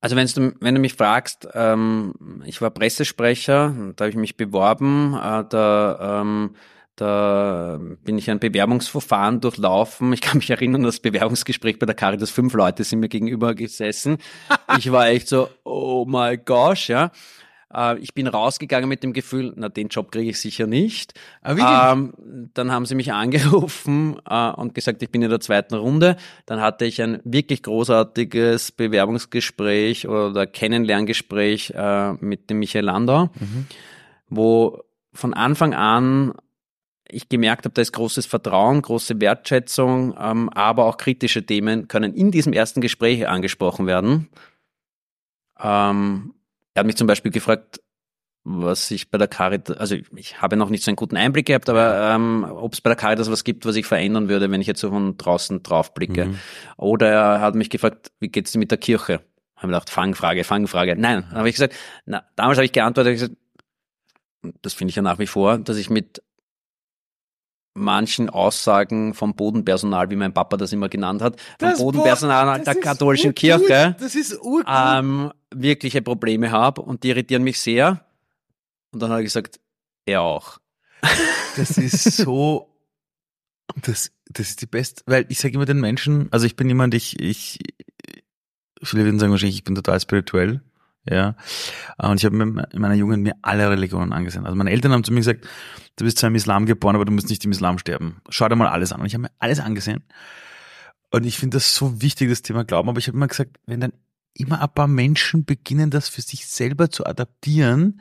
Also 0.00 0.16
wenn 0.16 0.26
du, 0.26 0.54
wenn 0.60 0.74
du 0.74 0.80
mich 0.80 0.94
fragst, 0.94 1.48
ähm, 1.54 2.42
ich 2.44 2.60
war 2.60 2.70
Pressesprecher, 2.70 3.92
da 3.94 4.04
habe 4.04 4.10
ich 4.10 4.16
mich 4.16 4.36
beworben, 4.36 5.14
äh, 5.14 5.44
da 5.48 6.20
ähm, 6.22 6.56
da 6.96 7.80
bin 8.04 8.18
ich 8.18 8.30
ein 8.30 8.38
Bewerbungsverfahren 8.38 9.40
durchlaufen. 9.40 10.12
Ich 10.12 10.20
kann 10.20 10.38
mich 10.38 10.50
erinnern, 10.50 10.82
das 10.82 11.00
Bewerbungsgespräch 11.00 11.78
bei 11.78 11.86
der 11.86 11.94
Caritas, 11.94 12.30
fünf 12.30 12.52
Leute 12.52 12.84
sind 12.84 13.00
mir 13.00 13.08
gegenüber 13.08 13.54
gesessen. 13.54 14.18
Ich 14.78 14.92
war 14.92 15.08
echt 15.08 15.28
so, 15.28 15.48
oh 15.64 16.04
my 16.06 16.36
gosh, 16.36 16.90
ja. 16.90 17.10
Äh, 17.74 17.98
ich 17.98 18.14
bin 18.14 18.26
rausgegangen 18.26 18.88
mit 18.88 19.02
dem 19.02 19.12
Gefühl, 19.12 19.52
na, 19.56 19.68
den 19.68 19.88
Job 19.88 20.12
kriege 20.12 20.30
ich 20.30 20.40
sicher 20.40 20.66
nicht. 20.66 21.14
Ah, 21.42 21.92
ähm, 21.92 22.14
dann 22.54 22.70
haben 22.70 22.86
sie 22.86 22.94
mich 22.94 23.12
angerufen 23.12 24.16
äh, 24.28 24.50
und 24.50 24.74
gesagt, 24.74 25.02
ich 25.02 25.10
bin 25.10 25.22
in 25.22 25.30
der 25.30 25.40
zweiten 25.40 25.74
Runde. 25.74 26.16
Dann 26.46 26.60
hatte 26.60 26.84
ich 26.84 27.00
ein 27.02 27.20
wirklich 27.24 27.62
großartiges 27.62 28.72
Bewerbungsgespräch 28.72 30.08
oder 30.08 30.46
Kennenlerngespräch 30.46 31.72
äh, 31.74 32.12
mit 32.14 32.50
dem 32.50 32.58
Michael 32.58 32.84
Landau, 32.84 33.30
mhm. 33.38 33.66
wo 34.28 34.82
von 35.12 35.34
Anfang 35.34 35.74
an 35.74 36.34
ich 37.12 37.28
gemerkt 37.28 37.66
habe, 37.66 37.74
da 37.74 37.82
ist 37.82 37.92
großes 37.92 38.26
Vertrauen, 38.26 38.80
große 38.80 39.20
Wertschätzung, 39.20 40.14
ähm, 40.18 40.48
aber 40.48 40.86
auch 40.86 40.96
kritische 40.96 41.44
Themen 41.44 41.86
können 41.86 42.14
in 42.14 42.30
diesem 42.30 42.54
ersten 42.54 42.80
Gespräch 42.80 43.28
angesprochen 43.28 43.86
werden. 43.86 44.28
Ähm, 45.60 46.34
er 46.74 46.80
hat 46.80 46.86
mich 46.86 46.96
zum 46.96 47.06
Beispiel 47.06 47.30
gefragt, 47.30 47.80
was 48.44 48.90
ich 48.90 49.10
bei 49.10 49.18
der 49.18 49.28
Caritas, 49.28 49.76
also 49.76 49.94
ich 50.16 50.42
habe 50.42 50.56
noch 50.56 50.68
nicht 50.68 50.82
so 50.82 50.90
einen 50.90 50.96
guten 50.96 51.16
Einblick 51.16 51.46
gehabt, 51.46 51.68
aber 51.68 52.10
ähm, 52.12 52.44
ob 52.44 52.72
es 52.72 52.80
bei 52.80 52.90
der 52.90 52.96
Caritas 52.96 53.30
was 53.30 53.44
gibt, 53.44 53.66
was 53.66 53.76
ich 53.76 53.86
verändern 53.86 54.28
würde, 54.28 54.50
wenn 54.50 54.60
ich 54.60 54.66
jetzt 54.66 54.80
so 54.80 54.90
von 54.90 55.16
draußen 55.16 55.62
drauf 55.62 55.94
blicke. 55.94 56.26
Mhm. 56.26 56.38
Oder 56.76 57.08
er 57.08 57.40
hat 57.40 57.54
mich 57.54 57.70
gefragt, 57.70 58.10
wie 58.18 58.28
geht's 58.28 58.52
dir 58.52 58.58
mit 58.58 58.72
der 58.72 58.78
Kirche? 58.78 59.20
Haben 59.56 59.70
wir 59.70 59.74
gedacht, 59.74 59.90
Fangfrage, 59.90 60.42
Fangfrage. 60.42 60.96
Nein, 60.96 61.30
habe 61.30 61.48
ich 61.48 61.54
gesagt, 61.54 61.74
na, 62.04 62.24
damals 62.34 62.58
habe 62.58 62.64
ich 62.64 62.72
geantwortet, 62.72 63.14
ich 63.14 63.20
gesagt, 63.20 63.36
das 64.60 64.74
finde 64.74 64.90
ich 64.90 64.96
ja 64.96 65.02
nach 65.02 65.20
wie 65.20 65.28
vor, 65.28 65.58
dass 65.58 65.76
ich 65.76 65.88
mit 65.88 66.20
manchen 67.74 68.28
Aussagen 68.28 69.14
vom 69.14 69.34
Bodenpersonal, 69.34 70.10
wie 70.10 70.16
mein 70.16 70.34
Papa 70.34 70.56
das 70.56 70.72
immer 70.72 70.88
genannt 70.88 71.22
hat, 71.22 71.40
vom 71.58 71.68
das 71.70 71.78
Bodenpersonal 71.78 72.60
der 72.60 72.74
katholischen. 72.74 73.34
Kirche, 73.34 73.96
das 73.98 74.14
ist 74.14 74.38
urgut. 74.40 74.66
ähm, 74.68 75.32
wirkliche 75.50 76.02
Probleme 76.02 76.50
habe 76.50 76.82
und 76.82 77.02
die 77.02 77.08
irritieren 77.08 77.42
mich 77.42 77.60
sehr. 77.60 78.04
Und 78.92 79.00
dann 79.02 79.10
hat 79.10 79.18
er 79.18 79.22
gesagt, 79.22 79.60
er 80.06 80.22
auch. 80.22 80.58
Das 81.54 81.76
ist 81.76 82.16
so, 82.16 82.72
das, 83.82 84.10
das 84.30 84.48
ist 84.48 84.62
die 84.62 84.66
beste, 84.66 85.02
weil 85.04 85.26
ich 85.28 85.38
sage 85.38 85.54
immer 85.54 85.66
den 85.66 85.80
Menschen, 85.80 86.28
also 86.30 86.46
ich 86.46 86.56
bin 86.56 86.66
jemand, 86.66 86.94
ich, 86.94 87.20
ich, 87.20 87.58
viele 88.82 89.04
würden 89.04 89.18
sagen 89.18 89.32
wahrscheinlich, 89.32 89.56
ich 89.56 89.64
bin 89.64 89.74
total 89.74 90.00
spirituell, 90.00 90.62
ja. 91.04 91.36
Und 91.98 92.20
ich 92.20 92.24
habe 92.24 92.36
in 92.36 92.80
meiner 92.80 92.94
Jugend 92.94 93.22
mir 93.22 93.34
alle 93.42 93.70
Religionen 93.70 94.12
angesehen. 94.12 94.44
Also 94.44 94.56
meine 94.56 94.70
Eltern 94.70 94.92
haben 94.92 95.04
zu 95.04 95.12
mir 95.12 95.20
gesagt, 95.20 95.46
du 95.96 96.04
bist 96.04 96.18
zwar 96.18 96.28
im 96.28 96.36
Islam 96.36 96.66
geboren, 96.66 96.94
aber 96.94 97.04
du 97.04 97.12
musst 97.12 97.28
nicht 97.28 97.44
im 97.44 97.52
Islam 97.52 97.78
sterben. 97.78 98.20
Schau 98.28 98.48
dir 98.48 98.56
mal 98.56 98.68
alles 98.68 98.92
an. 98.92 99.00
Und 99.00 99.06
ich 99.06 99.14
habe 99.14 99.22
mir 99.22 99.30
alles 99.38 99.60
angesehen. 99.60 100.04
Und 101.10 101.24
ich 101.24 101.38
finde 101.38 101.56
das 101.56 101.74
so 101.74 102.00
wichtig, 102.00 102.30
das 102.30 102.42
Thema 102.42 102.64
Glauben. 102.64 102.88
Aber 102.88 102.98
ich 102.98 103.08
habe 103.08 103.16
immer 103.16 103.28
gesagt, 103.28 103.58
wenn 103.66 103.80
dann 103.80 103.92
immer 104.34 104.62
ein 104.62 104.74
paar 104.74 104.88
Menschen 104.88 105.44
beginnen, 105.44 105.90
das 105.90 106.08
für 106.08 106.22
sich 106.22 106.46
selber 106.46 106.90
zu 106.90 107.04
adaptieren, 107.04 108.00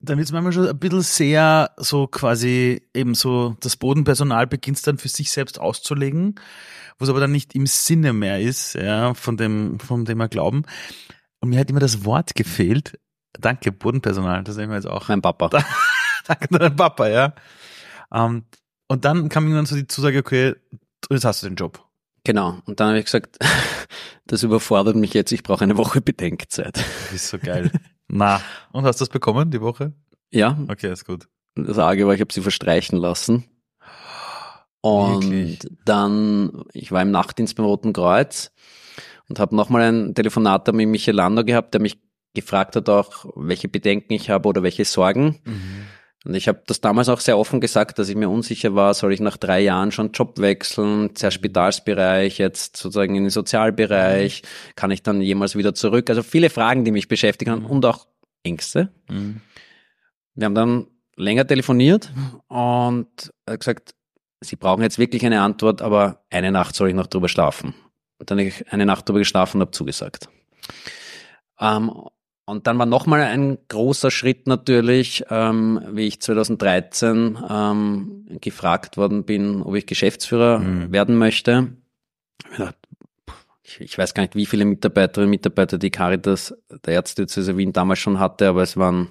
dann 0.00 0.18
wird 0.18 0.26
es 0.26 0.32
manchmal 0.32 0.52
schon 0.52 0.68
ein 0.68 0.78
bisschen 0.78 1.02
sehr 1.02 1.70
so 1.76 2.06
quasi 2.06 2.82
eben 2.94 3.14
so, 3.14 3.56
das 3.60 3.76
Bodenpersonal 3.76 4.46
beginnt 4.46 4.84
dann 4.86 4.98
für 4.98 5.08
sich 5.08 5.30
selbst 5.30 5.58
auszulegen, 5.58 6.34
wo 6.98 7.04
es 7.04 7.10
aber 7.10 7.20
dann 7.20 7.32
nicht 7.32 7.54
im 7.54 7.66
Sinne 7.66 8.12
mehr 8.12 8.40
ist, 8.40 8.74
ja, 8.74 9.14
von 9.14 9.36
dem, 9.36 9.78
von 9.80 10.04
dem 10.04 10.18
wir 10.18 10.28
glauben. 10.28 10.64
Und 11.44 11.50
mir 11.50 11.60
hat 11.60 11.68
immer 11.68 11.80
das 11.80 12.06
Wort 12.06 12.34
gefehlt. 12.34 12.98
Danke, 13.38 13.70
Bodenpersonal, 13.70 14.42
das 14.44 14.54
sehen 14.54 14.70
wir 14.70 14.76
jetzt 14.76 14.86
auch. 14.86 15.08
Mein 15.08 15.20
Papa. 15.20 15.50
Danke, 16.26 16.48
dein 16.50 16.74
Papa, 16.74 17.06
ja. 17.06 17.34
Um, 18.08 18.18
ähm, 18.18 18.44
und 18.88 19.04
dann 19.04 19.28
kam 19.28 19.44
irgendwann 19.44 19.66
so 19.66 19.76
die 19.76 19.86
Zusage, 19.86 20.20
okay, 20.20 20.54
jetzt 21.10 21.26
hast 21.26 21.42
du 21.42 21.48
den 21.48 21.56
Job. 21.56 21.84
Genau. 22.24 22.62
Und 22.64 22.80
dann 22.80 22.88
habe 22.88 22.98
ich 22.98 23.04
gesagt, 23.04 23.36
das 24.26 24.42
überfordert 24.42 24.96
mich 24.96 25.12
jetzt, 25.12 25.32
ich 25.32 25.42
brauche 25.42 25.62
eine 25.64 25.76
Woche 25.76 26.00
Bedenkzeit. 26.00 26.78
Das 26.78 27.12
ist 27.12 27.28
so 27.28 27.38
geil. 27.38 27.70
Na, 28.08 28.40
und 28.72 28.86
hast 28.86 29.02
du 29.02 29.04
das 29.04 29.10
bekommen, 29.10 29.50
die 29.50 29.60
Woche? 29.60 29.92
Ja. 30.30 30.56
Okay, 30.68 30.90
ist 30.90 31.04
gut. 31.04 31.28
Das 31.56 31.76
Arge 31.76 32.06
war, 32.06 32.14
ich 32.14 32.22
habe 32.22 32.32
sie 32.32 32.40
verstreichen 32.40 32.96
lassen. 32.96 33.44
Und 34.80 35.24
Wirklich? 35.24 35.58
dann, 35.84 36.64
ich 36.72 36.90
war 36.90 37.02
im 37.02 37.10
Nachtdienst 37.10 37.54
beim 37.54 37.66
Roten 37.66 37.92
Kreuz 37.92 38.50
und 39.28 39.38
habe 39.38 39.56
nochmal 39.56 39.82
ein 39.82 40.14
Telefonat 40.14 40.72
mit 40.72 40.88
Michael 40.88 41.16
Landau 41.16 41.44
gehabt, 41.44 41.74
der 41.74 41.80
mich 41.80 41.98
gefragt 42.34 42.76
hat 42.76 42.88
auch, 42.88 43.26
welche 43.36 43.68
Bedenken 43.68 44.12
ich 44.12 44.30
habe 44.30 44.48
oder 44.48 44.62
welche 44.62 44.84
Sorgen. 44.84 45.40
Mhm. 45.44 45.86
Und 46.26 46.34
ich 46.34 46.48
habe 46.48 46.62
das 46.66 46.80
damals 46.80 47.10
auch 47.10 47.20
sehr 47.20 47.36
offen 47.36 47.60
gesagt, 47.60 47.98
dass 47.98 48.08
ich 48.08 48.16
mir 48.16 48.30
unsicher 48.30 48.74
war, 48.74 48.94
soll 48.94 49.12
ich 49.12 49.20
nach 49.20 49.36
drei 49.36 49.60
Jahren 49.60 49.92
schon 49.92 50.12
Job 50.12 50.38
wechseln, 50.38 51.14
zuerst 51.14 51.36
Spitalsbereich, 51.36 52.38
jetzt 52.38 52.78
sozusagen 52.78 53.14
in 53.14 53.24
den 53.24 53.30
Sozialbereich, 53.30 54.42
kann 54.74 54.90
ich 54.90 55.02
dann 55.02 55.20
jemals 55.20 55.54
wieder 55.54 55.74
zurück? 55.74 56.08
Also 56.08 56.22
viele 56.22 56.48
Fragen, 56.48 56.84
die 56.84 56.92
mich 56.92 57.08
beschäftigen 57.08 57.60
mhm. 57.60 57.66
und 57.66 57.84
auch 57.84 58.06
Ängste. 58.42 58.90
Mhm. 59.10 59.42
Wir 60.34 60.46
haben 60.46 60.54
dann 60.54 60.86
länger 61.16 61.46
telefoniert 61.46 62.10
und 62.48 63.32
gesagt, 63.46 63.94
Sie 64.40 64.56
brauchen 64.56 64.82
jetzt 64.82 64.98
wirklich 64.98 65.24
eine 65.24 65.40
Antwort, 65.40 65.80
aber 65.80 66.24
eine 66.30 66.52
Nacht 66.52 66.74
soll 66.74 66.88
ich 66.88 66.94
noch 66.94 67.06
drüber 67.06 67.28
schlafen. 67.28 67.74
Und 68.18 68.30
dann 68.30 68.38
habe 68.38 68.48
ich 68.48 68.72
eine 68.72 68.86
Nacht 68.86 69.08
drüber 69.08 69.18
geschlafen 69.18 69.58
und 69.58 69.62
habe 69.62 69.70
zugesagt. 69.72 70.28
Ähm, 71.60 71.92
und 72.46 72.66
dann 72.66 72.78
war 72.78 72.86
nochmal 72.86 73.22
ein 73.22 73.58
großer 73.68 74.10
Schritt 74.10 74.46
natürlich, 74.46 75.24
ähm, 75.30 75.80
wie 75.92 76.06
ich 76.06 76.20
2013 76.20 77.38
ähm, 77.48 78.26
gefragt 78.40 78.96
worden 78.96 79.24
bin, 79.24 79.62
ob 79.62 79.74
ich 79.74 79.86
Geschäftsführer 79.86 80.58
mhm. 80.58 80.92
werden 80.92 81.16
möchte. 81.16 81.68
Ich, 83.62 83.80
ich, 83.80 83.96
weiß 83.96 84.12
gar 84.12 84.22
nicht, 84.22 84.36
wie 84.36 84.44
viele 84.44 84.66
Mitarbeiterinnen 84.66 85.28
und 85.28 85.30
Mitarbeiter 85.30 85.78
die 85.78 85.90
Caritas 85.90 86.54
der 86.84 86.94
Ärztediözese 86.94 87.56
Wien 87.56 87.72
damals 87.72 88.00
schon 88.00 88.18
hatte, 88.18 88.48
aber 88.48 88.62
es 88.62 88.76
waren 88.76 89.08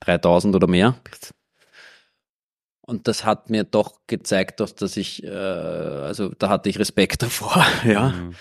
3000 0.00 0.56
oder 0.56 0.66
mehr. 0.66 0.96
Und 2.86 3.08
das 3.08 3.24
hat 3.24 3.50
mir 3.50 3.64
doch 3.64 4.00
gezeigt, 4.06 4.60
dass, 4.60 4.74
dass 4.76 4.96
ich, 4.96 5.24
äh, 5.24 5.28
also 5.28 6.30
da 6.38 6.48
hatte 6.48 6.68
ich 6.68 6.78
Respekt 6.78 7.22
davor, 7.22 7.66
ja. 7.84 8.10
Mhm. 8.10 8.34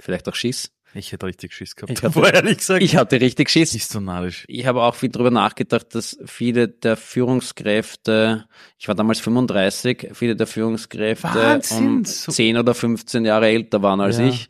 Vielleicht 0.00 0.28
auch 0.28 0.34
Schiss. 0.34 0.70
Ich 0.94 1.12
hätte 1.12 1.26
richtig 1.26 1.52
Schiss 1.52 1.76
gehabt. 1.76 1.92
Ich 1.92 2.02
hatte, 2.02 2.20
ehrlich 2.20 2.58
gesagt. 2.58 2.82
Ich 2.82 2.96
hatte 2.96 3.20
richtig 3.20 3.50
Schiss. 3.50 3.74
Ist 3.74 3.90
so 3.90 4.00
narrisch. 4.00 4.44
Ich 4.48 4.66
habe 4.66 4.82
auch 4.82 4.94
viel 4.94 5.10
darüber 5.10 5.30
nachgedacht, 5.30 5.94
dass 5.94 6.18
viele 6.24 6.68
der 6.68 6.96
Führungskräfte, 6.96 8.46
ich 8.78 8.88
war 8.88 8.94
damals 8.94 9.20
35, 9.20 10.10
viele 10.14 10.34
der 10.34 10.46
Führungskräfte 10.46 11.28
Wahnsinn, 11.34 11.86
um 11.86 12.04
so 12.04 12.32
10 12.32 12.56
oder 12.56 12.74
15 12.74 13.24
Jahre 13.24 13.48
älter 13.48 13.82
waren 13.82 14.00
als 14.00 14.18
ja. 14.18 14.28
ich. 14.28 14.48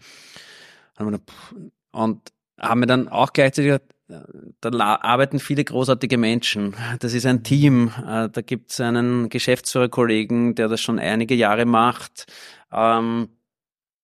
Und 1.90 2.20
haben 2.58 2.80
mir 2.80 2.86
dann 2.86 3.08
auch 3.08 3.32
gleichzeitig 3.32 3.68
gesagt, 3.68 3.94
da 4.08 4.70
arbeiten 5.02 5.38
viele 5.38 5.64
großartige 5.64 6.16
Menschen. 6.16 6.74
Das 7.00 7.12
ist 7.12 7.26
ein 7.26 7.42
Team. 7.42 7.92
Äh, 7.98 8.28
da 8.30 8.40
gibt 8.40 8.72
es 8.72 8.80
einen 8.80 9.28
Geschäftsführerkollegen, 9.28 10.54
der 10.54 10.68
das 10.68 10.80
schon 10.80 10.98
einige 10.98 11.34
Jahre 11.34 11.66
macht. 11.66 12.26
Ähm, 12.72 13.28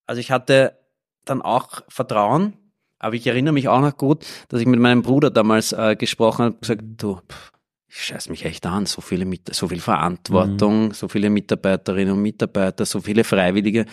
also 0.06 0.20
ich 0.20 0.30
hatte 0.30 0.78
dann 1.24 1.42
auch 1.42 1.82
Vertrauen. 1.88 2.54
Aber 2.98 3.16
ich 3.16 3.26
erinnere 3.26 3.52
mich 3.52 3.68
auch 3.68 3.80
noch 3.80 3.96
gut, 3.96 4.24
dass 4.48 4.60
ich 4.60 4.66
mit 4.66 4.80
meinem 4.80 5.02
Bruder 5.02 5.30
damals 5.30 5.72
äh, 5.72 5.94
gesprochen 5.94 6.44
habe, 6.46 6.56
gesagt, 6.58 6.82
du, 6.96 7.16
pff, 7.16 7.52
ich 7.88 8.02
scheiß 8.02 8.28
mich 8.28 8.44
echt 8.44 8.64
an, 8.66 8.86
so 8.86 9.00
viele 9.00 9.24
mit, 9.24 9.54
so 9.54 9.68
viel 9.68 9.80
Verantwortung, 9.80 10.86
mhm. 10.86 10.92
so 10.92 11.08
viele 11.08 11.28
Mitarbeiterinnen 11.28 12.14
und 12.14 12.22
Mitarbeiter, 12.22 12.86
so 12.86 13.00
viele 13.00 13.24
Freiwillige. 13.24 13.84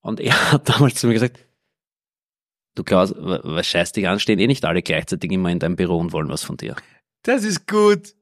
Und 0.00 0.20
er 0.20 0.34
hat 0.52 0.68
damals 0.68 0.96
zu 0.96 1.06
mir 1.06 1.14
gesagt, 1.14 1.38
du 2.74 2.84
Klaus, 2.84 3.14
was 3.16 3.66
scheißt 3.66 3.96
dich 3.96 4.08
an, 4.08 4.20
stehen 4.20 4.38
eh 4.38 4.46
nicht 4.46 4.64
alle 4.64 4.82
gleichzeitig 4.82 5.30
immer 5.32 5.50
in 5.50 5.58
deinem 5.58 5.76
Büro 5.76 5.98
und 5.98 6.12
wollen 6.12 6.28
was 6.28 6.42
von 6.42 6.56
dir. 6.56 6.76
Das 7.22 7.44
ist 7.44 7.66
gut. 7.66 8.14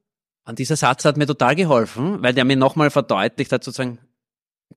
Und 0.45 0.59
dieser 0.59 0.75
Satz 0.75 1.05
hat 1.05 1.17
mir 1.17 1.27
total 1.27 1.55
geholfen, 1.55 2.21
weil 2.21 2.33
der 2.33 2.45
mir 2.45 2.55
nochmal 2.55 2.89
verdeutlicht 2.89 3.51
hat, 3.51 3.63
sozusagen, 3.63 3.99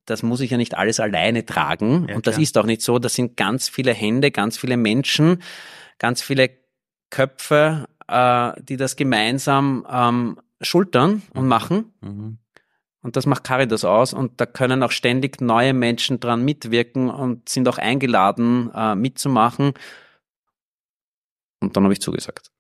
das 0.04 0.22
muss 0.22 0.40
ich 0.40 0.50
ja 0.50 0.56
nicht 0.56 0.76
alles 0.76 1.00
alleine 1.00 1.46
tragen. 1.46 2.06
Ja, 2.08 2.16
und 2.16 2.26
das 2.26 2.34
klar. 2.34 2.42
ist 2.42 2.58
auch 2.58 2.66
nicht 2.66 2.82
so. 2.82 2.98
Das 2.98 3.14
sind 3.14 3.36
ganz 3.36 3.68
viele 3.68 3.94
Hände, 3.94 4.30
ganz 4.30 4.58
viele 4.58 4.76
Menschen, 4.76 5.42
ganz 5.98 6.22
viele 6.22 6.50
Köpfe, 7.10 7.88
äh, 8.08 8.52
die 8.62 8.76
das 8.76 8.96
gemeinsam 8.96 9.86
ähm, 9.90 10.38
schultern 10.60 11.22
und 11.34 11.46
machen. 11.48 11.92
Mhm. 12.00 12.38
Und 13.02 13.16
das 13.16 13.26
macht 13.26 13.44
Caritas 13.44 13.84
aus. 13.84 14.14
Und 14.14 14.40
da 14.40 14.46
können 14.46 14.82
auch 14.82 14.92
ständig 14.92 15.40
neue 15.40 15.74
Menschen 15.74 16.20
dran 16.20 16.44
mitwirken 16.44 17.10
und 17.10 17.48
sind 17.48 17.68
auch 17.68 17.78
eingeladen, 17.78 18.70
äh, 18.74 18.94
mitzumachen. 18.94 19.74
Und 21.60 21.76
dann 21.76 21.84
habe 21.84 21.92
ich 21.92 22.00
zugesagt. 22.00 22.50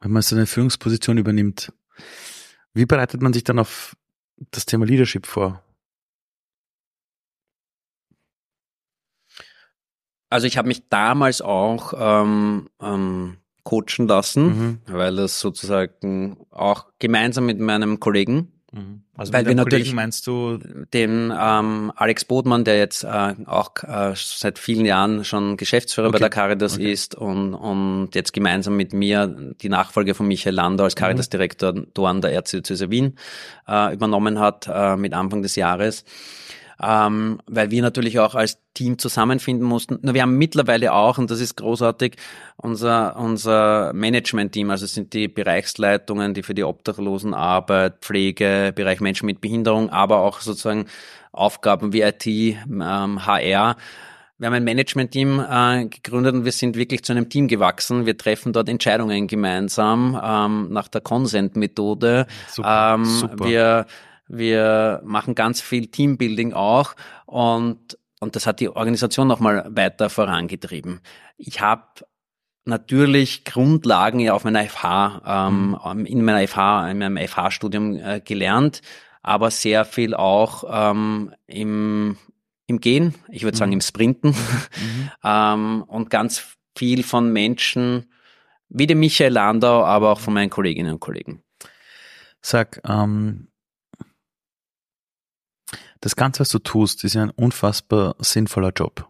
Wenn 0.00 0.12
man 0.12 0.22
so 0.22 0.36
eine 0.36 0.46
Führungsposition 0.46 1.18
übernimmt, 1.18 1.72
wie 2.74 2.86
bereitet 2.86 3.22
man 3.22 3.32
sich 3.32 3.44
dann 3.44 3.58
auf 3.58 3.96
das 4.50 4.66
Thema 4.66 4.84
Leadership 4.84 5.26
vor? 5.26 5.62
Also 10.28 10.46
ich 10.46 10.58
habe 10.58 10.68
mich 10.68 10.88
damals 10.88 11.40
auch 11.40 11.94
ähm, 11.96 12.68
ähm, 12.80 13.38
coachen 13.62 14.08
lassen, 14.08 14.44
mhm. 14.46 14.80
weil 14.86 15.16
das 15.16 15.40
sozusagen 15.40 16.36
auch 16.50 16.86
gemeinsam 16.98 17.46
mit 17.46 17.58
meinem 17.58 18.00
Kollegen. 18.00 18.52
Also 19.16 19.32
Weil 19.32 19.46
wir 19.46 19.54
natürlich 19.54 19.94
meinst 19.94 20.26
du 20.26 20.58
den 20.92 21.32
ähm, 21.38 21.92
Alex 21.96 22.24
Bodmann, 22.26 22.64
der 22.64 22.78
jetzt 22.78 23.04
äh, 23.04 23.34
auch 23.46 23.70
äh, 23.82 24.12
seit 24.14 24.58
vielen 24.58 24.84
Jahren 24.84 25.24
schon 25.24 25.56
Geschäftsführer 25.56 26.08
okay. 26.08 26.14
bei 26.14 26.18
der 26.18 26.30
Caritas 26.30 26.74
okay. 26.74 26.92
ist 26.92 27.14
und, 27.14 27.54
und 27.54 28.10
jetzt 28.14 28.32
gemeinsam 28.32 28.76
mit 28.76 28.92
mir 28.92 29.54
die 29.60 29.68
Nachfolge 29.68 30.14
von 30.14 30.28
Michael 30.28 30.54
Lander 30.54 30.84
als 30.84 30.94
mhm. 30.94 31.00
Caritas-Direktor 31.00 31.72
mhm. 31.72 32.20
der 32.20 32.32
Erzdiözese 32.32 32.90
Wien 32.90 33.16
äh, 33.66 33.94
übernommen 33.94 34.38
hat 34.38 34.68
äh, 34.70 34.96
mit 34.96 35.14
Anfang 35.14 35.42
des 35.42 35.56
Jahres 35.56 36.04
ähm, 36.82 37.40
weil 37.46 37.70
wir 37.70 37.82
natürlich 37.82 38.18
auch 38.18 38.34
als 38.34 38.58
Team 38.74 38.98
zusammenfinden 38.98 39.66
mussten. 39.66 39.98
Nur 40.02 40.14
wir 40.14 40.22
haben 40.22 40.36
mittlerweile 40.36 40.92
auch, 40.92 41.18
und 41.18 41.30
das 41.30 41.40
ist 41.40 41.56
großartig, 41.56 42.16
unser, 42.56 43.16
unser 43.16 43.92
Management-Team, 43.94 44.70
also 44.70 44.84
es 44.84 44.94
sind 44.94 45.12
die 45.12 45.28
Bereichsleitungen, 45.28 46.34
die 46.34 46.42
für 46.42 46.54
die 46.54 46.64
Obdachlosenarbeit, 46.64 48.00
Pflege, 48.00 48.72
Bereich 48.74 49.00
Menschen 49.00 49.26
mit 49.26 49.40
Behinderung, 49.40 49.90
aber 49.90 50.18
auch 50.18 50.40
sozusagen 50.40 50.86
Aufgaben 51.32 51.92
wie 51.92 52.02
IT, 52.02 52.26
ähm, 52.26 53.26
HR, 53.26 53.76
wir 54.38 54.48
haben 54.48 54.54
ein 54.54 54.64
Management-Team 54.64 55.40
äh, 55.40 55.86
gegründet 55.86 56.34
und 56.34 56.44
wir 56.44 56.52
sind 56.52 56.76
wirklich 56.76 57.02
zu 57.02 57.12
einem 57.12 57.30
Team 57.30 57.48
gewachsen. 57.48 58.04
Wir 58.04 58.18
treffen 58.18 58.52
dort 58.52 58.68
Entscheidungen 58.68 59.28
gemeinsam 59.28 60.20
ähm, 60.22 60.68
nach 60.70 60.88
der 60.88 61.00
Consent-Methode. 61.00 62.26
Super, 62.48 62.96
ähm, 62.96 63.04
super. 63.06 63.44
Wir 63.46 63.86
wir 64.28 65.00
machen 65.04 65.34
ganz 65.34 65.60
viel 65.60 65.88
Teambuilding 65.88 66.52
auch 66.52 66.94
und, 67.26 67.98
und 68.20 68.36
das 68.36 68.46
hat 68.46 68.60
die 68.60 68.68
Organisation 68.68 69.28
nochmal 69.28 69.66
weiter 69.70 70.10
vorangetrieben. 70.10 71.00
Ich 71.36 71.60
habe 71.60 71.84
natürlich 72.64 73.44
Grundlagen 73.44 74.20
ja 74.20 74.34
auf 74.34 74.44
meiner 74.44 74.64
FH, 74.64 75.22
ähm, 75.48 75.76
mhm. 75.82 76.06
in 76.06 76.24
meiner 76.24 76.46
FH, 76.46 76.90
in 76.90 76.98
meinem 76.98 77.16
FH-Studium 77.16 77.94
äh, 77.96 78.20
gelernt, 78.20 78.82
aber 79.22 79.50
sehr 79.50 79.84
viel 79.84 80.14
auch 80.14 80.64
ähm, 80.68 81.32
im, 81.46 82.16
im 82.66 82.80
Gehen, 82.80 83.14
ich 83.28 83.44
würde 83.44 83.56
sagen 83.56 83.70
mhm. 83.70 83.74
im 83.74 83.80
Sprinten 83.80 84.28
mhm. 84.30 85.10
ähm, 85.24 85.84
und 85.86 86.10
ganz 86.10 86.56
viel 86.76 87.02
von 87.02 87.32
Menschen 87.32 88.10
wie 88.68 88.86
dem 88.86 88.98
Michael 88.98 89.32
Landau, 89.32 89.84
aber 89.84 90.10
auch 90.10 90.20
von 90.20 90.34
meinen 90.34 90.50
Kolleginnen 90.50 90.94
und 90.94 91.00
Kollegen. 91.00 91.42
Sag, 92.42 92.80
ähm, 92.88 93.48
das 96.00 96.16
Ganze, 96.16 96.40
was 96.40 96.50
du 96.50 96.58
tust, 96.58 97.04
ist 97.04 97.14
ja 97.14 97.22
ein 97.22 97.30
unfassbar 97.30 98.16
sinnvoller 98.18 98.72
Job. 98.74 99.08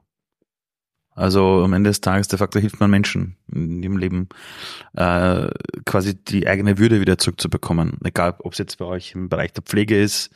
Also 1.17 1.63
am 1.65 1.73
Ende 1.73 1.89
des 1.89 2.03
Tages, 2.03 2.29
de 2.29 2.39
facto 2.39 2.59
hilft 2.59 2.79
man 2.79 2.91
Menschen 2.91 3.39
in 3.51 3.83
ihrem 3.83 3.97
Leben, 3.97 4.29
äh, 4.95 5.49
quasi 5.87 6.15
die 6.15 6.47
eigene 6.47 6.77
Würde 6.77 7.01
wieder 7.01 7.17
zurückzubekommen. 7.17 7.99
Egal, 8.05 8.35
ob 8.41 8.53
es 8.53 8.59
jetzt 8.59 8.77
bei 8.77 8.85
euch 8.85 9.13
im 9.15 9.31
Bereich 9.31 9.55
der 9.55 9.63
Pflege 9.63 9.99
ist, 9.99 10.31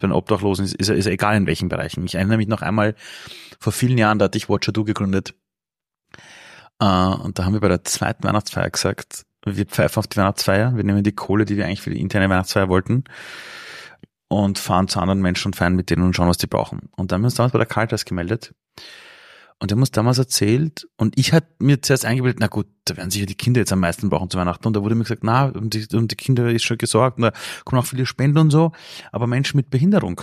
bei 0.00 0.08
den 0.08 0.12
Obdachlosen 0.12 0.64
ist, 0.64 0.74
ist, 0.74 0.88
ist 0.88 1.06
egal 1.06 1.36
in 1.36 1.46
welchen 1.46 1.68
Bereichen. 1.68 2.04
Ich 2.04 2.16
erinnere 2.16 2.38
mich 2.38 2.48
noch 2.48 2.62
einmal, 2.62 2.96
vor 3.60 3.72
vielen 3.72 3.96
Jahren, 3.96 4.18
da 4.18 4.24
hatte 4.24 4.36
ich 4.36 4.48
Watcher 4.48 4.72
Do 4.72 4.82
gegründet. 4.82 5.34
Äh, 6.80 6.84
und 6.84 7.38
da 7.38 7.44
haben 7.44 7.52
wir 7.52 7.60
bei 7.60 7.68
der 7.68 7.84
zweiten 7.84 8.24
Weihnachtsfeier 8.24 8.70
gesagt, 8.70 9.22
wir 9.46 9.66
pfeifen 9.66 10.00
auf 10.00 10.08
die 10.08 10.16
Weihnachtsfeier, 10.16 10.74
wir 10.74 10.82
nehmen 10.82 11.04
die 11.04 11.14
Kohle, 11.14 11.44
die 11.44 11.56
wir 11.56 11.66
eigentlich 11.66 11.82
für 11.82 11.90
die 11.90 12.00
interne 12.00 12.28
Weihnachtsfeier 12.28 12.68
wollten, 12.68 13.04
und 14.28 14.58
fahren 14.58 14.88
zu 14.88 15.00
anderen 15.00 15.20
Menschen 15.20 15.48
und 15.48 15.56
feiern 15.56 15.76
mit 15.76 15.90
denen 15.90 16.02
und 16.02 16.16
schauen, 16.16 16.28
was 16.28 16.38
die 16.38 16.46
brauchen. 16.46 16.88
Und 16.96 17.12
dann 17.12 17.18
haben 17.18 17.22
wir 17.22 17.26
uns 17.26 17.34
damals 17.34 17.52
bei 17.52 17.58
der 17.58 17.66
Caritas 17.66 18.04
gemeldet. 18.04 18.54
Und 19.60 19.70
der 19.70 19.76
haben 19.76 19.82
uns 19.82 19.92
damals 19.92 20.18
erzählt, 20.18 20.88
und 20.96 21.18
ich 21.18 21.32
hatte 21.32 21.48
mir 21.58 21.80
zuerst 21.80 22.04
eingebildet, 22.04 22.38
na 22.40 22.48
gut, 22.48 22.66
da 22.84 22.96
werden 22.96 23.10
sicher 23.10 23.26
die 23.26 23.36
Kinder 23.36 23.60
jetzt 23.60 23.72
am 23.72 23.80
meisten 23.80 24.10
brauchen 24.10 24.28
zu 24.28 24.36
Weihnachten. 24.36 24.66
Und 24.66 24.74
da 24.74 24.82
wurde 24.82 24.94
mir 24.94 25.04
gesagt, 25.04 25.22
na, 25.22 25.46
um 25.46 25.70
die, 25.70 25.86
um 25.94 26.08
die 26.08 26.16
Kinder 26.16 26.50
ist 26.50 26.64
schon 26.64 26.78
gesorgt, 26.78 27.18
und 27.18 27.22
da 27.22 27.32
kommen 27.64 27.80
auch 27.80 27.86
viele 27.86 28.06
Spenden 28.06 28.38
und 28.38 28.50
so. 28.50 28.72
Aber 29.12 29.26
Menschen 29.26 29.56
mit 29.56 29.70
Behinderung, 29.70 30.20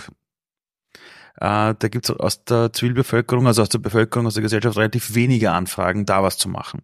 äh, 1.36 1.74
da 1.76 1.88
gibt's 1.88 2.10
aus 2.10 2.44
der 2.44 2.72
Zivilbevölkerung, 2.72 3.46
also 3.46 3.62
aus 3.62 3.70
der 3.70 3.78
Bevölkerung, 3.78 4.26
aus 4.26 4.34
der 4.34 4.42
Gesellschaft 4.42 4.76
relativ 4.76 5.14
wenige 5.14 5.50
Anfragen, 5.52 6.04
da 6.04 6.22
was 6.22 6.36
zu 6.36 6.48
machen. 6.48 6.82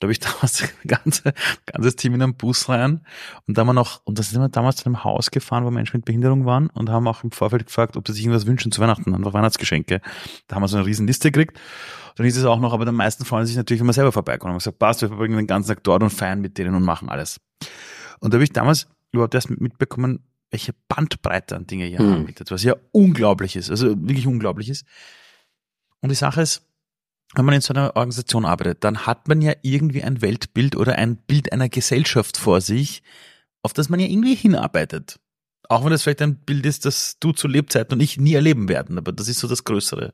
Da 0.00 0.06
habe 0.06 0.12
ich 0.12 0.18
damals 0.20 0.62
ein 0.62 0.68
ganze, 0.86 1.32
ganzes 1.66 1.96
Team 1.96 2.14
in 2.14 2.22
einem 2.22 2.34
Bus 2.34 2.68
rein 2.68 3.02
und 3.46 3.56
da 3.56 3.60
haben 3.60 3.68
wir 3.68 3.74
noch, 3.74 4.00
und 4.04 4.18
da 4.18 4.22
sind 4.22 4.40
wir 4.40 4.48
damals 4.48 4.76
zu 4.76 4.86
einem 4.86 5.04
Haus 5.04 5.30
gefahren, 5.30 5.64
wo 5.64 5.70
Menschen 5.70 5.98
mit 5.98 6.06
Behinderung 6.06 6.46
waren 6.46 6.68
und 6.70 6.90
haben 6.90 7.06
auch 7.06 7.22
im 7.22 7.30
Vorfeld 7.30 7.66
gefragt, 7.66 7.96
ob 7.96 8.06
sie 8.08 8.14
sich 8.14 8.24
irgendwas 8.24 8.46
wünschen 8.46 8.72
zu 8.72 8.80
Weihnachten, 8.80 9.14
einfach 9.14 9.34
Weihnachtsgeschenke. 9.34 10.00
Da 10.48 10.56
haben 10.56 10.62
wir 10.62 10.68
so 10.68 10.78
eine 10.78 10.86
riesen 10.86 11.06
Liste 11.06 11.30
gekriegt. 11.30 11.60
Dann 12.16 12.24
hieß 12.24 12.36
es 12.36 12.44
auch 12.44 12.58
noch, 12.58 12.72
aber 12.72 12.84
die 12.84 12.92
meisten 12.92 13.24
freuen 13.24 13.46
sich 13.46 13.56
natürlich, 13.56 13.80
wenn 13.80 13.86
wir 13.86 13.92
selber 13.92 14.12
vorbeikommen. 14.12 14.50
Und 14.50 14.54
haben 14.54 14.58
gesagt, 14.58 14.78
passt, 14.78 15.02
wir 15.02 15.08
verbringen 15.08 15.36
den 15.36 15.46
ganzen 15.46 15.68
Tag 15.68 15.84
dort 15.84 16.02
und 16.02 16.10
feiern 16.10 16.40
mit 16.40 16.58
denen 16.58 16.74
und 16.74 16.82
machen 16.82 17.08
alles. 17.08 17.40
Und 18.20 18.32
da 18.32 18.36
habe 18.36 18.44
ich 18.44 18.52
damals 18.52 18.88
überhaupt 19.12 19.34
erst 19.34 19.50
mitbekommen, 19.50 20.24
welche 20.50 20.74
Bandbreite 20.88 21.56
an 21.56 21.66
Dinge 21.66 21.84
hier 21.84 21.98
hm. 21.98 22.12
anbietet, 22.12 22.50
was 22.50 22.62
ja 22.62 22.74
unglaublich 22.92 23.56
ist, 23.56 23.70
also 23.70 23.88
wirklich 23.88 24.26
unglaublich 24.26 24.68
ist. 24.68 24.84
Und 26.00 26.08
die 26.08 26.16
Sache 26.16 26.42
ist, 26.42 26.62
wenn 27.34 27.44
man 27.44 27.54
in 27.54 27.60
so 27.60 27.72
einer 27.72 27.96
Organisation 27.96 28.44
arbeitet, 28.44 28.82
dann 28.84 29.06
hat 29.06 29.28
man 29.28 29.40
ja 29.40 29.52
irgendwie 29.62 30.02
ein 30.02 30.20
Weltbild 30.20 30.76
oder 30.76 30.96
ein 30.96 31.16
Bild 31.16 31.52
einer 31.52 31.68
Gesellschaft 31.68 32.36
vor 32.36 32.60
sich, 32.60 33.02
auf 33.62 33.72
das 33.72 33.88
man 33.88 34.00
ja 34.00 34.06
irgendwie 34.06 34.34
hinarbeitet. 34.34 35.20
Auch 35.68 35.84
wenn 35.84 35.90
das 35.90 36.02
vielleicht 36.02 36.22
ein 36.22 36.36
Bild 36.40 36.66
ist, 36.66 36.84
das 36.84 37.18
du 37.20 37.32
zu 37.32 37.46
Lebzeiten 37.46 37.94
und 37.94 38.00
ich 38.00 38.18
nie 38.18 38.34
erleben 38.34 38.68
werden, 38.68 38.98
aber 38.98 39.12
das 39.12 39.28
ist 39.28 39.38
so 39.38 39.46
das 39.46 39.62
Größere. 39.62 40.12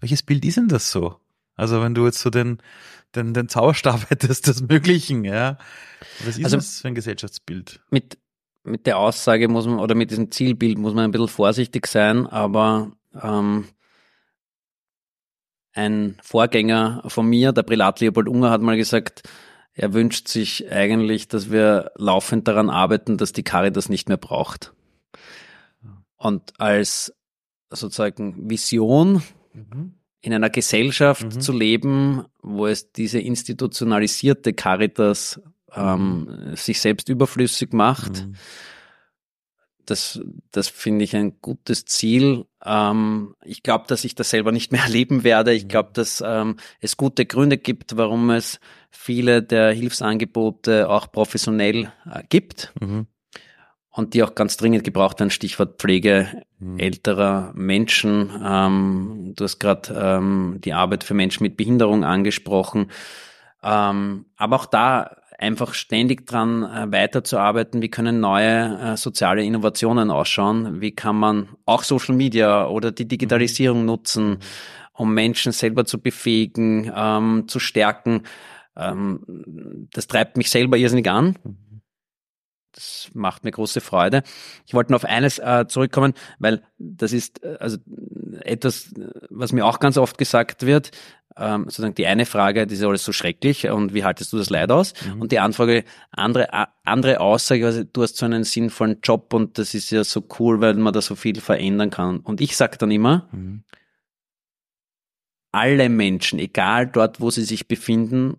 Welches 0.00 0.22
Bild 0.22 0.44
ist 0.44 0.56
denn 0.56 0.68
das 0.68 0.92
so? 0.92 1.16
Also 1.56 1.82
wenn 1.82 1.94
du 1.94 2.04
jetzt 2.06 2.20
so 2.20 2.30
den, 2.30 2.58
den, 3.14 3.34
den 3.34 3.48
Zauberstab 3.48 4.10
hättest 4.10 4.46
des 4.46 4.62
Möglichen, 4.62 5.24
ja. 5.24 5.58
Was 6.24 6.38
ist 6.38 6.44
also 6.44 6.56
das 6.56 6.80
für 6.80 6.88
ein 6.88 6.94
Gesellschaftsbild? 6.94 7.80
Mit, 7.90 8.18
mit 8.62 8.86
der 8.86 8.98
Aussage 8.98 9.48
muss 9.48 9.66
man, 9.66 9.80
oder 9.80 9.96
mit 9.96 10.12
diesem 10.12 10.30
Zielbild 10.30 10.78
muss 10.78 10.94
man 10.94 11.04
ein 11.04 11.10
bisschen 11.10 11.28
vorsichtig 11.28 11.88
sein, 11.88 12.28
aber 12.28 12.92
ähm, 13.20 13.66
ein 15.74 16.16
Vorgänger 16.22 17.02
von 17.06 17.26
mir, 17.26 17.52
der 17.52 17.62
Prälat 17.62 18.00
Leopold 18.00 18.28
Unger, 18.28 18.50
hat 18.50 18.62
mal 18.62 18.76
gesagt, 18.76 19.22
er 19.74 19.94
wünscht 19.94 20.28
sich 20.28 20.70
eigentlich, 20.70 21.28
dass 21.28 21.50
wir 21.50 21.92
laufend 21.96 22.46
daran 22.46 22.68
arbeiten, 22.68 23.16
dass 23.16 23.32
die 23.32 23.42
Caritas 23.42 23.88
nicht 23.88 24.08
mehr 24.08 24.18
braucht. 24.18 24.72
Und 26.16 26.52
als 26.60 27.14
sozusagen 27.70 28.50
Vision 28.50 29.22
mhm. 29.54 29.94
in 30.20 30.34
einer 30.34 30.50
Gesellschaft 30.50 31.24
mhm. 31.24 31.40
zu 31.40 31.52
leben, 31.52 32.24
wo 32.42 32.66
es 32.66 32.92
diese 32.92 33.18
institutionalisierte 33.18 34.52
Caritas 34.52 35.40
ähm, 35.74 36.50
mhm. 36.50 36.56
sich 36.56 36.80
selbst 36.80 37.08
überflüssig 37.08 37.72
macht, 37.72 38.26
mhm 38.26 38.36
das, 39.86 40.20
das 40.50 40.68
finde 40.68 41.04
ich 41.04 41.14
ein 41.16 41.40
gutes 41.40 41.84
Ziel. 41.84 42.46
Ähm, 42.64 43.34
ich 43.44 43.62
glaube, 43.62 43.84
dass 43.88 44.04
ich 44.04 44.14
das 44.14 44.30
selber 44.30 44.52
nicht 44.52 44.72
mehr 44.72 44.82
erleben 44.84 45.24
werde. 45.24 45.52
Ich 45.52 45.68
glaube, 45.68 45.90
dass 45.92 46.22
ähm, 46.24 46.56
es 46.80 46.96
gute 46.96 47.26
Gründe 47.26 47.58
gibt, 47.58 47.96
warum 47.96 48.30
es 48.30 48.60
viele 48.90 49.42
der 49.42 49.72
Hilfsangebote 49.72 50.88
auch 50.88 51.10
professionell 51.10 51.92
äh, 52.10 52.22
gibt. 52.28 52.72
Mhm. 52.80 53.06
Und 53.94 54.14
die 54.14 54.22
auch 54.22 54.34
ganz 54.34 54.56
dringend 54.56 54.84
gebraucht 54.84 55.20
werden, 55.20 55.30
Stichwort 55.30 55.78
Pflege 55.78 56.44
mhm. 56.58 56.78
älterer 56.78 57.52
Menschen. 57.54 58.30
Ähm, 58.42 59.32
du 59.36 59.44
hast 59.44 59.58
gerade 59.58 59.92
ähm, 59.94 60.60
die 60.64 60.72
Arbeit 60.72 61.04
für 61.04 61.14
Menschen 61.14 61.42
mit 61.42 61.58
Behinderung 61.58 62.02
angesprochen. 62.02 62.90
Ähm, 63.62 64.26
aber 64.36 64.56
auch 64.56 64.66
da 64.66 65.21
einfach 65.42 65.74
ständig 65.74 66.26
dran 66.26 66.62
äh, 66.62 66.90
weiterzuarbeiten, 66.90 67.82
wie 67.82 67.90
können 67.90 68.20
neue 68.20 68.78
äh, 68.78 68.96
soziale 68.96 69.44
Innovationen 69.44 70.10
ausschauen, 70.10 70.80
wie 70.80 70.92
kann 70.92 71.16
man 71.16 71.48
auch 71.66 71.82
Social 71.82 72.14
Media 72.14 72.66
oder 72.66 72.92
die 72.92 73.08
Digitalisierung 73.08 73.84
nutzen, 73.84 74.38
um 74.92 75.12
Menschen 75.12 75.52
selber 75.52 75.84
zu 75.84 76.00
befähigen, 76.00 76.90
ähm, 76.94 77.44
zu 77.48 77.58
stärken. 77.58 78.22
Ähm, 78.76 79.88
das 79.92 80.06
treibt 80.06 80.36
mich 80.36 80.48
selber 80.48 80.76
irrsinnig 80.76 81.10
an. 81.10 81.36
Das 82.72 83.10
macht 83.12 83.44
mir 83.44 83.50
große 83.50 83.82
Freude. 83.82 84.22
Ich 84.64 84.72
wollte 84.72 84.92
noch 84.92 85.00
auf 85.00 85.04
eines 85.04 85.38
äh, 85.38 85.66
zurückkommen, 85.68 86.14
weil 86.38 86.62
das 86.78 87.12
ist 87.12 87.42
äh, 87.42 87.56
also 87.60 87.76
etwas, 88.40 88.94
was 89.28 89.52
mir 89.52 89.66
auch 89.66 89.78
ganz 89.78 89.98
oft 89.98 90.16
gesagt 90.16 90.64
wird. 90.64 90.90
Ähm, 91.36 91.64
sozusagen 91.64 91.94
die 91.94 92.06
eine 92.06 92.26
Frage, 92.26 92.66
das 92.66 92.78
ist 92.78 92.84
alles 92.84 93.04
so 93.04 93.12
schrecklich 93.12 93.68
und 93.68 93.94
wie 93.94 94.04
haltest 94.04 94.32
du 94.32 94.38
das 94.38 94.50
Leid 94.50 94.70
aus? 94.70 94.92
Mhm. 95.06 95.22
Und 95.22 95.32
die 95.32 95.38
Anfrage, 95.38 95.84
andere, 96.10 96.48
andere 96.84 97.20
Aussage, 97.20 97.64
also 97.64 97.84
du 97.84 98.02
hast 98.02 98.16
so 98.16 98.26
einen 98.26 98.44
sinnvollen 98.44 98.98
Job 99.02 99.32
und 99.32 99.58
das 99.58 99.74
ist 99.74 99.90
ja 99.90 100.04
so 100.04 100.24
cool, 100.38 100.60
weil 100.60 100.74
man 100.74 100.92
da 100.92 101.00
so 101.00 101.14
viel 101.14 101.40
verändern 101.40 101.90
kann. 101.90 102.20
Und 102.20 102.40
ich 102.40 102.56
sage 102.56 102.76
dann 102.76 102.90
immer, 102.90 103.28
mhm. 103.32 103.64
alle 105.52 105.88
Menschen, 105.88 106.38
egal 106.38 106.86
dort, 106.86 107.20
wo 107.20 107.30
sie 107.30 107.44
sich 107.44 107.66
befinden, 107.66 108.36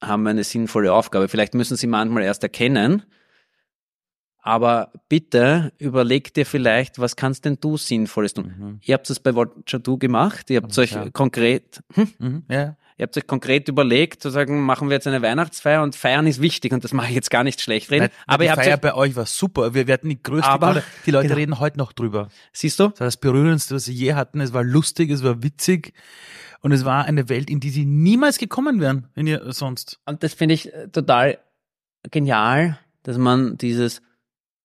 haben 0.00 0.26
eine 0.26 0.44
sinnvolle 0.44 0.92
Aufgabe. 0.92 1.28
Vielleicht 1.28 1.54
müssen 1.54 1.76
sie 1.76 1.86
manchmal 1.86 2.22
erst 2.22 2.42
erkennen, 2.42 3.02
aber 4.46 4.92
bitte 5.08 5.72
überleg 5.78 6.32
dir 6.32 6.46
vielleicht, 6.46 7.00
was 7.00 7.16
kannst 7.16 7.44
denn 7.44 7.58
du 7.60 7.76
Sinnvolles 7.76 8.32
tun? 8.32 8.54
Mhm. 8.56 8.80
Ihr 8.84 8.94
habt 8.94 9.10
es 9.10 9.18
bei 9.18 9.34
Watcher 9.34 9.80
Do 9.80 9.98
gemacht, 9.98 10.48
ihr 10.50 10.62
habt 10.62 10.78
euch 10.78 10.92
ja. 10.92 11.10
konkret, 11.10 11.82
hm? 11.94 12.08
mhm. 12.20 12.42
ja. 12.48 12.76
ihr 12.96 13.02
habt 13.02 13.16
euch 13.16 13.26
konkret 13.26 13.68
überlegt, 13.68 14.22
zu 14.22 14.30
sagen, 14.30 14.62
machen 14.62 14.88
wir 14.88 14.94
jetzt 14.94 15.08
eine 15.08 15.20
Weihnachtsfeier 15.20 15.82
und 15.82 15.96
feiern 15.96 16.28
ist 16.28 16.40
wichtig 16.40 16.72
und 16.72 16.84
das 16.84 16.92
mache 16.92 17.08
ich 17.08 17.16
jetzt 17.16 17.32
gar 17.32 17.42
nicht 17.42 17.60
schlecht 17.60 17.90
reden. 17.90 18.04
Weil, 18.04 18.10
aber 18.28 18.44
die 18.44 18.50
Feier 18.50 18.76
bei 18.76 18.94
euch 18.94 19.16
war 19.16 19.26
super. 19.26 19.74
Wir, 19.74 19.88
wir 19.88 19.94
hatten 19.94 20.10
die 20.10 20.22
größte 20.22 20.48
aber, 20.48 20.68
Rolle. 20.68 20.84
Die 21.06 21.10
Leute 21.10 21.26
genau. 21.26 21.38
reden 21.38 21.58
heute 21.58 21.78
noch 21.78 21.92
drüber. 21.92 22.28
Siehst 22.52 22.78
du? 22.78 22.90
Das 22.90 23.00
war 23.00 23.06
das 23.08 23.16
Berührendste, 23.16 23.74
was 23.74 23.86
sie 23.86 23.94
je 23.94 24.14
hatten. 24.14 24.40
Es 24.40 24.52
war 24.52 24.62
lustig, 24.62 25.10
es 25.10 25.24
war 25.24 25.42
witzig. 25.42 25.92
Und 26.60 26.70
es 26.70 26.84
war 26.84 27.04
eine 27.04 27.28
Welt, 27.28 27.50
in 27.50 27.58
die 27.58 27.70
sie 27.70 27.84
niemals 27.84 28.38
gekommen 28.38 28.80
wären, 28.80 29.08
wenn 29.14 29.26
ihr 29.26 29.52
sonst. 29.52 29.98
Und 30.06 30.22
das 30.22 30.34
finde 30.34 30.54
ich 30.54 30.72
äh, 30.72 30.86
total 30.88 31.38
genial, 32.12 32.78
dass 33.02 33.18
man 33.18 33.56
dieses 33.56 34.02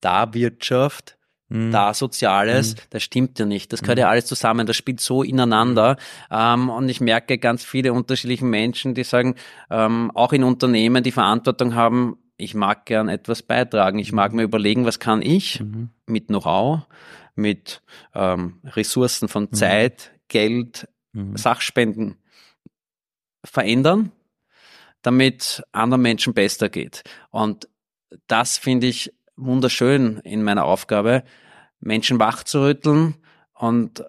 da 0.01 0.33
Wirtschaft, 0.33 1.17
mhm. 1.49 1.71
da 1.71 1.93
Soziales, 1.93 2.75
mhm. 2.75 2.79
das 2.89 3.03
stimmt 3.03 3.39
ja 3.39 3.45
nicht. 3.45 3.71
Das 3.71 3.81
gehört 3.81 3.97
mhm. 3.97 4.01
ja 4.01 4.09
alles 4.09 4.25
zusammen, 4.25 4.67
das 4.67 4.75
spielt 4.75 4.99
so 4.99 5.23
ineinander. 5.23 5.97
Ähm, 6.29 6.69
und 6.69 6.89
ich 6.89 7.01
merke 7.01 7.37
ganz 7.37 7.63
viele 7.63 7.93
unterschiedliche 7.93 8.45
Menschen, 8.45 8.93
die 8.93 9.03
sagen, 9.03 9.35
ähm, 9.69 10.11
auch 10.13 10.33
in 10.33 10.43
Unternehmen, 10.43 11.03
die 11.03 11.11
Verantwortung 11.11 11.75
haben, 11.75 12.17
ich 12.41 12.55
mag 12.55 12.85
gern 12.85 13.07
etwas 13.07 13.43
beitragen. 13.43 13.99
Ich 13.99 14.11
mag 14.11 14.33
mir 14.33 14.43
überlegen, 14.43 14.85
was 14.85 14.99
kann 14.99 15.21
ich 15.21 15.59
mhm. 15.59 15.89
mit 16.07 16.27
Know-how, 16.27 16.87
mit 17.35 17.83
ähm, 18.15 18.59
Ressourcen 18.63 19.27
von 19.27 19.43
mhm. 19.43 19.53
Zeit, 19.53 20.11
Geld, 20.27 20.87
mhm. 21.13 21.37
Sachspenden 21.37 22.17
verändern, 23.43 24.11
damit 25.01 25.63
anderen 25.71 26.01
Menschen 26.01 26.33
besser 26.33 26.69
geht. 26.69 27.03
Und 27.29 27.67
das 28.27 28.57
finde 28.57 28.87
ich 28.87 29.13
wunderschön 29.45 30.19
in 30.23 30.43
meiner 30.43 30.65
Aufgabe, 30.65 31.23
Menschen 31.79 32.19
wachzurütteln 32.19 33.15
und 33.53 34.03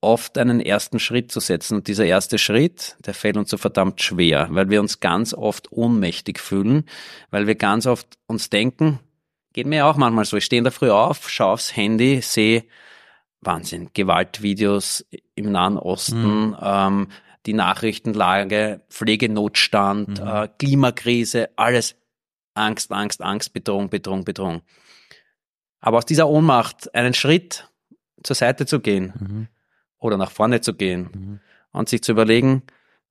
oft 0.00 0.38
einen 0.38 0.60
ersten 0.60 0.98
Schritt 0.98 1.32
zu 1.32 1.40
setzen. 1.40 1.76
Und 1.78 1.88
dieser 1.88 2.04
erste 2.04 2.38
Schritt, 2.38 2.96
der 3.04 3.14
fällt 3.14 3.36
uns 3.36 3.50
so 3.50 3.56
verdammt 3.56 4.00
schwer, 4.00 4.48
weil 4.50 4.70
wir 4.70 4.80
uns 4.80 5.00
ganz 5.00 5.34
oft 5.34 5.72
ohnmächtig 5.72 6.38
fühlen, 6.38 6.84
weil 7.30 7.46
wir 7.46 7.56
ganz 7.56 7.86
oft 7.86 8.16
uns 8.26 8.50
denken, 8.50 9.00
geht 9.52 9.66
mir 9.66 9.86
auch 9.86 9.96
manchmal 9.96 10.24
so, 10.24 10.36
ich 10.36 10.44
stehe 10.44 10.58
in 10.58 10.64
der 10.64 10.72
Früh 10.72 10.90
auf, 10.90 11.28
schaue 11.28 11.52
aufs 11.52 11.74
Handy, 11.74 12.20
sehe 12.20 12.64
Wahnsinn, 13.40 13.90
Gewaltvideos 13.94 15.04
im 15.34 15.50
Nahen 15.50 15.78
Osten, 15.78 16.48
mhm. 16.48 16.56
ähm, 16.60 17.08
die 17.46 17.54
Nachrichtenlage, 17.54 18.82
Pflegenotstand, 18.90 20.20
mhm. 20.20 20.26
äh, 20.26 20.48
Klimakrise, 20.58 21.50
alles 21.56 21.96
Angst, 22.56 22.92
Angst, 22.92 23.22
Angst, 23.22 23.52
Bedrohung, 23.52 23.88
Bedrohung, 23.90 24.24
Bedrohung. 24.24 24.62
Aber 25.80 25.98
aus 25.98 26.06
dieser 26.06 26.28
Ohnmacht 26.28 26.94
einen 26.94 27.14
Schritt 27.14 27.68
zur 28.22 28.36
Seite 28.36 28.66
zu 28.66 28.80
gehen 28.80 29.12
mhm. 29.18 29.48
oder 29.98 30.16
nach 30.16 30.30
vorne 30.30 30.60
zu 30.60 30.74
gehen 30.74 31.10
mhm. 31.12 31.40
und 31.72 31.88
sich 31.88 32.02
zu 32.02 32.12
überlegen, 32.12 32.62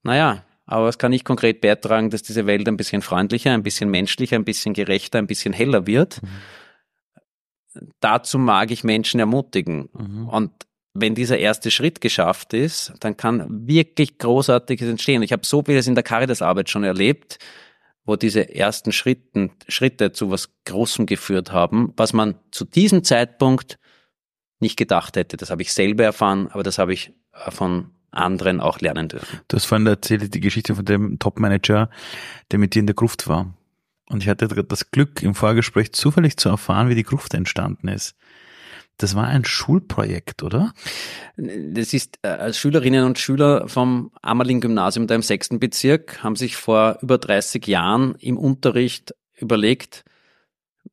naja, 0.03 0.43
aber 0.65 0.85
was 0.85 0.97
kann 0.97 1.13
ich 1.13 1.23
konkret 1.23 1.61
beitragen, 1.61 2.09
dass 2.09 2.23
diese 2.23 2.47
Welt 2.47 2.67
ein 2.67 2.77
bisschen 2.77 3.01
freundlicher, 3.01 3.51
ein 3.53 3.63
bisschen 3.63 3.89
menschlicher, 3.89 4.35
ein 4.35 4.45
bisschen 4.45 4.73
gerechter, 4.73 5.19
ein 5.19 5.27
bisschen 5.27 5.53
heller 5.53 5.85
wird. 5.85 6.21
Mhm. 6.23 7.81
Dazu 7.99 8.39
mag 8.39 8.71
ich 8.71 8.83
Menschen 8.83 9.19
ermutigen. 9.19 9.89
Mhm. 9.93 10.27
Und 10.27 10.51
wenn 10.93 11.13
dieser 11.13 11.37
erste 11.37 11.71
Schritt 11.71 12.01
geschafft 12.01 12.53
ist, 12.53 12.93
dann 13.01 13.17
kann 13.17 13.67
wirklich 13.67 14.17
Großartiges 14.17 14.87
entstehen. 14.87 15.21
Ich 15.23 15.33
habe 15.33 15.45
so 15.45 15.61
vieles 15.61 15.87
in 15.87 15.95
der 15.95 16.03
Caritas-Arbeit 16.03 16.69
schon 16.69 16.85
erlebt, 16.85 17.37
wo 18.05 18.15
diese 18.15 18.53
ersten 18.53 18.91
Schritten, 18.91 19.51
Schritte 19.67 20.11
zu 20.11 20.31
was 20.31 20.49
Großem 20.65 21.05
geführt 21.05 21.51
haben, 21.51 21.93
was 21.97 22.13
man 22.13 22.35
zu 22.51 22.65
diesem 22.65 23.03
Zeitpunkt 23.03 23.79
nicht 24.59 24.77
gedacht 24.77 25.17
hätte. 25.17 25.37
Das 25.37 25.49
habe 25.49 25.61
ich 25.63 25.73
selber 25.73 26.03
erfahren, 26.03 26.47
aber 26.51 26.63
das 26.63 26.77
habe 26.77 26.93
ich 26.93 27.11
äh, 27.33 27.51
von 27.51 27.91
anderen 28.11 28.61
auch 28.61 28.79
lernen 28.79 29.09
dürfen. 29.09 29.41
Du 29.47 29.57
hast 29.57 29.65
vorhin 29.65 29.85
erzählt 29.87 30.33
die 30.33 30.39
Geschichte 30.39 30.75
von 30.75 30.85
dem 30.85 31.19
Top-Manager, 31.19 31.89
der 32.51 32.59
mit 32.59 32.73
dir 32.73 32.79
in 32.79 32.87
der 32.87 32.95
Gruft 32.95 33.27
war. 33.27 33.53
Und 34.07 34.23
ich 34.23 34.29
hatte 34.29 34.47
das 34.47 34.91
Glück, 34.91 35.21
im 35.21 35.35
Vorgespräch 35.35 35.91
zufällig 35.91 36.37
zu 36.37 36.49
erfahren, 36.49 36.89
wie 36.89 36.95
die 36.95 37.03
Gruft 37.03 37.33
entstanden 37.33 37.87
ist. 37.87 38.15
Das 38.97 39.15
war 39.15 39.27
ein 39.27 39.43
Schulprojekt, 39.43 40.43
oder? 40.43 40.73
Das 41.35 41.93
ist 41.93 42.17
äh, 42.21 42.53
Schülerinnen 42.53 43.03
und 43.05 43.19
Schüler 43.19 43.67
vom 43.67 44.11
Ammerling-Gymnasium 44.21 45.07
da 45.07 45.15
im 45.15 45.21
sechsten 45.21 45.59
Bezirk 45.59 46.23
haben 46.23 46.35
sich 46.35 46.55
vor 46.55 46.97
über 47.01 47.17
30 47.17 47.67
Jahren 47.67 48.15
im 48.19 48.37
Unterricht 48.37 49.13
überlegt, 49.37 50.05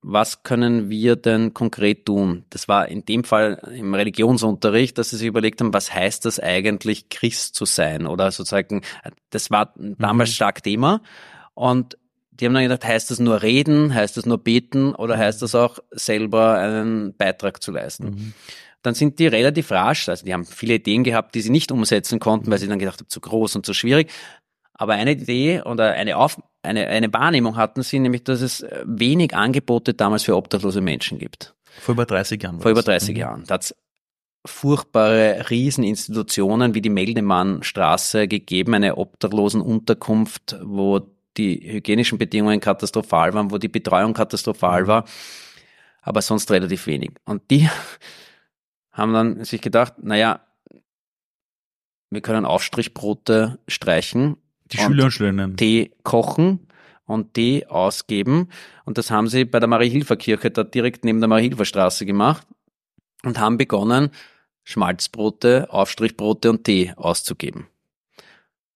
was 0.01 0.43
können 0.43 0.91
wir 0.91 1.17
denn 1.17 1.55
konkret 1.55 2.07
tun? 2.07 2.45
Das 2.51 2.67
war 2.67 2.89
in 2.89 3.05
dem 3.05 3.25
Fall 3.25 3.63
im 3.77 3.95
Religionsunterricht, 3.95 4.99
dass 4.99 5.11
sie 5.11 5.17
sich 5.17 5.29
überlegt 5.29 5.61
haben, 5.61 5.75
was 5.75 5.95
heißt 5.95 6.25
das 6.25 6.41
eigentlich, 6.41 7.09
Christ 7.09 7.55
zu 7.55 7.67
sein? 7.67 8.07
Oder 8.07 8.33
sozusagen, 8.33 8.83
das 9.31 9.51
war 9.51 9.73
damals 9.77 10.31
mhm. 10.31 10.35
stark 10.35 10.63
Thema. 10.63 11.03
Und 11.55 11.99
die 12.33 12.47
haben 12.47 12.55
dann 12.55 12.63
gedacht, 12.63 12.85
heißt 12.85 13.11
das 13.11 13.19
nur 13.19 13.43
reden, 13.43 13.95
heißt 13.95 14.17
das 14.17 14.27
nur 14.27 14.39
beten 14.39 14.95
oder 14.95 15.19
heißt 15.19 15.43
das 15.43 15.55
auch 15.55 15.79
selber 15.91 16.59
einen 16.59 17.15
Beitrag 17.15 17.63
zu 17.63 17.73
leisten? 17.73 18.05
Mhm. 18.05 18.33
Dann 18.83 18.95
sind 18.95 19.19
die 19.19 19.29
relativ 19.29 19.71
rasch, 19.71 20.09
also 20.09 20.25
die 20.25 20.33
haben 20.33 20.45
viele 20.45 20.75
Ideen 20.75 21.05
gehabt, 21.05 21.35
die 21.35 21.41
sie 21.41 21.51
nicht 21.51 21.71
umsetzen 21.71 22.19
konnten, 22.19 22.51
weil 22.51 22.59
sie 22.59 22.67
dann 22.67 22.79
gedacht 22.79 23.01
haben, 23.01 23.09
zu 23.09 23.21
groß 23.21 23.57
und 23.57 23.67
zu 23.67 23.75
schwierig. 23.75 24.11
Aber 24.75 24.95
eine 24.95 25.13
Idee 25.13 25.63
oder 25.63 25.93
eine, 25.93 26.17
Auf, 26.17 26.43
eine, 26.63 26.89
eine 26.89 27.13
Wahrnehmung 27.13 27.57
hatten 27.57 27.83
sie, 27.83 28.01
nämlich, 28.01 28.25
dass 28.25 28.41
es 28.41 28.67
wenig 28.85 29.37
Angebote 29.37 29.95
damals 29.95 30.25
für 30.25 30.37
obdachlose 30.37 30.81
Menschen 30.81 31.19
gibt. 31.19 31.55
Vor 31.79 31.93
über 31.93 32.07
30 32.07 32.43
Jahren. 32.43 32.61
Vor 32.61 32.71
über 32.71 32.83
30 32.83 33.11
mhm. 33.11 33.21
Jahren. 33.21 33.45
Da 33.47 33.55
hat's 33.55 33.75
furchtbare 34.45 35.51
Rieseninstitutionen 35.51 36.75
wie 36.75 36.83
die 36.83 36.91
Meldemannstraße 36.91 38.27
gegeben, 38.27 38.75
eine 38.75 38.97
Obdachlosenunterkunft, 38.97 40.59
wo 40.63 41.01
die 41.37 41.73
hygienischen 41.73 42.19
Bedingungen 42.19 42.61
katastrophal 42.61 43.35
waren, 43.35 43.51
wo 43.51 43.59
die 43.59 43.69
Betreuung 43.69 44.15
katastrophal 44.15 44.83
mhm. 44.83 44.87
war, 44.87 45.05
aber 46.03 46.23
sonst 46.23 46.51
relativ 46.51 46.87
wenig. 46.87 47.13
Und 47.25 47.51
die 47.51 47.69
haben 48.93 49.13
dann 49.13 49.45
sich 49.45 49.61
gedacht, 49.61 49.95
naja, 50.03 50.41
wir 52.11 52.21
können 52.21 52.45
Aufstrichbrote 52.45 53.59
streichen. 53.67 54.37
Die 54.67 54.79
Schüler 54.79 55.05
und 55.05 55.11
Schülerinnen. 55.13 55.57
Tee 55.57 55.93
kochen 56.03 56.69
und 57.07 57.35
Tee 57.35 57.67
ausgeben. 57.67 58.49
Und 58.85 58.99
das 58.99 59.11
haben 59.11 59.29
sie 59.29 59.45
bei 59.45 59.61
der 59.61 59.69
Marie-Hilfer-Kirche 59.69 60.51
da 60.51 60.63
direkt 60.63 61.05
neben 61.05 61.21
der 61.21 61.29
Marie-Hilfer-Straße 61.29 62.05
gemacht 62.05 62.47
und 63.25 63.39
haben 63.39 63.57
begonnen, 63.57 64.11
Schmalzbrote, 64.65 65.69
Aufstrichbrote 65.71 66.51
und 66.51 66.65
Tee 66.65 66.93
auszugeben. 66.97 67.67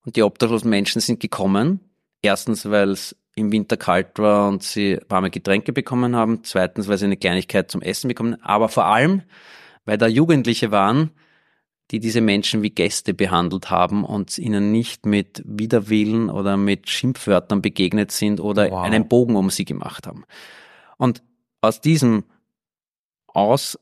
Und 0.04 0.16
die 0.16 0.22
obdachlosen 0.22 0.70
Menschen 0.70 1.00
sind 1.00 1.20
gekommen 1.20 1.80
Erstens, 2.26 2.68
weil 2.68 2.90
es 2.90 3.16
im 3.36 3.52
Winter 3.52 3.76
kalt 3.76 4.18
war 4.18 4.48
und 4.48 4.64
sie 4.64 4.98
warme 5.08 5.30
Getränke 5.30 5.72
bekommen 5.72 6.16
haben. 6.16 6.42
Zweitens, 6.42 6.88
weil 6.88 6.98
sie 6.98 7.04
eine 7.04 7.16
Kleinigkeit 7.16 7.70
zum 7.70 7.82
Essen 7.82 8.08
bekommen. 8.08 8.42
Aber 8.42 8.68
vor 8.68 8.86
allem, 8.86 9.22
weil 9.84 9.96
da 9.96 10.08
Jugendliche 10.08 10.72
waren, 10.72 11.12
die 11.92 12.00
diese 12.00 12.20
Menschen 12.20 12.62
wie 12.62 12.70
Gäste 12.70 13.14
behandelt 13.14 13.70
haben 13.70 14.04
und 14.04 14.38
ihnen 14.38 14.72
nicht 14.72 15.06
mit 15.06 15.40
Widerwillen 15.46 16.30
oder 16.30 16.56
mit 16.56 16.90
Schimpfwörtern 16.90 17.62
begegnet 17.62 18.10
sind 18.10 18.40
oder 18.40 18.68
wow. 18.72 18.82
einen 18.82 19.06
Bogen 19.06 19.36
um 19.36 19.50
sie 19.50 19.64
gemacht 19.64 20.08
haben. 20.08 20.24
Und 20.96 21.22
aus 21.60 21.80
diesem 21.80 22.24
Ausgeben 23.28 23.78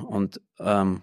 und 0.00 0.40
ähm, 0.58 1.02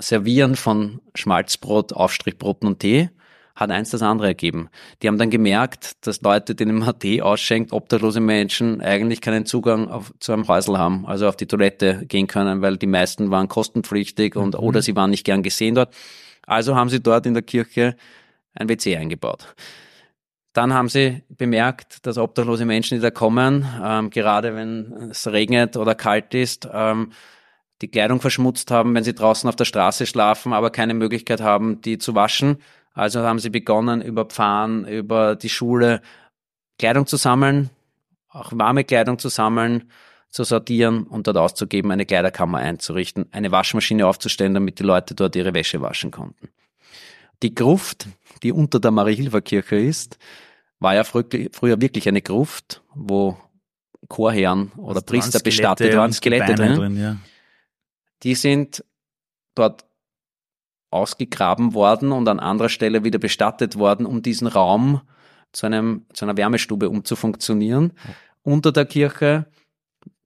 Servieren 0.00 0.54
von 0.54 1.02
Schmalzbrot, 1.14 1.92
Aufstrichbroten 1.92 2.66
und 2.66 2.78
Tee 2.78 3.10
hat 3.58 3.72
eins 3.72 3.90
das 3.90 4.02
andere 4.02 4.28
ergeben. 4.28 4.68
Die 5.02 5.08
haben 5.08 5.18
dann 5.18 5.30
gemerkt, 5.30 6.06
dass 6.06 6.22
Leute, 6.22 6.54
denen 6.54 6.78
man 6.78 6.96
Tee 6.98 7.22
ausschenkt, 7.22 7.72
obdachlose 7.72 8.20
Menschen 8.20 8.80
eigentlich 8.80 9.20
keinen 9.20 9.46
Zugang 9.46 9.88
auf, 9.88 10.14
zu 10.20 10.32
einem 10.32 10.46
Häusl 10.46 10.78
haben, 10.78 11.04
also 11.06 11.26
auf 11.28 11.34
die 11.34 11.46
Toilette 11.46 12.06
gehen 12.06 12.28
können, 12.28 12.62
weil 12.62 12.76
die 12.76 12.86
meisten 12.86 13.32
waren 13.32 13.48
kostenpflichtig 13.48 14.36
und 14.36 14.54
mhm. 14.54 14.60
oder 14.60 14.80
sie 14.80 14.94
waren 14.94 15.10
nicht 15.10 15.24
gern 15.24 15.42
gesehen 15.42 15.74
dort. 15.74 15.92
Also 16.46 16.76
haben 16.76 16.88
sie 16.88 17.00
dort 17.00 17.26
in 17.26 17.34
der 17.34 17.42
Kirche 17.42 17.96
ein 18.54 18.68
WC 18.68 18.96
eingebaut. 18.96 19.54
Dann 20.52 20.72
haben 20.72 20.88
sie 20.88 21.22
bemerkt, 21.28 22.06
dass 22.06 22.16
obdachlose 22.16 22.64
Menschen, 22.64 22.96
die 22.96 23.02
da 23.02 23.10
kommen, 23.10 23.66
ähm, 23.82 24.10
gerade 24.10 24.54
wenn 24.54 25.10
es 25.10 25.26
regnet 25.26 25.76
oder 25.76 25.96
kalt 25.96 26.32
ist, 26.32 26.68
ähm, 26.72 27.10
die 27.82 27.88
Kleidung 27.88 28.20
verschmutzt 28.20 28.70
haben, 28.70 28.94
wenn 28.94 29.04
sie 29.04 29.14
draußen 29.14 29.48
auf 29.48 29.56
der 29.56 29.64
Straße 29.64 30.06
schlafen, 30.06 30.52
aber 30.52 30.70
keine 30.70 30.94
Möglichkeit 30.94 31.40
haben, 31.40 31.80
die 31.80 31.98
zu 31.98 32.14
waschen. 32.14 32.58
Also 32.98 33.20
haben 33.20 33.38
sie 33.38 33.50
begonnen, 33.50 34.02
über 34.02 34.24
Pfarren, 34.24 34.84
über 34.84 35.36
die 35.36 35.48
Schule 35.48 36.02
Kleidung 36.80 37.06
zu 37.06 37.16
sammeln, 37.16 37.70
auch 38.28 38.50
warme 38.52 38.82
Kleidung 38.82 39.20
zu 39.20 39.28
sammeln, 39.28 39.92
zu 40.30 40.42
sortieren 40.42 41.04
und 41.04 41.28
dort 41.28 41.36
auszugeben, 41.36 41.92
eine 41.92 42.06
Kleiderkammer 42.06 42.58
einzurichten, 42.58 43.26
eine 43.30 43.52
Waschmaschine 43.52 44.04
aufzustellen, 44.04 44.52
damit 44.52 44.80
die 44.80 44.82
Leute 44.82 45.14
dort 45.14 45.36
ihre 45.36 45.54
Wäsche 45.54 45.80
waschen 45.80 46.10
konnten. 46.10 46.48
Die 47.44 47.54
Gruft, 47.54 48.08
die 48.42 48.50
unter 48.50 48.80
der 48.80 48.90
Mariahilferkirche 48.90 49.76
ist, 49.76 50.18
war 50.80 50.96
ja 50.96 51.04
früher 51.04 51.80
wirklich 51.80 52.08
eine 52.08 52.20
Gruft, 52.20 52.82
wo 52.96 53.38
Chorherren 54.08 54.72
oder 54.76 55.02
Priester 55.02 55.38
bestattet 55.38 55.96
waren, 55.96 56.12
Skelette 56.12 56.56
drin. 56.56 56.74
drin 56.74 56.96
ja. 57.00 57.16
Die 58.24 58.34
sind 58.34 58.84
dort 59.54 59.87
ausgegraben 60.90 61.74
worden 61.74 62.12
und 62.12 62.28
an 62.28 62.40
anderer 62.40 62.68
Stelle 62.68 63.04
wieder 63.04 63.18
bestattet 63.18 63.76
worden, 63.76 64.06
um 64.06 64.22
diesen 64.22 64.46
Raum 64.46 65.02
zu 65.52 65.66
einem, 65.66 66.06
zu 66.12 66.24
einer 66.24 66.36
Wärmestube 66.36 66.88
umzufunktionieren. 66.88 67.92
Unter 68.42 68.72
der 68.72 68.86
Kirche, 68.86 69.46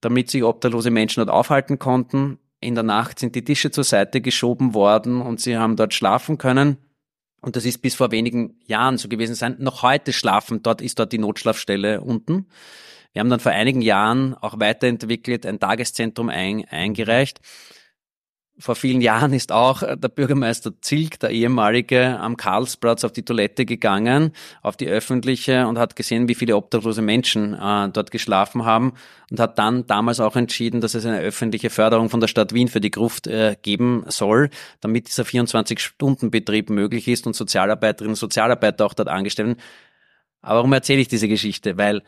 damit 0.00 0.30
sich 0.30 0.44
obdachlose 0.44 0.90
Menschen 0.90 1.20
dort 1.20 1.30
aufhalten 1.30 1.78
konnten. 1.78 2.38
In 2.60 2.74
der 2.74 2.84
Nacht 2.84 3.18
sind 3.18 3.34
die 3.34 3.44
Tische 3.44 3.70
zur 3.70 3.84
Seite 3.84 4.20
geschoben 4.20 4.74
worden 4.74 5.20
und 5.20 5.40
sie 5.40 5.56
haben 5.56 5.76
dort 5.76 5.94
schlafen 5.94 6.38
können. 6.38 6.76
Und 7.40 7.56
das 7.56 7.64
ist 7.64 7.82
bis 7.82 7.96
vor 7.96 8.12
wenigen 8.12 8.60
Jahren 8.66 8.98
so 8.98 9.08
gewesen 9.08 9.34
sein. 9.34 9.56
Noch 9.58 9.82
heute 9.82 10.12
schlafen 10.12 10.62
dort, 10.62 10.80
ist 10.80 10.98
dort 10.98 11.12
die 11.12 11.18
Notschlafstelle 11.18 12.00
unten. 12.00 12.46
Wir 13.12 13.20
haben 13.20 13.30
dann 13.30 13.40
vor 13.40 13.52
einigen 13.52 13.82
Jahren 13.82 14.34
auch 14.34 14.60
weiterentwickelt, 14.60 15.44
ein 15.44 15.58
Tageszentrum 15.58 16.28
ein, 16.28 16.64
eingereicht 16.68 17.40
vor 18.62 18.76
vielen 18.76 19.00
Jahren 19.00 19.32
ist 19.32 19.50
auch 19.50 19.82
äh, 19.82 19.96
der 19.96 20.08
Bürgermeister 20.08 20.72
Zilk, 20.80 21.18
der 21.18 21.30
ehemalige, 21.30 22.18
am 22.20 22.36
Karlsplatz 22.36 23.02
auf 23.02 23.12
die 23.12 23.24
Toilette 23.24 23.66
gegangen, 23.66 24.32
auf 24.62 24.76
die 24.76 24.86
öffentliche 24.86 25.66
und 25.66 25.78
hat 25.78 25.96
gesehen, 25.96 26.28
wie 26.28 26.36
viele 26.36 26.56
obdachlose 26.56 27.02
Menschen 27.02 27.54
äh, 27.54 27.88
dort 27.88 28.12
geschlafen 28.12 28.64
haben 28.64 28.92
und 29.30 29.40
hat 29.40 29.58
dann 29.58 29.86
damals 29.88 30.20
auch 30.20 30.36
entschieden, 30.36 30.80
dass 30.80 30.94
es 30.94 31.04
eine 31.04 31.18
öffentliche 31.18 31.70
Förderung 31.70 32.08
von 32.08 32.20
der 32.20 32.28
Stadt 32.28 32.54
Wien 32.54 32.68
für 32.68 32.80
die 32.80 32.92
Gruft 32.92 33.26
äh, 33.26 33.56
geben 33.60 34.04
soll, 34.06 34.48
damit 34.80 35.08
dieser 35.08 35.24
24-Stunden-Betrieb 35.24 36.70
möglich 36.70 37.08
ist 37.08 37.26
und 37.26 37.34
Sozialarbeiterinnen 37.34 38.12
und 38.12 38.16
Sozialarbeiter 38.16 38.86
auch 38.86 38.94
dort 38.94 39.08
angestellt 39.08 39.48
werden. 39.48 39.62
Aber 40.40 40.58
warum 40.58 40.72
erzähle 40.72 41.00
ich 41.00 41.08
diese 41.08 41.28
Geschichte? 41.28 41.78
Weil 41.78 42.02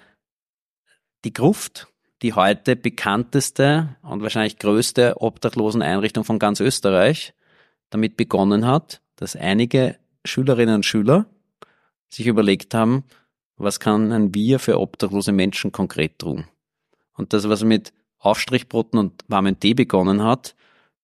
die 1.24 1.32
Gruft, 1.32 1.88
die 2.24 2.32
heute 2.32 2.74
bekannteste 2.74 3.96
und 4.00 4.22
wahrscheinlich 4.22 4.58
größte 4.58 5.20
Obdachloseneinrichtung 5.20 6.24
von 6.24 6.38
ganz 6.38 6.58
Österreich 6.58 7.34
damit 7.90 8.16
begonnen 8.16 8.66
hat, 8.66 9.02
dass 9.16 9.36
einige 9.36 9.98
Schülerinnen 10.24 10.76
und 10.76 10.86
Schüler 10.86 11.26
sich 12.08 12.26
überlegt 12.26 12.72
haben, 12.72 13.04
was 13.58 13.78
können 13.78 14.34
wir 14.34 14.58
für 14.58 14.80
obdachlose 14.80 15.32
Menschen 15.32 15.70
konkret 15.70 16.18
tun? 16.18 16.46
Und 17.12 17.34
das, 17.34 17.46
was 17.50 17.62
mit 17.62 17.92
Aufstrichbroten 18.20 18.98
und 18.98 19.22
warmen 19.28 19.60
Tee 19.60 19.74
begonnen 19.74 20.22
hat, 20.22 20.56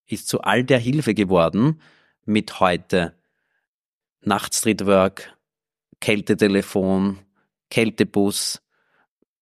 ist 0.07 0.27
zu 0.27 0.41
all 0.41 0.65
der 0.65 0.79
Hilfe 0.79 1.13
geworden 1.13 1.83
mit 2.25 2.61
heute 2.61 3.13
Nachtstreetwork, 4.23 5.37
Kältetelefon, 6.01 7.19
Kältebus, 7.69 8.63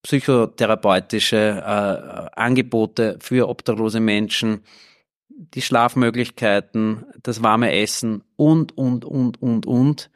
psychotherapeutische 0.02 1.36
äh, 1.36 2.40
Angebote 2.40 3.18
für 3.20 3.48
obdachlose 3.48 4.00
Menschen, 4.00 4.62
die 5.28 5.62
Schlafmöglichkeiten, 5.62 7.04
das 7.22 7.42
warme 7.42 7.72
Essen 7.72 8.24
und, 8.36 8.76
und, 8.76 9.04
und, 9.04 9.40
und, 9.40 9.66
und. 9.66 10.10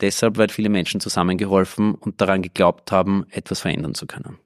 Deshalb, 0.00 0.36
weil 0.36 0.48
viele 0.48 0.68
Menschen 0.68 1.00
zusammengeholfen 1.00 1.94
und 1.94 2.20
daran 2.20 2.42
geglaubt 2.42 2.92
haben, 2.92 3.26
etwas 3.30 3.60
verändern 3.60 3.94
zu 3.94 4.06
können. 4.06 4.38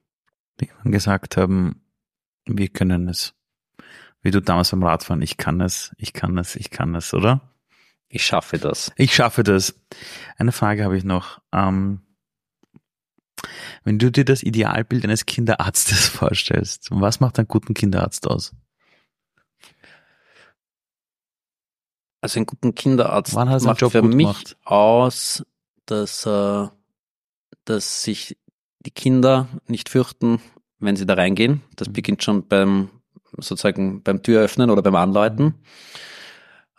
Die 0.59 0.69
gesagt 0.85 1.37
haben, 1.37 1.83
wir 2.45 2.69
können 2.69 3.07
es. 3.07 3.33
Wie 4.21 4.31
du 4.31 4.41
damals 4.41 4.71
beim 4.71 4.83
Radfahren, 4.83 5.21
ich 5.21 5.37
kann 5.37 5.61
es, 5.61 5.91
ich 5.97 6.13
kann 6.13 6.37
es, 6.37 6.55
ich 6.55 6.69
kann 6.69 6.95
es, 6.95 7.13
oder? 7.13 7.53
Ich 8.07 8.25
schaffe 8.25 8.57
das. 8.57 8.91
Ich 8.95 9.13
schaffe 9.13 9.43
das. 9.43 9.79
Eine 10.37 10.51
Frage 10.51 10.83
habe 10.83 10.97
ich 10.97 11.03
noch. 11.03 11.41
Ähm, 11.51 12.01
wenn 13.83 13.99
du 13.99 14.11
dir 14.11 14.25
das 14.25 14.43
Idealbild 14.43 15.03
eines 15.03 15.25
Kinderarztes 15.25 16.07
vorstellst, 16.09 16.89
was 16.91 17.19
macht 17.19 17.39
einen 17.39 17.47
guten 17.47 17.73
Kinderarzt 17.73 18.27
aus? 18.27 18.53
Also 22.21 22.39
einen 22.39 22.45
guten 22.45 22.73
Kinderarzt 22.73 23.35
macht 23.35 23.79
für 23.79 24.01
mich 24.01 24.27
gemacht? 24.27 24.57
aus, 24.63 25.43
dass, 25.85 26.25
äh, 26.25 26.67
dass 27.65 28.03
sich 28.03 28.37
die 28.85 28.91
Kinder 28.91 29.47
nicht 29.67 29.89
fürchten, 29.89 30.41
wenn 30.79 30.95
sie 30.95 31.05
da 31.05 31.15
reingehen. 31.15 31.61
Das 31.75 31.89
mhm. 31.89 31.93
beginnt 31.93 32.23
schon 32.23 32.47
beim 32.47 32.89
sozusagen 33.37 34.03
beim 34.03 34.21
Türöffnen 34.21 34.69
oder 34.69 34.81
beim 34.81 34.95
Anläuten. 34.95 35.45
Mhm. 35.45 35.53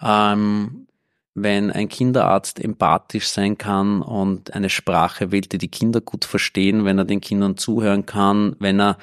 Ähm, 0.00 0.86
wenn 1.34 1.72
ein 1.72 1.88
Kinderarzt 1.88 2.60
empathisch 2.60 3.28
sein 3.28 3.58
kann 3.58 4.02
und 4.02 4.54
eine 4.54 4.70
Sprache 4.70 5.32
wählt, 5.32 5.52
die 5.52 5.58
die 5.58 5.70
Kinder 5.70 6.00
gut 6.00 6.24
verstehen, 6.24 6.84
wenn 6.84 6.98
er 6.98 7.04
den 7.04 7.20
Kindern 7.20 7.56
zuhören 7.56 8.06
kann, 8.06 8.54
wenn 8.60 8.80
er 8.80 8.98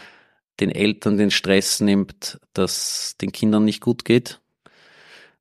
den 0.62 0.72
Eltern 0.72 1.18
den 1.18 1.32
Stress 1.32 1.82
nimmt, 1.82 2.40
dass 2.54 3.16
den 3.20 3.32
Kindern 3.32 3.66
nicht 3.66 3.82
gut 3.82 4.06
geht. 4.06 4.40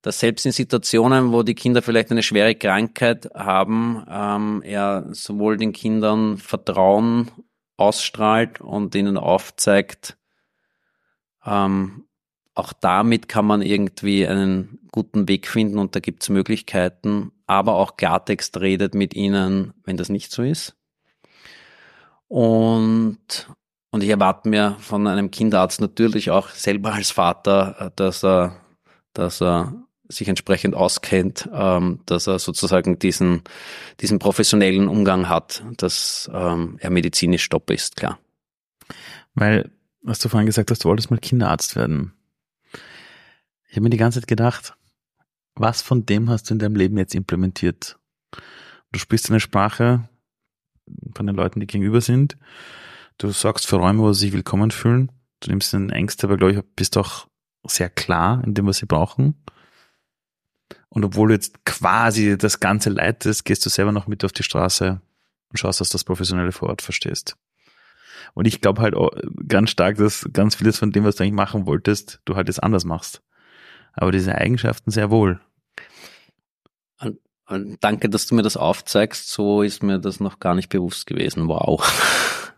Dass 0.02 0.18
selbst 0.18 0.46
in 0.46 0.52
Situationen, 0.52 1.30
wo 1.30 1.42
die 1.42 1.54
Kinder 1.54 1.82
vielleicht 1.82 2.10
eine 2.10 2.22
schwere 2.22 2.54
Krankheit 2.54 3.30
haben, 3.34 4.04
ähm, 4.08 4.62
er 4.64 5.06
sowohl 5.12 5.58
den 5.58 5.72
Kindern 5.72 6.38
Vertrauen 6.38 7.30
ausstrahlt 7.76 8.60
und 8.60 8.94
ihnen 8.94 9.16
aufzeigt, 9.16 10.16
ähm, 11.44 12.04
auch 12.60 12.72
damit 12.72 13.28
kann 13.28 13.46
man 13.46 13.62
irgendwie 13.62 14.26
einen 14.26 14.78
guten 14.92 15.28
Weg 15.28 15.48
finden 15.48 15.78
und 15.78 15.96
da 15.96 16.00
gibt 16.00 16.22
es 16.22 16.28
Möglichkeiten, 16.28 17.32
aber 17.46 17.74
auch 17.74 17.96
Klartext 17.96 18.60
redet 18.60 18.94
mit 18.94 19.14
ihnen, 19.14 19.72
wenn 19.84 19.96
das 19.96 20.08
nicht 20.08 20.30
so 20.30 20.42
ist. 20.42 20.76
Und, 22.28 23.18
und 23.90 24.02
ich 24.04 24.08
erwarte 24.08 24.48
mir 24.48 24.76
von 24.78 25.06
einem 25.06 25.30
Kinderarzt 25.30 25.80
natürlich 25.80 26.30
auch 26.30 26.50
selber 26.50 26.92
als 26.92 27.10
Vater, 27.10 27.92
dass 27.96 28.24
er, 28.24 28.56
dass 29.14 29.42
er 29.42 29.74
sich 30.06 30.28
entsprechend 30.28 30.74
auskennt, 30.74 31.48
ähm, 31.52 32.00
dass 32.06 32.26
er 32.26 32.38
sozusagen 32.38 32.98
diesen, 32.98 33.42
diesen 34.00 34.18
professionellen 34.18 34.88
Umgang 34.88 35.28
hat, 35.28 35.64
dass 35.76 36.30
ähm, 36.32 36.76
er 36.80 36.90
medizinisch 36.90 37.44
stopp 37.44 37.70
ist, 37.70 37.96
klar. 37.96 38.18
Weil, 39.34 39.70
was 40.02 40.18
du 40.18 40.28
vorhin 40.28 40.46
gesagt 40.46 40.70
hast, 40.70 40.84
du 40.84 40.88
wolltest 40.88 41.10
mal 41.10 41.18
Kinderarzt 41.18 41.76
werden. 41.76 42.12
Ich 43.70 43.76
habe 43.76 43.84
mir 43.84 43.90
die 43.90 43.98
ganze 43.98 44.20
Zeit 44.20 44.26
gedacht, 44.26 44.74
was 45.54 45.80
von 45.80 46.04
dem 46.04 46.28
hast 46.28 46.50
du 46.50 46.54
in 46.54 46.58
deinem 46.58 46.74
Leben 46.74 46.98
jetzt 46.98 47.14
implementiert? 47.14 48.00
Du 48.90 48.98
sprichst 48.98 49.30
eine 49.30 49.38
Sprache 49.38 50.08
von 51.14 51.24
den 51.24 51.36
Leuten, 51.36 51.60
die 51.60 51.68
gegenüber 51.68 52.00
sind. 52.00 52.36
Du 53.18 53.30
sorgst 53.30 53.68
für 53.68 53.76
Räume, 53.76 54.02
wo 54.02 54.12
sie 54.12 54.22
sich 54.22 54.32
willkommen 54.32 54.72
fühlen. 54.72 55.12
Du 55.38 55.50
nimmst 55.50 55.72
den 55.72 55.90
Ängste, 55.90 56.26
aber 56.26 56.36
glaube 56.36 56.52
ich, 56.52 56.60
bist 56.74 56.98
auch 56.98 57.28
sehr 57.64 57.88
klar 57.88 58.42
in 58.44 58.54
dem, 58.54 58.66
was 58.66 58.78
sie 58.78 58.86
brauchen. 58.86 59.40
Und 60.88 61.04
obwohl 61.04 61.28
du 61.28 61.34
jetzt 61.34 61.64
quasi 61.64 62.36
das 62.36 62.58
Ganze 62.58 62.90
leitest, 62.90 63.44
gehst 63.44 63.64
du 63.64 63.70
selber 63.70 63.92
noch 63.92 64.08
mit 64.08 64.24
auf 64.24 64.32
die 64.32 64.42
Straße 64.42 65.00
und 65.48 65.56
schaust, 65.56 65.80
dass 65.80 65.90
du 65.90 65.94
das 65.94 66.04
Professionelle 66.04 66.50
vor 66.50 66.70
Ort 66.70 66.82
verstehst. 66.82 67.36
Und 68.34 68.46
ich 68.46 68.60
glaube 68.60 68.82
halt 68.82 68.96
ganz 69.46 69.70
stark, 69.70 69.96
dass 69.98 70.28
ganz 70.32 70.56
vieles 70.56 70.76
von 70.76 70.90
dem, 70.90 71.04
was 71.04 71.14
du 71.14 71.22
eigentlich 71.22 71.34
machen 71.34 71.66
wolltest, 71.66 72.20
du 72.24 72.34
halt 72.34 72.48
jetzt 72.48 72.64
anders 72.64 72.84
machst 72.84 73.22
aber 73.92 74.12
diese 74.12 74.34
Eigenschaften 74.34 74.90
sehr 74.90 75.10
wohl. 75.10 75.40
Und, 77.00 77.18
und 77.46 77.76
danke, 77.80 78.08
dass 78.08 78.26
du 78.26 78.34
mir 78.34 78.42
das 78.42 78.56
aufzeigst. 78.56 79.28
So 79.28 79.62
ist 79.62 79.82
mir 79.82 79.98
das 79.98 80.20
noch 80.20 80.40
gar 80.40 80.54
nicht 80.54 80.68
bewusst 80.68 81.06
gewesen. 81.06 81.48
Wow. 81.48 81.80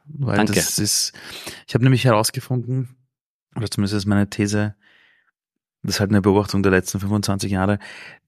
Weil 0.04 0.36
danke. 0.36 0.54
Das 0.54 0.78
ist, 0.78 1.12
ich 1.66 1.74
habe 1.74 1.84
nämlich 1.84 2.04
herausgefunden, 2.04 2.96
oder 3.56 3.70
zumindest 3.70 3.94
ist 3.94 4.06
meine 4.06 4.28
These, 4.28 4.74
das 5.82 5.96
ist 5.96 6.00
halt 6.00 6.10
eine 6.10 6.22
Beobachtung 6.22 6.62
der 6.62 6.72
letzten 6.72 7.00
25 7.00 7.50
Jahre, 7.50 7.78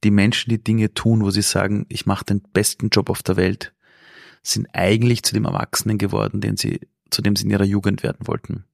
die 0.02 0.10
Menschen, 0.10 0.50
die 0.50 0.62
Dinge 0.62 0.92
tun, 0.92 1.22
wo 1.22 1.30
sie 1.30 1.42
sagen, 1.42 1.86
ich 1.88 2.04
mache 2.04 2.24
den 2.24 2.40
besten 2.40 2.88
Job 2.88 3.10
auf 3.10 3.22
der 3.22 3.36
Welt, 3.36 3.72
sind 4.42 4.68
eigentlich 4.72 5.22
zu 5.22 5.34
dem 5.34 5.44
Erwachsenen 5.44 5.98
geworden, 5.98 6.40
den 6.40 6.56
sie, 6.56 6.80
zu 7.10 7.22
dem 7.22 7.36
sie 7.36 7.44
in 7.44 7.50
ihrer 7.50 7.64
Jugend 7.64 8.02
werden 8.02 8.26
wollten. 8.26 8.64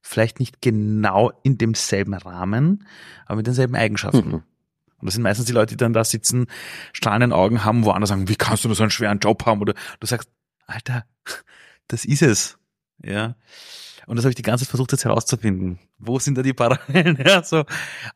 Vielleicht 0.00 0.40
nicht 0.40 0.60
genau 0.60 1.32
in 1.42 1.58
demselben 1.58 2.14
Rahmen, 2.14 2.86
aber 3.26 3.36
mit 3.36 3.46
denselben 3.46 3.74
Eigenschaften. 3.74 4.28
Mhm. 4.28 4.42
Und 5.02 5.06
das 5.06 5.14
sind 5.14 5.22
meistens 5.22 5.46
die 5.46 5.52
Leute, 5.52 5.74
die 5.74 5.76
dann 5.76 5.92
da 5.92 6.04
sitzen, 6.04 6.46
strahlenden 6.92 7.32
Augen 7.32 7.64
haben, 7.64 7.84
wo 7.84 7.90
andere 7.90 8.06
sagen, 8.06 8.28
wie 8.28 8.36
kannst 8.36 8.64
du 8.64 8.68
nur 8.68 8.76
so 8.76 8.84
einen 8.84 8.90
schweren 8.90 9.18
Job 9.18 9.44
haben? 9.46 9.60
Oder 9.60 9.74
du 9.98 10.06
sagst, 10.06 10.28
Alter, 10.66 11.04
das 11.88 12.04
ist 12.04 12.22
es. 12.22 12.58
Ja. 13.04 13.34
Und 14.06 14.16
das 14.16 14.24
habe 14.24 14.30
ich 14.30 14.36
die 14.36 14.42
ganze 14.42 14.64
Zeit 14.64 14.70
versucht 14.70 14.92
jetzt 14.92 15.04
herauszufinden. 15.04 15.78
Wo 15.98 16.18
sind 16.18 16.38
da 16.38 16.42
die 16.42 16.52
Parallelen? 16.52 17.16
Ja, 17.24 17.42
so, 17.42 17.64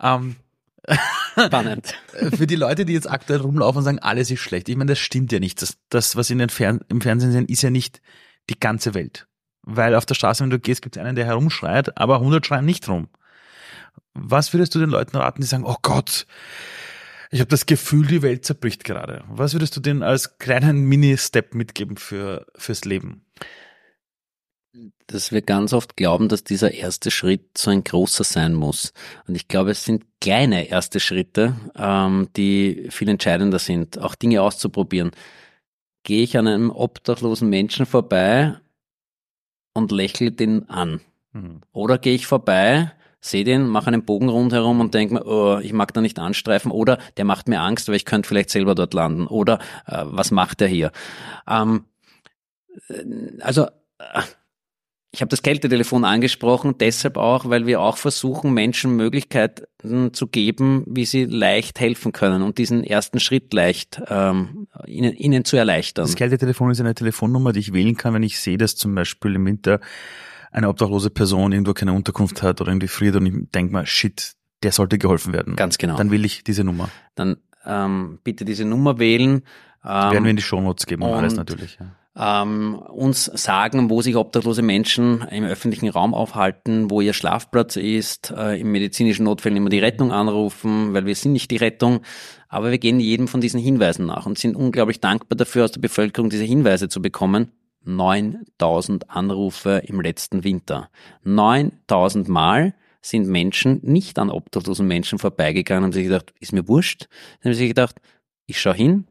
ähm, 0.00 0.36
Spannend. 1.46 1.94
Für 2.36 2.46
die 2.46 2.56
Leute, 2.56 2.84
die 2.84 2.92
jetzt 2.92 3.10
aktuell 3.10 3.40
rumlaufen 3.40 3.78
und 3.78 3.84
sagen, 3.84 3.98
alles 3.98 4.30
ist 4.30 4.40
schlecht. 4.40 4.68
Ich 4.68 4.76
meine, 4.76 4.92
das 4.92 4.98
stimmt 4.98 5.32
ja 5.32 5.40
nicht. 5.40 5.60
Das, 5.62 5.76
das 5.88 6.16
was 6.16 6.30
in 6.30 6.38
den 6.38 6.48
Fern 6.48 6.80
im 6.88 7.00
Fernsehen 7.00 7.32
sind, 7.32 7.50
ist 7.50 7.62
ja 7.62 7.70
nicht 7.70 8.00
die 8.48 8.58
ganze 8.58 8.94
Welt. 8.94 9.26
Weil 9.66 9.94
auf 9.96 10.06
der 10.06 10.14
Straße, 10.14 10.42
wenn 10.42 10.50
du 10.50 10.60
gehst, 10.60 10.80
gibt 10.80 10.96
es 10.96 11.02
einen, 11.02 11.16
der 11.16 11.26
herumschreit, 11.26 11.98
aber 11.98 12.16
100 12.16 12.46
schreien 12.46 12.64
nicht 12.64 12.88
rum. 12.88 13.08
Was 14.14 14.54
würdest 14.54 14.74
du 14.74 14.78
den 14.78 14.90
Leuten 14.90 15.16
raten, 15.16 15.42
die 15.42 15.46
sagen, 15.46 15.64
oh 15.66 15.76
Gott, 15.82 16.26
ich 17.30 17.40
habe 17.40 17.50
das 17.50 17.66
Gefühl, 17.66 18.06
die 18.06 18.22
Welt 18.22 18.44
zerbricht 18.44 18.84
gerade. 18.84 19.24
Was 19.28 19.52
würdest 19.52 19.76
du 19.76 19.80
denen 19.80 20.02
als 20.02 20.38
kleinen 20.38 20.84
Mini-Step 20.84 21.54
mitgeben 21.54 21.96
für, 21.96 22.46
fürs 22.54 22.84
Leben? 22.84 23.26
Dass 25.08 25.32
wir 25.32 25.42
ganz 25.42 25.72
oft 25.72 25.96
glauben, 25.96 26.28
dass 26.28 26.44
dieser 26.44 26.72
erste 26.72 27.10
Schritt 27.10 27.58
so 27.58 27.70
ein 27.70 27.82
großer 27.82 28.24
sein 28.24 28.54
muss. 28.54 28.92
Und 29.26 29.34
ich 29.34 29.48
glaube, 29.48 29.72
es 29.72 29.84
sind 29.84 30.04
kleine 30.20 30.68
erste 30.68 31.00
Schritte, 31.00 31.56
ähm, 31.76 32.28
die 32.36 32.86
viel 32.90 33.08
entscheidender 33.08 33.58
sind, 33.58 33.98
auch 33.98 34.14
Dinge 34.14 34.42
auszuprobieren. 34.42 35.10
Gehe 36.04 36.22
ich 36.22 36.38
an 36.38 36.46
einem 36.46 36.70
obdachlosen 36.70 37.48
Menschen 37.48 37.86
vorbei 37.86 38.56
und 39.76 39.92
lächle 39.92 40.32
den 40.32 40.68
an? 40.68 41.00
Mhm. 41.32 41.60
Oder 41.72 41.98
gehe 41.98 42.14
ich 42.14 42.26
vorbei 42.26 42.90
sehe 43.26 43.44
den, 43.44 43.66
mache 43.66 43.88
einen 43.88 44.04
Bogen 44.04 44.28
rundherum 44.28 44.80
und 44.80 44.94
denke 44.94 45.14
mir, 45.14 45.26
oh, 45.26 45.58
ich 45.58 45.72
mag 45.72 45.92
da 45.92 46.00
nicht 46.00 46.18
anstreifen 46.18 46.70
oder 46.70 46.98
der 47.16 47.24
macht 47.24 47.48
mir 47.48 47.60
Angst, 47.60 47.88
weil 47.88 47.96
ich 47.96 48.04
könnte 48.04 48.28
vielleicht 48.28 48.50
selber 48.50 48.74
dort 48.74 48.94
landen 48.94 49.26
oder 49.26 49.58
äh, 49.86 50.04
was 50.04 50.30
macht 50.30 50.60
er 50.60 50.68
hier? 50.68 50.92
Ähm, 51.48 51.84
äh, 52.88 53.02
also 53.40 53.66
äh, 53.98 54.22
ich 55.16 55.22
habe 55.22 55.30
das 55.30 55.40
Kältetelefon 55.40 56.04
angesprochen, 56.04 56.74
deshalb 56.78 57.16
auch, 57.16 57.48
weil 57.48 57.66
wir 57.66 57.80
auch 57.80 57.96
versuchen, 57.96 58.52
Menschen 58.52 58.96
Möglichkeiten 58.96 60.12
zu 60.12 60.26
geben, 60.26 60.84
wie 60.86 61.06
sie 61.06 61.24
leicht 61.24 61.80
helfen 61.80 62.12
können 62.12 62.42
und 62.42 62.58
diesen 62.58 62.84
ersten 62.84 63.18
Schritt 63.18 63.54
leicht 63.54 64.02
ähm, 64.08 64.68
ihnen, 64.86 65.14
ihnen 65.14 65.46
zu 65.46 65.56
erleichtern. 65.56 66.04
Das 66.04 66.16
Kältetelefon 66.16 66.70
ist 66.70 66.80
eine 66.80 66.94
Telefonnummer, 66.94 67.54
die 67.54 67.60
ich 67.60 67.72
wählen 67.72 67.96
kann, 67.96 68.12
wenn 68.12 68.22
ich 68.22 68.38
sehe, 68.38 68.58
dass 68.58 68.76
zum 68.76 68.94
Beispiel 68.94 69.36
im 69.36 69.46
Winter 69.46 69.80
eine 70.50 70.68
obdachlose 70.68 71.08
Person 71.08 71.52
irgendwo 71.52 71.72
keine 71.72 71.94
Unterkunft 71.94 72.42
hat 72.42 72.60
oder 72.60 72.70
irgendwie 72.70 72.88
friert 72.88 73.16
und 73.16 73.24
ich 73.24 73.50
denke 73.54 73.72
mal, 73.72 73.86
shit, 73.86 74.34
der 74.62 74.72
sollte 74.72 74.98
geholfen 74.98 75.32
werden. 75.32 75.56
Ganz 75.56 75.78
genau. 75.78 75.96
Dann 75.96 76.10
will 76.10 76.26
ich 76.26 76.44
diese 76.44 76.62
Nummer. 76.62 76.90
Dann 77.14 77.38
ähm, 77.64 78.18
bitte 78.22 78.44
diese 78.44 78.66
Nummer 78.66 78.98
wählen. 78.98 79.44
Ähm, 79.82 80.12
werden 80.12 80.24
wir 80.24 80.30
in 80.30 80.36
die 80.36 80.42
Shownotes 80.42 80.84
geben 80.84 81.04
und, 81.04 81.08
und 81.12 81.16
alles 81.16 81.36
natürlich. 81.36 81.78
Ja. 81.80 81.86
Ähm, 82.18 82.76
uns 82.76 83.26
sagen, 83.26 83.90
wo 83.90 84.00
sich 84.00 84.16
obdachlose 84.16 84.62
Menschen 84.62 85.20
im 85.30 85.44
öffentlichen 85.44 85.90
Raum 85.90 86.14
aufhalten, 86.14 86.90
wo 86.90 87.02
ihr 87.02 87.12
Schlafplatz 87.12 87.76
ist, 87.76 88.30
äh, 88.30 88.58
im 88.58 88.72
medizinischen 88.72 89.24
Notfällen 89.24 89.58
immer 89.58 89.68
die 89.68 89.80
Rettung 89.80 90.12
anrufen, 90.12 90.94
weil 90.94 91.04
wir 91.04 91.14
sind 91.14 91.32
nicht 91.32 91.50
die 91.50 91.58
Rettung, 91.58 92.00
aber 92.48 92.70
wir 92.70 92.78
gehen 92.78 93.00
jedem 93.00 93.28
von 93.28 93.42
diesen 93.42 93.60
Hinweisen 93.60 94.06
nach 94.06 94.24
und 94.24 94.38
sind 94.38 94.56
unglaublich 94.56 95.00
dankbar 95.00 95.36
dafür, 95.36 95.64
aus 95.64 95.72
der 95.72 95.80
Bevölkerung 95.80 96.30
diese 96.30 96.44
Hinweise 96.44 96.88
zu 96.88 97.02
bekommen 97.02 97.52
9000 97.86 99.10
Anrufe 99.10 99.82
im 99.84 100.00
letzten 100.00 100.44
Winter. 100.44 100.90
9000 101.22 102.28
Mal 102.28 102.74
sind 103.00 103.28
Menschen 103.28 103.80
nicht 103.82 104.18
an 104.18 104.30
obdachlosen 104.30 104.86
Menschen 104.86 105.18
vorbeigegangen 105.18 105.84
und 105.84 105.88
haben 105.88 105.92
sich 105.92 106.04
gedacht, 106.04 106.34
ist 106.40 106.52
mir 106.52 106.66
wurscht. 106.68 107.08
Dann 107.40 107.50
haben 107.50 107.54
sie 107.54 107.60
sich 107.60 107.68
gedacht, 107.68 108.00
ich 108.46 108.60
schaue 108.60 108.74
hin, 108.74 109.06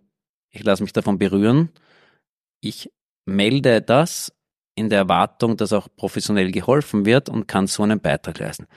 ich 0.49 0.64
lasse 0.64 0.84
mich 0.84 0.93
davon 0.93 1.18
berühren, 1.18 1.70
ich 2.60 2.91
melde 3.26 3.82
das 3.82 4.32
in 4.76 4.89
der 4.89 4.99
Erwartung, 4.99 5.57
dass 5.57 5.73
auch 5.73 5.88
professionell 5.95 6.51
geholfen 6.51 7.05
wird 7.05 7.30
und 7.30 7.47
kann 7.47 7.67
so 7.67 7.84
einen 7.84 7.99
Beitrag 7.99 8.39
leisten. 8.39 8.67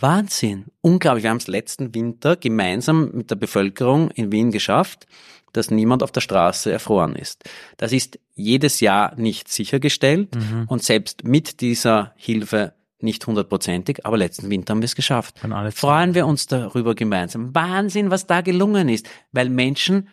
Wahnsinn! 0.00 0.66
Unglaublich. 0.80 1.22
Wir 1.22 1.30
haben 1.30 1.36
es 1.36 1.46
letzten 1.46 1.94
Winter 1.94 2.36
gemeinsam 2.36 3.12
mit 3.12 3.30
der 3.30 3.36
Bevölkerung 3.36 4.10
in 4.10 4.32
Wien 4.32 4.50
geschafft, 4.50 5.06
dass 5.52 5.70
niemand 5.70 6.02
auf 6.02 6.10
der 6.10 6.20
Straße 6.20 6.72
erfroren 6.72 7.14
ist. 7.14 7.44
Das 7.76 7.92
ist 7.92 8.18
jedes 8.34 8.80
Jahr 8.80 9.14
nicht 9.14 9.48
sichergestellt 9.48 10.34
mhm. 10.34 10.64
und 10.66 10.82
selbst 10.82 11.22
mit 11.22 11.60
dieser 11.60 12.12
Hilfe 12.16 12.74
nicht 12.98 13.24
hundertprozentig, 13.26 14.04
aber 14.04 14.16
letzten 14.16 14.50
Winter 14.50 14.72
haben 14.72 14.80
wir 14.80 14.86
es 14.86 14.96
geschafft. 14.96 15.38
Freuen 15.72 16.14
wir 16.14 16.26
uns 16.26 16.46
darüber 16.46 16.94
gemeinsam. 16.94 17.54
Wahnsinn, 17.54 18.10
was 18.10 18.26
da 18.26 18.40
gelungen 18.40 18.88
ist, 18.88 19.08
weil 19.30 19.48
Menschen 19.48 20.08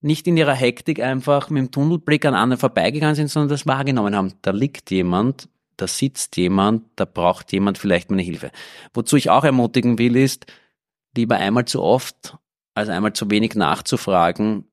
nicht 0.00 0.26
in 0.26 0.36
ihrer 0.36 0.54
Hektik 0.54 1.00
einfach 1.00 1.50
mit 1.50 1.58
dem 1.60 1.70
Tunnelblick 1.70 2.24
an 2.24 2.34
anderen 2.34 2.60
vorbeigegangen 2.60 3.16
sind, 3.16 3.28
sondern 3.28 3.48
das 3.48 3.66
wahrgenommen 3.66 4.14
haben. 4.14 4.34
Da 4.42 4.50
liegt 4.50 4.90
jemand, 4.90 5.48
da 5.76 5.86
sitzt 5.86 6.36
jemand, 6.36 6.84
da 6.96 7.04
braucht 7.04 7.52
jemand 7.52 7.78
vielleicht 7.78 8.10
meine 8.10 8.22
Hilfe. 8.22 8.50
Wozu 8.94 9.16
ich 9.16 9.30
auch 9.30 9.44
ermutigen 9.44 9.98
will, 9.98 10.16
ist, 10.16 10.46
lieber 11.16 11.36
einmal 11.36 11.64
zu 11.64 11.82
oft 11.82 12.36
als 12.74 12.88
einmal 12.88 13.14
zu 13.14 13.30
wenig 13.30 13.54
nachzufragen, 13.54 14.66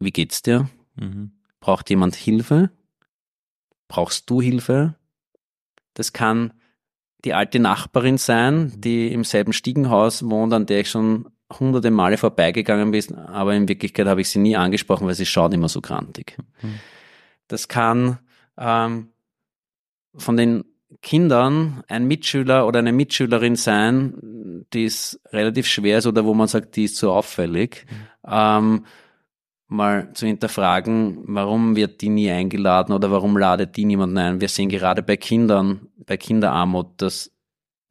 wie 0.00 0.10
geht's 0.10 0.42
dir? 0.42 0.68
Mhm. 0.96 1.32
Braucht 1.60 1.88
jemand 1.90 2.16
Hilfe? 2.16 2.70
Brauchst 3.86 4.28
du 4.28 4.40
Hilfe? 4.40 4.96
Das 5.94 6.12
kann 6.12 6.52
die 7.24 7.34
alte 7.34 7.58
Nachbarin 7.58 8.18
sein, 8.18 8.72
die 8.80 9.12
im 9.12 9.24
selben 9.24 9.52
Stiegenhaus 9.52 10.28
wohnt, 10.28 10.52
an 10.52 10.66
der 10.66 10.80
ich 10.80 10.90
schon 10.90 11.28
hunderte 11.58 11.90
Male 11.90 12.16
vorbeigegangen 12.16 12.90
bin, 12.90 13.14
aber 13.14 13.54
in 13.54 13.68
Wirklichkeit 13.68 14.06
habe 14.06 14.20
ich 14.20 14.28
sie 14.28 14.38
nie 14.38 14.56
angesprochen, 14.56 15.06
weil 15.06 15.14
sie 15.14 15.26
schaut 15.26 15.52
immer 15.54 15.68
so 15.68 15.80
grantig. 15.80 16.36
Mhm. 16.62 16.74
Das 17.48 17.68
kann 17.68 18.18
ähm, 18.56 19.08
von 20.14 20.36
den 20.36 20.64
Kindern 21.02 21.82
ein 21.88 22.06
Mitschüler 22.06 22.66
oder 22.66 22.80
eine 22.80 22.92
Mitschülerin 22.92 23.56
sein, 23.56 24.64
die 24.72 24.84
es 24.84 25.20
relativ 25.32 25.66
schwer 25.66 25.98
ist 25.98 26.06
oder 26.06 26.24
wo 26.24 26.34
man 26.34 26.48
sagt, 26.48 26.76
die 26.76 26.84
ist 26.84 26.96
so 26.96 27.12
auffällig. 27.12 27.86
Mhm. 27.88 28.32
Ähm, 28.32 28.84
mal 29.70 30.12
zu 30.14 30.26
hinterfragen, 30.26 31.22
warum 31.26 31.76
wird 31.76 32.00
die 32.00 32.08
nie 32.08 32.30
eingeladen 32.30 32.92
oder 32.92 33.10
warum 33.12 33.36
ladet 33.36 33.76
die 33.76 33.84
niemanden 33.84 34.18
ein. 34.18 34.40
Wir 34.40 34.48
sehen 34.48 34.68
gerade 34.68 35.02
bei 35.02 35.16
Kindern, 35.16 35.88
bei 35.96 36.16
Kinderarmut, 36.16 36.88
dass 36.96 37.30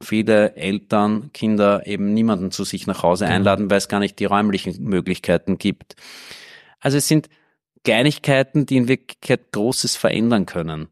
viele 0.02 0.56
Eltern 0.56 1.32
Kinder 1.32 1.86
eben 1.86 2.14
niemanden 2.14 2.50
zu 2.50 2.64
sich 2.64 2.86
nach 2.86 3.02
Hause 3.02 3.24
genau. 3.24 3.36
einladen, 3.36 3.70
weil 3.70 3.78
es 3.78 3.88
gar 3.88 4.00
nicht 4.00 4.18
die 4.18 4.24
räumlichen 4.24 4.82
Möglichkeiten 4.84 5.58
gibt. 5.58 5.96
Also 6.80 6.98
es 6.98 7.08
sind 7.08 7.28
Kleinigkeiten, 7.84 8.66
die 8.66 8.76
in 8.76 8.88
Wirklichkeit 8.88 9.52
Großes 9.52 9.96
verändern 9.96 10.46
können. 10.46 10.88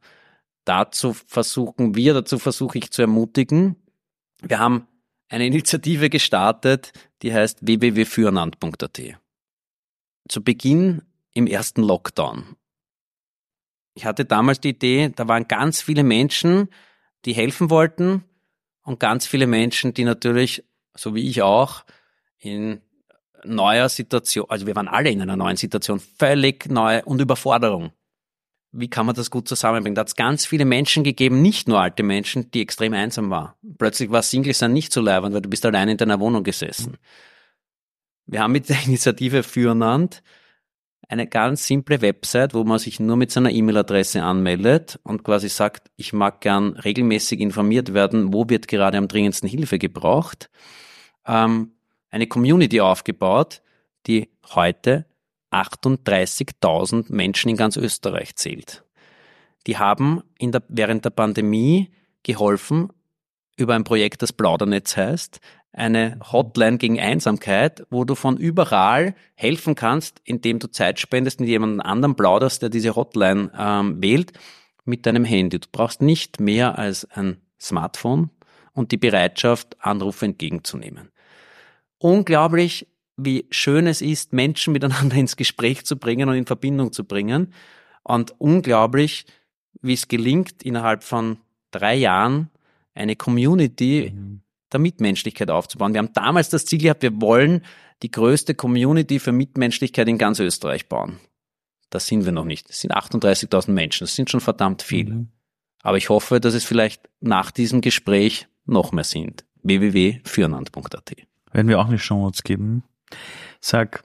Dazu 0.64 1.14
versuchen 1.14 1.94
wir, 1.94 2.14
dazu 2.14 2.38
versuche 2.38 2.78
ich 2.78 2.90
zu 2.90 3.02
ermutigen. 3.02 3.76
Wir 4.42 4.58
haben 4.58 4.86
eine 5.28 5.46
Initiative 5.46 6.10
gestartet, 6.10 6.92
die 7.22 7.32
heißt 7.32 7.66
www.füreinander.at 7.66 9.00
zu 10.28 10.44
Beginn 10.44 11.02
im 11.32 11.46
ersten 11.46 11.82
Lockdown. 11.82 12.56
Ich 13.94 14.04
hatte 14.04 14.26
damals 14.26 14.60
die 14.60 14.70
Idee, 14.70 15.10
da 15.14 15.26
waren 15.26 15.48
ganz 15.48 15.80
viele 15.80 16.04
Menschen, 16.04 16.68
die 17.24 17.32
helfen 17.32 17.70
wollten 17.70 18.24
und 18.88 18.98
ganz 18.98 19.26
viele 19.26 19.46
Menschen, 19.46 19.94
die 19.94 20.04
natürlich, 20.04 20.64
so 20.96 21.14
wie 21.14 21.28
ich 21.28 21.42
auch, 21.42 21.84
in 22.38 22.80
neuer 23.44 23.88
Situation, 23.88 24.46
also 24.48 24.66
wir 24.66 24.74
waren 24.74 24.88
alle 24.88 25.10
in 25.10 25.22
einer 25.22 25.36
neuen 25.36 25.56
Situation, 25.56 26.00
völlig 26.00 26.68
neu 26.68 27.02
und 27.04 27.20
Überforderung. 27.20 27.92
Wie 28.72 28.88
kann 28.88 29.06
man 29.06 29.14
das 29.14 29.30
gut 29.30 29.48
zusammenbringen? 29.48 29.94
Da 29.94 30.00
hat 30.00 30.08
es 30.08 30.16
ganz 30.16 30.44
viele 30.44 30.64
Menschen 30.64 31.04
gegeben, 31.04 31.40
nicht 31.40 31.68
nur 31.68 31.80
alte 31.80 32.02
Menschen, 32.02 32.50
die 32.50 32.60
extrem 32.60 32.92
einsam 32.94 33.30
waren. 33.30 33.52
Plötzlich 33.78 34.10
war 34.10 34.22
Single 34.22 34.54
sein 34.54 34.72
nicht 34.72 34.92
so 34.92 35.00
leibend, 35.00 35.34
weil 35.34 35.42
du 35.42 35.48
bist 35.48 35.64
allein 35.64 35.88
in 35.88 35.96
deiner 35.96 36.20
Wohnung 36.20 36.42
gesessen. 36.42 36.96
Wir 38.26 38.40
haben 38.40 38.52
mit 38.52 38.68
der 38.68 38.82
Initiative 38.86 39.42
Füreinander 39.42 40.16
eine 41.08 41.26
ganz 41.26 41.66
simple 41.66 42.02
Website, 42.02 42.52
wo 42.52 42.64
man 42.64 42.78
sich 42.78 43.00
nur 43.00 43.16
mit 43.16 43.30
seiner 43.30 43.50
E-Mail-Adresse 43.50 44.22
anmeldet 44.22 45.00
und 45.02 45.24
quasi 45.24 45.48
sagt, 45.48 45.90
ich 45.96 46.12
mag 46.12 46.42
gern 46.42 46.74
regelmäßig 46.74 47.40
informiert 47.40 47.94
werden, 47.94 48.32
wo 48.34 48.48
wird 48.48 48.68
gerade 48.68 48.98
am 48.98 49.08
dringendsten 49.08 49.48
Hilfe 49.48 49.78
gebraucht. 49.78 50.50
Ähm, 51.26 51.72
eine 52.10 52.26
Community 52.26 52.80
aufgebaut, 52.80 53.62
die 54.06 54.28
heute 54.54 55.06
38.000 55.50 57.06
Menschen 57.08 57.48
in 57.48 57.56
ganz 57.56 57.76
Österreich 57.78 58.36
zählt. 58.36 58.84
Die 59.66 59.78
haben 59.78 60.22
der, 60.40 60.62
während 60.68 61.06
der 61.06 61.10
Pandemie 61.10 61.90
geholfen, 62.22 62.90
über 63.56 63.74
ein 63.74 63.84
Projekt, 63.84 64.22
das 64.22 64.32
Plaudernetz 64.32 64.96
heißt, 64.96 65.40
eine 65.72 66.18
Hotline 66.32 66.78
gegen 66.78 66.98
Einsamkeit, 66.98 67.86
wo 67.90 68.04
du 68.04 68.14
von 68.14 68.36
überall 68.36 69.14
helfen 69.34 69.74
kannst, 69.74 70.20
indem 70.24 70.58
du 70.58 70.68
Zeit 70.68 70.98
spendest, 70.98 71.40
mit 71.40 71.48
jemandem 71.48 71.80
anderen 71.80 72.16
plauderst, 72.16 72.62
der 72.62 72.68
diese 72.68 72.96
Hotline 72.96 73.50
ähm, 73.56 74.02
wählt, 74.02 74.32
mit 74.84 75.06
deinem 75.06 75.24
Handy. 75.24 75.60
Du 75.60 75.68
brauchst 75.70 76.02
nicht 76.02 76.40
mehr 76.40 76.78
als 76.78 77.04
ein 77.12 77.36
Smartphone 77.60 78.30
und 78.72 78.92
die 78.92 78.96
Bereitschaft, 78.96 79.76
Anrufe 79.80 80.24
entgegenzunehmen. 80.24 81.10
Unglaublich, 81.98 82.86
wie 83.16 83.46
schön 83.50 83.86
es 83.86 84.00
ist, 84.00 84.32
Menschen 84.32 84.72
miteinander 84.72 85.16
ins 85.16 85.36
Gespräch 85.36 85.84
zu 85.84 85.96
bringen 85.96 86.28
und 86.28 86.36
in 86.36 86.46
Verbindung 86.46 86.92
zu 86.92 87.04
bringen. 87.04 87.52
Und 88.04 88.34
unglaublich, 88.38 89.26
wie 89.82 89.92
es 89.92 90.08
gelingt, 90.08 90.62
innerhalb 90.62 91.02
von 91.02 91.38
drei 91.70 91.94
Jahren 91.94 92.50
eine 92.94 93.16
Community 93.16 94.12
mhm. 94.14 94.40
Der 94.72 94.80
Mitmenschlichkeit 94.80 95.50
aufzubauen. 95.50 95.94
Wir 95.94 95.98
haben 95.98 96.12
damals 96.12 96.48
das 96.48 96.66
Ziel 96.66 96.80
gehabt, 96.80 97.02
wir 97.02 97.20
wollen 97.20 97.62
die 98.02 98.10
größte 98.10 98.54
Community 98.54 99.18
für 99.18 99.32
Mitmenschlichkeit 99.32 100.08
in 100.08 100.18
ganz 100.18 100.38
Österreich 100.38 100.88
bauen. 100.88 101.18
Das 101.90 102.06
sind 102.06 102.24
wir 102.24 102.32
noch 102.32 102.44
nicht. 102.44 102.68
Es 102.70 102.80
sind 102.80 102.94
38.000 102.94 103.70
Menschen. 103.70 104.04
Das 104.04 104.14
sind 104.14 104.30
schon 104.30 104.40
verdammt 104.40 104.82
viel. 104.82 105.08
Mhm. 105.08 105.28
Aber 105.82 105.96
ich 105.96 106.08
hoffe, 106.10 106.40
dass 106.40 106.54
es 106.54 106.64
vielleicht 106.64 107.08
nach 107.20 107.50
diesem 107.50 107.80
Gespräch 107.80 108.48
noch 108.66 108.92
mehr 108.92 109.04
sind. 109.04 109.44
www.fürnand.at. 109.62 111.16
Werden 111.52 111.68
wir 111.68 111.80
auch 111.80 111.86
eine 111.86 111.96
Chance 111.96 112.42
geben. 112.42 112.84
Sag, 113.60 114.04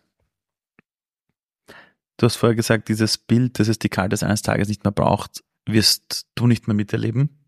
du 2.18 2.26
hast 2.26 2.38
vorher 2.38 2.56
gesagt, 2.56 2.88
dieses 2.88 3.18
Bild, 3.18 3.60
dass 3.60 3.68
es 3.68 3.80
die 3.80 3.90
Kaltes 3.90 4.24
eines 4.24 4.42
Tages 4.42 4.70
nicht 4.70 4.86
mehr 4.86 4.92
braucht, 4.92 5.44
wirst 5.66 6.28
du 6.36 6.48
nicht 6.48 6.68
mehr 6.68 6.76
miterleben. 6.76 7.43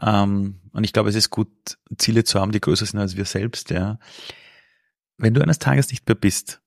Ähm, 0.00 0.60
und 0.72 0.84
ich 0.84 0.92
glaube, 0.92 1.08
es 1.08 1.14
ist 1.14 1.30
gut, 1.30 1.78
Ziele 1.96 2.24
zu 2.24 2.40
haben, 2.40 2.52
die 2.52 2.60
größer 2.60 2.86
sind 2.86 3.00
als 3.00 3.16
wir 3.16 3.24
selbst, 3.24 3.70
ja. 3.70 3.98
Wenn 5.16 5.34
du 5.34 5.42
eines 5.42 5.58
Tages 5.58 5.90
nicht 5.90 6.06
mehr 6.08 6.16
bist, 6.16 6.60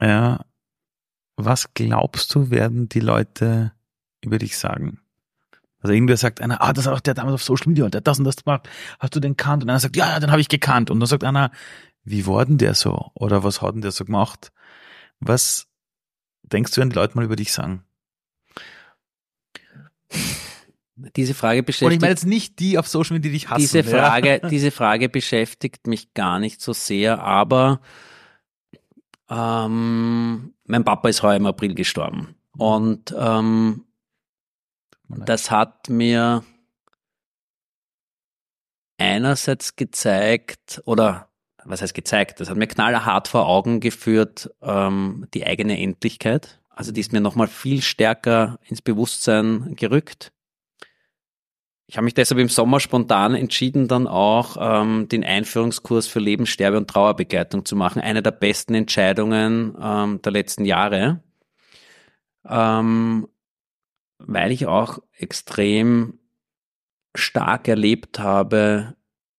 ja, 0.00 0.44
was 1.36 1.74
glaubst 1.74 2.34
du, 2.34 2.50
werden 2.50 2.88
die 2.88 3.00
Leute 3.00 3.72
über 4.22 4.38
dich 4.38 4.56
sagen? 4.56 5.00
Also 5.80 5.92
irgendwer 5.94 6.16
sagt 6.16 6.40
einer, 6.40 6.62
ah, 6.62 6.72
das 6.72 6.86
hat 6.86 6.94
auch 6.94 7.00
der 7.00 7.14
damals 7.14 7.34
auf 7.34 7.42
Social 7.42 7.68
Media 7.68 7.84
und 7.84 7.92
der 7.92 8.00
das 8.00 8.18
und 8.18 8.24
das 8.24 8.36
gemacht. 8.36 8.68
Hast 9.00 9.16
du 9.16 9.20
den 9.20 9.36
kannt? 9.36 9.64
Und 9.64 9.70
einer 9.70 9.80
sagt, 9.80 9.96
ja, 9.96 10.10
ja, 10.10 10.20
den 10.20 10.30
habe 10.30 10.40
ich 10.40 10.48
gekannt. 10.48 10.90
Und 10.90 11.00
dann 11.00 11.08
sagt 11.08 11.24
einer, 11.24 11.50
wie 12.04 12.26
war 12.26 12.46
denn 12.46 12.58
der 12.58 12.74
so? 12.74 13.10
Oder 13.14 13.42
was 13.42 13.62
hat 13.62 13.74
denn 13.74 13.82
der 13.82 13.90
so 13.90 14.04
gemacht? 14.04 14.52
Was 15.18 15.66
denkst 16.42 16.72
du, 16.72 16.80
wenn 16.80 16.90
die 16.90 16.96
Leute 16.96 17.16
mal 17.16 17.24
über 17.24 17.36
dich 17.36 17.52
sagen? 17.52 17.84
Diese 21.16 21.34
Frage 21.34 21.62
beschäftigt. 21.62 21.86
Und 21.86 21.92
ich 21.92 22.00
meine 22.00 22.12
jetzt 22.12 22.26
nicht 22.26 22.58
die 22.58 22.78
auf 22.78 22.88
Social 22.88 23.14
Media, 23.14 23.30
die 23.30 23.38
dich 23.38 23.50
hassen. 23.50 23.60
Diese 23.60 23.84
Frage, 23.84 24.40
ja. 24.42 24.48
diese 24.50 24.70
Frage 24.70 25.08
beschäftigt 25.08 25.86
mich 25.86 26.14
gar 26.14 26.38
nicht 26.38 26.60
so 26.60 26.72
sehr, 26.72 27.22
aber 27.22 27.80
ähm, 29.30 30.54
mein 30.64 30.84
Papa 30.84 31.08
ist 31.08 31.22
heuer 31.22 31.36
im 31.36 31.46
April 31.46 31.74
gestorben. 31.74 32.34
Und 32.56 33.14
ähm, 33.18 33.84
das 35.08 35.50
hat 35.50 35.88
mir 35.88 36.44
einerseits 38.98 39.76
gezeigt, 39.76 40.82
oder 40.84 41.28
was 41.64 41.82
heißt 41.82 41.94
gezeigt, 41.94 42.40
das 42.40 42.50
hat 42.50 42.56
mir 42.56 42.66
knallhart 42.66 43.28
vor 43.28 43.46
Augen 43.46 43.80
geführt, 43.80 44.50
ähm, 44.62 45.26
die 45.34 45.46
eigene 45.46 45.78
Endlichkeit. 45.78 46.60
Also 46.70 46.92
die 46.92 47.00
ist 47.00 47.12
mir 47.12 47.20
nochmal 47.20 47.48
viel 47.48 47.82
stärker 47.82 48.58
ins 48.66 48.82
Bewusstsein 48.82 49.74
gerückt. 49.76 50.32
Ich 51.86 51.96
habe 51.96 52.04
mich 52.04 52.14
deshalb 52.14 52.40
im 52.40 52.48
Sommer 52.48 52.80
spontan 52.80 53.34
entschieden, 53.34 53.88
dann 53.88 54.06
auch 54.06 54.56
ähm, 54.58 55.08
den 55.08 55.24
Einführungskurs 55.24 56.06
für 56.06 56.20
Leben, 56.20 56.46
Sterbe 56.46 56.78
und 56.78 56.88
Trauerbegleitung 56.88 57.64
zu 57.64 57.76
machen. 57.76 58.00
Eine 58.00 58.22
der 58.22 58.30
besten 58.30 58.74
Entscheidungen 58.74 59.76
ähm, 59.80 60.22
der 60.22 60.32
letzten 60.32 60.64
Jahre. 60.64 61.22
Ähm, 62.48 63.28
weil 64.18 64.52
ich 64.52 64.66
auch 64.66 64.98
extrem 65.12 66.18
stark 67.14 67.68
erlebt 67.68 68.18
habe, 68.18 68.94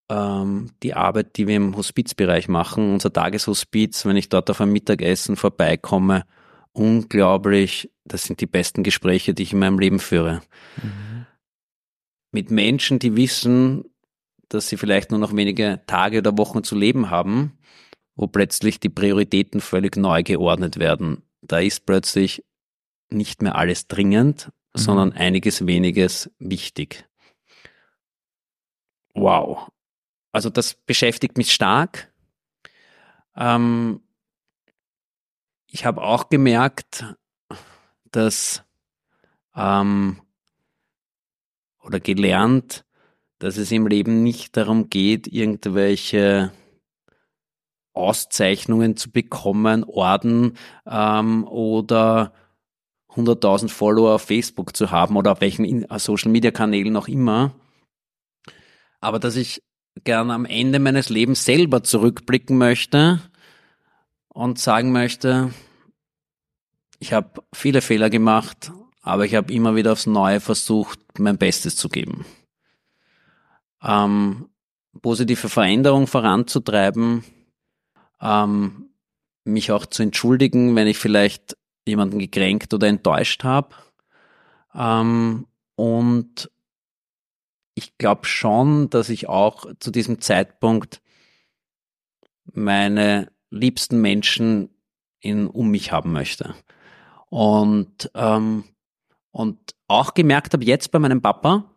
ähm, 0.09 0.71
die 0.83 0.93
Arbeit, 0.93 1.37
die 1.37 1.47
wir 1.47 1.55
im 1.55 1.75
Hospizbereich 1.75 2.47
machen, 2.47 2.93
unser 2.93 3.11
Tageshospiz, 3.11 4.05
wenn 4.05 4.17
ich 4.17 4.29
dort 4.29 4.49
auf 4.49 4.61
ein 4.61 4.71
Mittagessen 4.71 5.35
vorbeikomme, 5.35 6.25
unglaublich, 6.71 7.89
das 8.05 8.25
sind 8.25 8.41
die 8.41 8.47
besten 8.47 8.83
Gespräche, 8.83 9.33
die 9.33 9.43
ich 9.43 9.53
in 9.53 9.59
meinem 9.59 9.79
Leben 9.79 9.99
führe. 9.99 10.41
Mhm. 10.81 11.25
Mit 12.33 12.49
Menschen, 12.49 12.97
die 12.97 13.15
wissen, 13.15 13.85
dass 14.49 14.67
sie 14.67 14.75
vielleicht 14.75 15.11
nur 15.11 15.19
noch 15.19 15.35
wenige 15.35 15.81
Tage 15.85 16.17
oder 16.17 16.37
Wochen 16.37 16.63
zu 16.63 16.75
leben 16.75 17.11
haben, 17.11 17.59
wo 18.15 18.27
plötzlich 18.27 18.79
die 18.79 18.89
Prioritäten 18.89 19.61
völlig 19.61 19.95
neu 19.95 20.23
geordnet 20.23 20.79
werden. 20.79 21.21
Da 21.41 21.59
ist 21.59 21.85
plötzlich 21.85 22.43
nicht 23.09 23.43
mehr 23.43 23.55
alles 23.55 23.87
dringend, 23.87 24.51
mhm. 24.73 24.79
sondern 24.79 25.13
einiges 25.13 25.67
weniges 25.67 26.31
wichtig. 26.39 27.07
Wow. 29.13 29.69
Also 30.31 30.49
das 30.49 30.73
beschäftigt 30.73 31.37
mich 31.37 31.53
stark. 31.53 32.11
Ähm, 33.35 34.01
ich 35.67 35.85
habe 35.85 36.01
auch 36.01 36.29
gemerkt, 36.29 37.05
dass 38.05 38.63
ähm, 39.55 40.22
oder 41.83 41.99
gelernt, 41.99 42.85
dass 43.39 43.57
es 43.57 43.71
im 43.71 43.87
Leben 43.87 44.23
nicht 44.23 44.55
darum 44.55 44.89
geht, 44.89 45.27
irgendwelche 45.27 46.51
Auszeichnungen 47.93 48.97
zu 48.97 49.11
bekommen, 49.11 49.83
Orden 49.83 50.57
ähm, 50.85 51.45
oder 51.45 52.33
100.000 53.09 53.69
Follower 53.69 54.15
auf 54.15 54.23
Facebook 54.23 54.75
zu 54.75 54.91
haben 54.91 55.15
oder 55.17 55.33
auf 55.33 55.41
welchen 55.41 55.85
Social-Media-Kanälen 55.89 56.95
auch 56.95 57.07
immer. 57.07 57.53
Aber 58.99 59.19
dass 59.19 59.35
ich 59.35 59.61
gern 60.03 60.31
am 60.31 60.45
Ende 60.45 60.79
meines 60.79 61.09
Lebens 61.09 61.45
selber 61.45 61.83
zurückblicken 61.83 62.57
möchte 62.57 63.19
und 64.29 64.57
sagen 64.57 64.91
möchte, 64.91 65.53
ich 66.99 67.13
habe 67.13 67.43
viele 67.53 67.81
Fehler 67.81 68.09
gemacht, 68.09 68.71
aber 69.03 69.25
ich 69.25 69.35
habe 69.35 69.53
immer 69.53 69.75
wieder 69.75 69.91
aufs 69.91 70.07
Neue 70.07 70.39
versucht, 70.39 70.99
mein 71.19 71.37
Bestes 71.37 71.75
zu 71.75 71.89
geben. 71.89 72.25
Ähm, 73.83 74.49
positive 75.01 75.49
Veränderung 75.49 76.07
voranzutreiben, 76.07 77.23
ähm, 78.21 78.89
mich 79.43 79.71
auch 79.73 79.85
zu 79.85 80.03
entschuldigen, 80.03 80.75
wenn 80.75 80.87
ich 80.87 80.97
vielleicht 80.97 81.57
jemanden 81.85 82.17
gekränkt 82.17 82.73
oder 82.73 82.87
enttäuscht 82.87 83.43
habe. 83.43 83.75
Ähm, 84.73 85.47
und 85.75 86.49
ich 87.75 87.97
glaube 87.97 88.25
schon, 88.25 88.89
dass 88.89 89.09
ich 89.09 89.27
auch 89.27 89.65
zu 89.79 89.91
diesem 89.91 90.21
Zeitpunkt 90.21 91.01
meine 92.53 93.31
liebsten 93.49 93.99
Menschen 93.99 94.69
in, 95.19 95.47
um 95.47 95.71
mich 95.71 95.91
haben 95.91 96.13
möchte. 96.13 96.55
Und, 97.29 98.09
ähm, 98.15 98.63
und 99.33 99.75
auch 99.89 100.13
gemerkt 100.13 100.53
habe 100.53 100.63
jetzt 100.63 100.91
bei 100.91 100.99
meinem 100.99 101.21
Papa, 101.21 101.69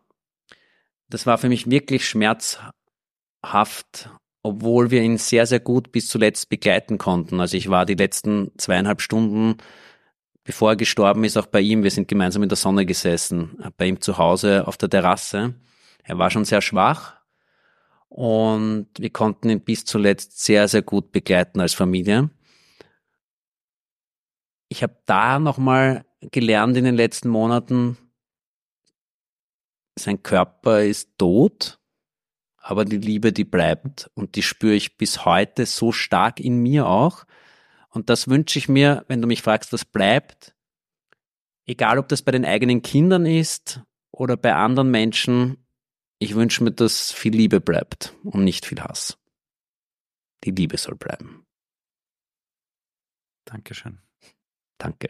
das 1.09 1.25
war 1.25 1.37
für 1.37 1.49
mich 1.49 1.69
wirklich 1.69 2.07
schmerzhaft, 2.07 2.71
obwohl 4.43 4.91
wir 4.91 5.01
ihn 5.01 5.17
sehr, 5.17 5.45
sehr 5.45 5.59
gut 5.59 5.91
bis 5.91 6.07
zuletzt 6.07 6.47
begleiten 6.47 6.97
konnten. 6.97 7.41
Also 7.41 7.57
ich 7.57 7.69
war 7.69 7.85
die 7.85 7.95
letzten 7.95 8.51
zweieinhalb 8.57 9.01
Stunden 9.01 9.57
bevor 10.47 10.71
er 10.71 10.75
gestorben 10.77 11.25
ist, 11.25 11.35
auch 11.35 11.45
bei 11.45 11.59
ihm. 11.59 11.83
Wir 11.83 11.91
sind 11.91 12.07
gemeinsam 12.07 12.41
in 12.41 12.49
der 12.49 12.55
Sonne 12.55 12.85
gesessen, 12.85 13.61
bei 13.75 13.85
ihm 13.85 13.99
zu 13.99 14.17
Hause 14.17 14.65
auf 14.65 14.77
der 14.77 14.89
Terrasse. 14.89 15.55
Er 16.03 16.17
war 16.17 16.31
schon 16.31 16.45
sehr 16.45 16.61
schwach 16.61 17.17
und 18.07 18.87
wir 18.97 19.09
konnten 19.09 19.49
ihn 19.49 19.59
bis 19.59 19.83
zuletzt 19.83 20.41
sehr, 20.41 20.69
sehr 20.69 20.81
gut 20.81 21.11
begleiten 21.11 21.59
als 21.59 21.73
Familie. 21.73 22.29
Ich 24.69 24.83
habe 24.83 24.97
da 25.05 25.37
nochmal 25.37 26.05
gelernt 26.21 26.77
in 26.77 26.85
den 26.85 26.95
letzten 26.95 27.29
Monaten, 27.29 27.97
sein 29.97 30.21
Körper 30.23 30.83
ist 30.83 31.17
tot, 31.17 31.79
aber 32.57 32.85
die 32.85 32.97
Liebe, 32.97 33.33
die 33.33 33.45
bleibt 33.45 34.09
und 34.13 34.35
die 34.35 34.43
spüre 34.43 34.73
ich 34.73 34.97
bis 34.97 35.25
heute 35.25 35.65
so 35.65 35.91
stark 35.91 36.39
in 36.39 36.57
mir 36.61 36.87
auch. 36.87 37.25
Und 37.89 38.09
das 38.09 38.27
wünsche 38.27 38.59
ich 38.59 38.69
mir, 38.69 39.05
wenn 39.07 39.21
du 39.21 39.27
mich 39.27 39.41
fragst, 39.41 39.73
was 39.73 39.85
bleibt, 39.85 40.55
egal 41.65 41.97
ob 41.97 42.07
das 42.09 42.21
bei 42.21 42.31
den 42.31 42.45
eigenen 42.45 42.81
Kindern 42.81 43.25
ist 43.25 43.81
oder 44.11 44.37
bei 44.37 44.53
anderen 44.53 44.91
Menschen, 44.91 45.65
ich 46.19 46.35
wünsche 46.35 46.63
mir, 46.63 46.71
dass 46.71 47.11
viel 47.11 47.35
Liebe 47.35 47.61
bleibt 47.61 48.15
und 48.23 48.43
nicht 48.43 48.65
viel 48.65 48.81
Hass. 48.81 49.17
Die 50.43 50.51
Liebe 50.51 50.77
soll 50.77 50.95
bleiben. 50.95 51.45
Dankeschön. 53.45 54.01
Danke. 54.77 55.09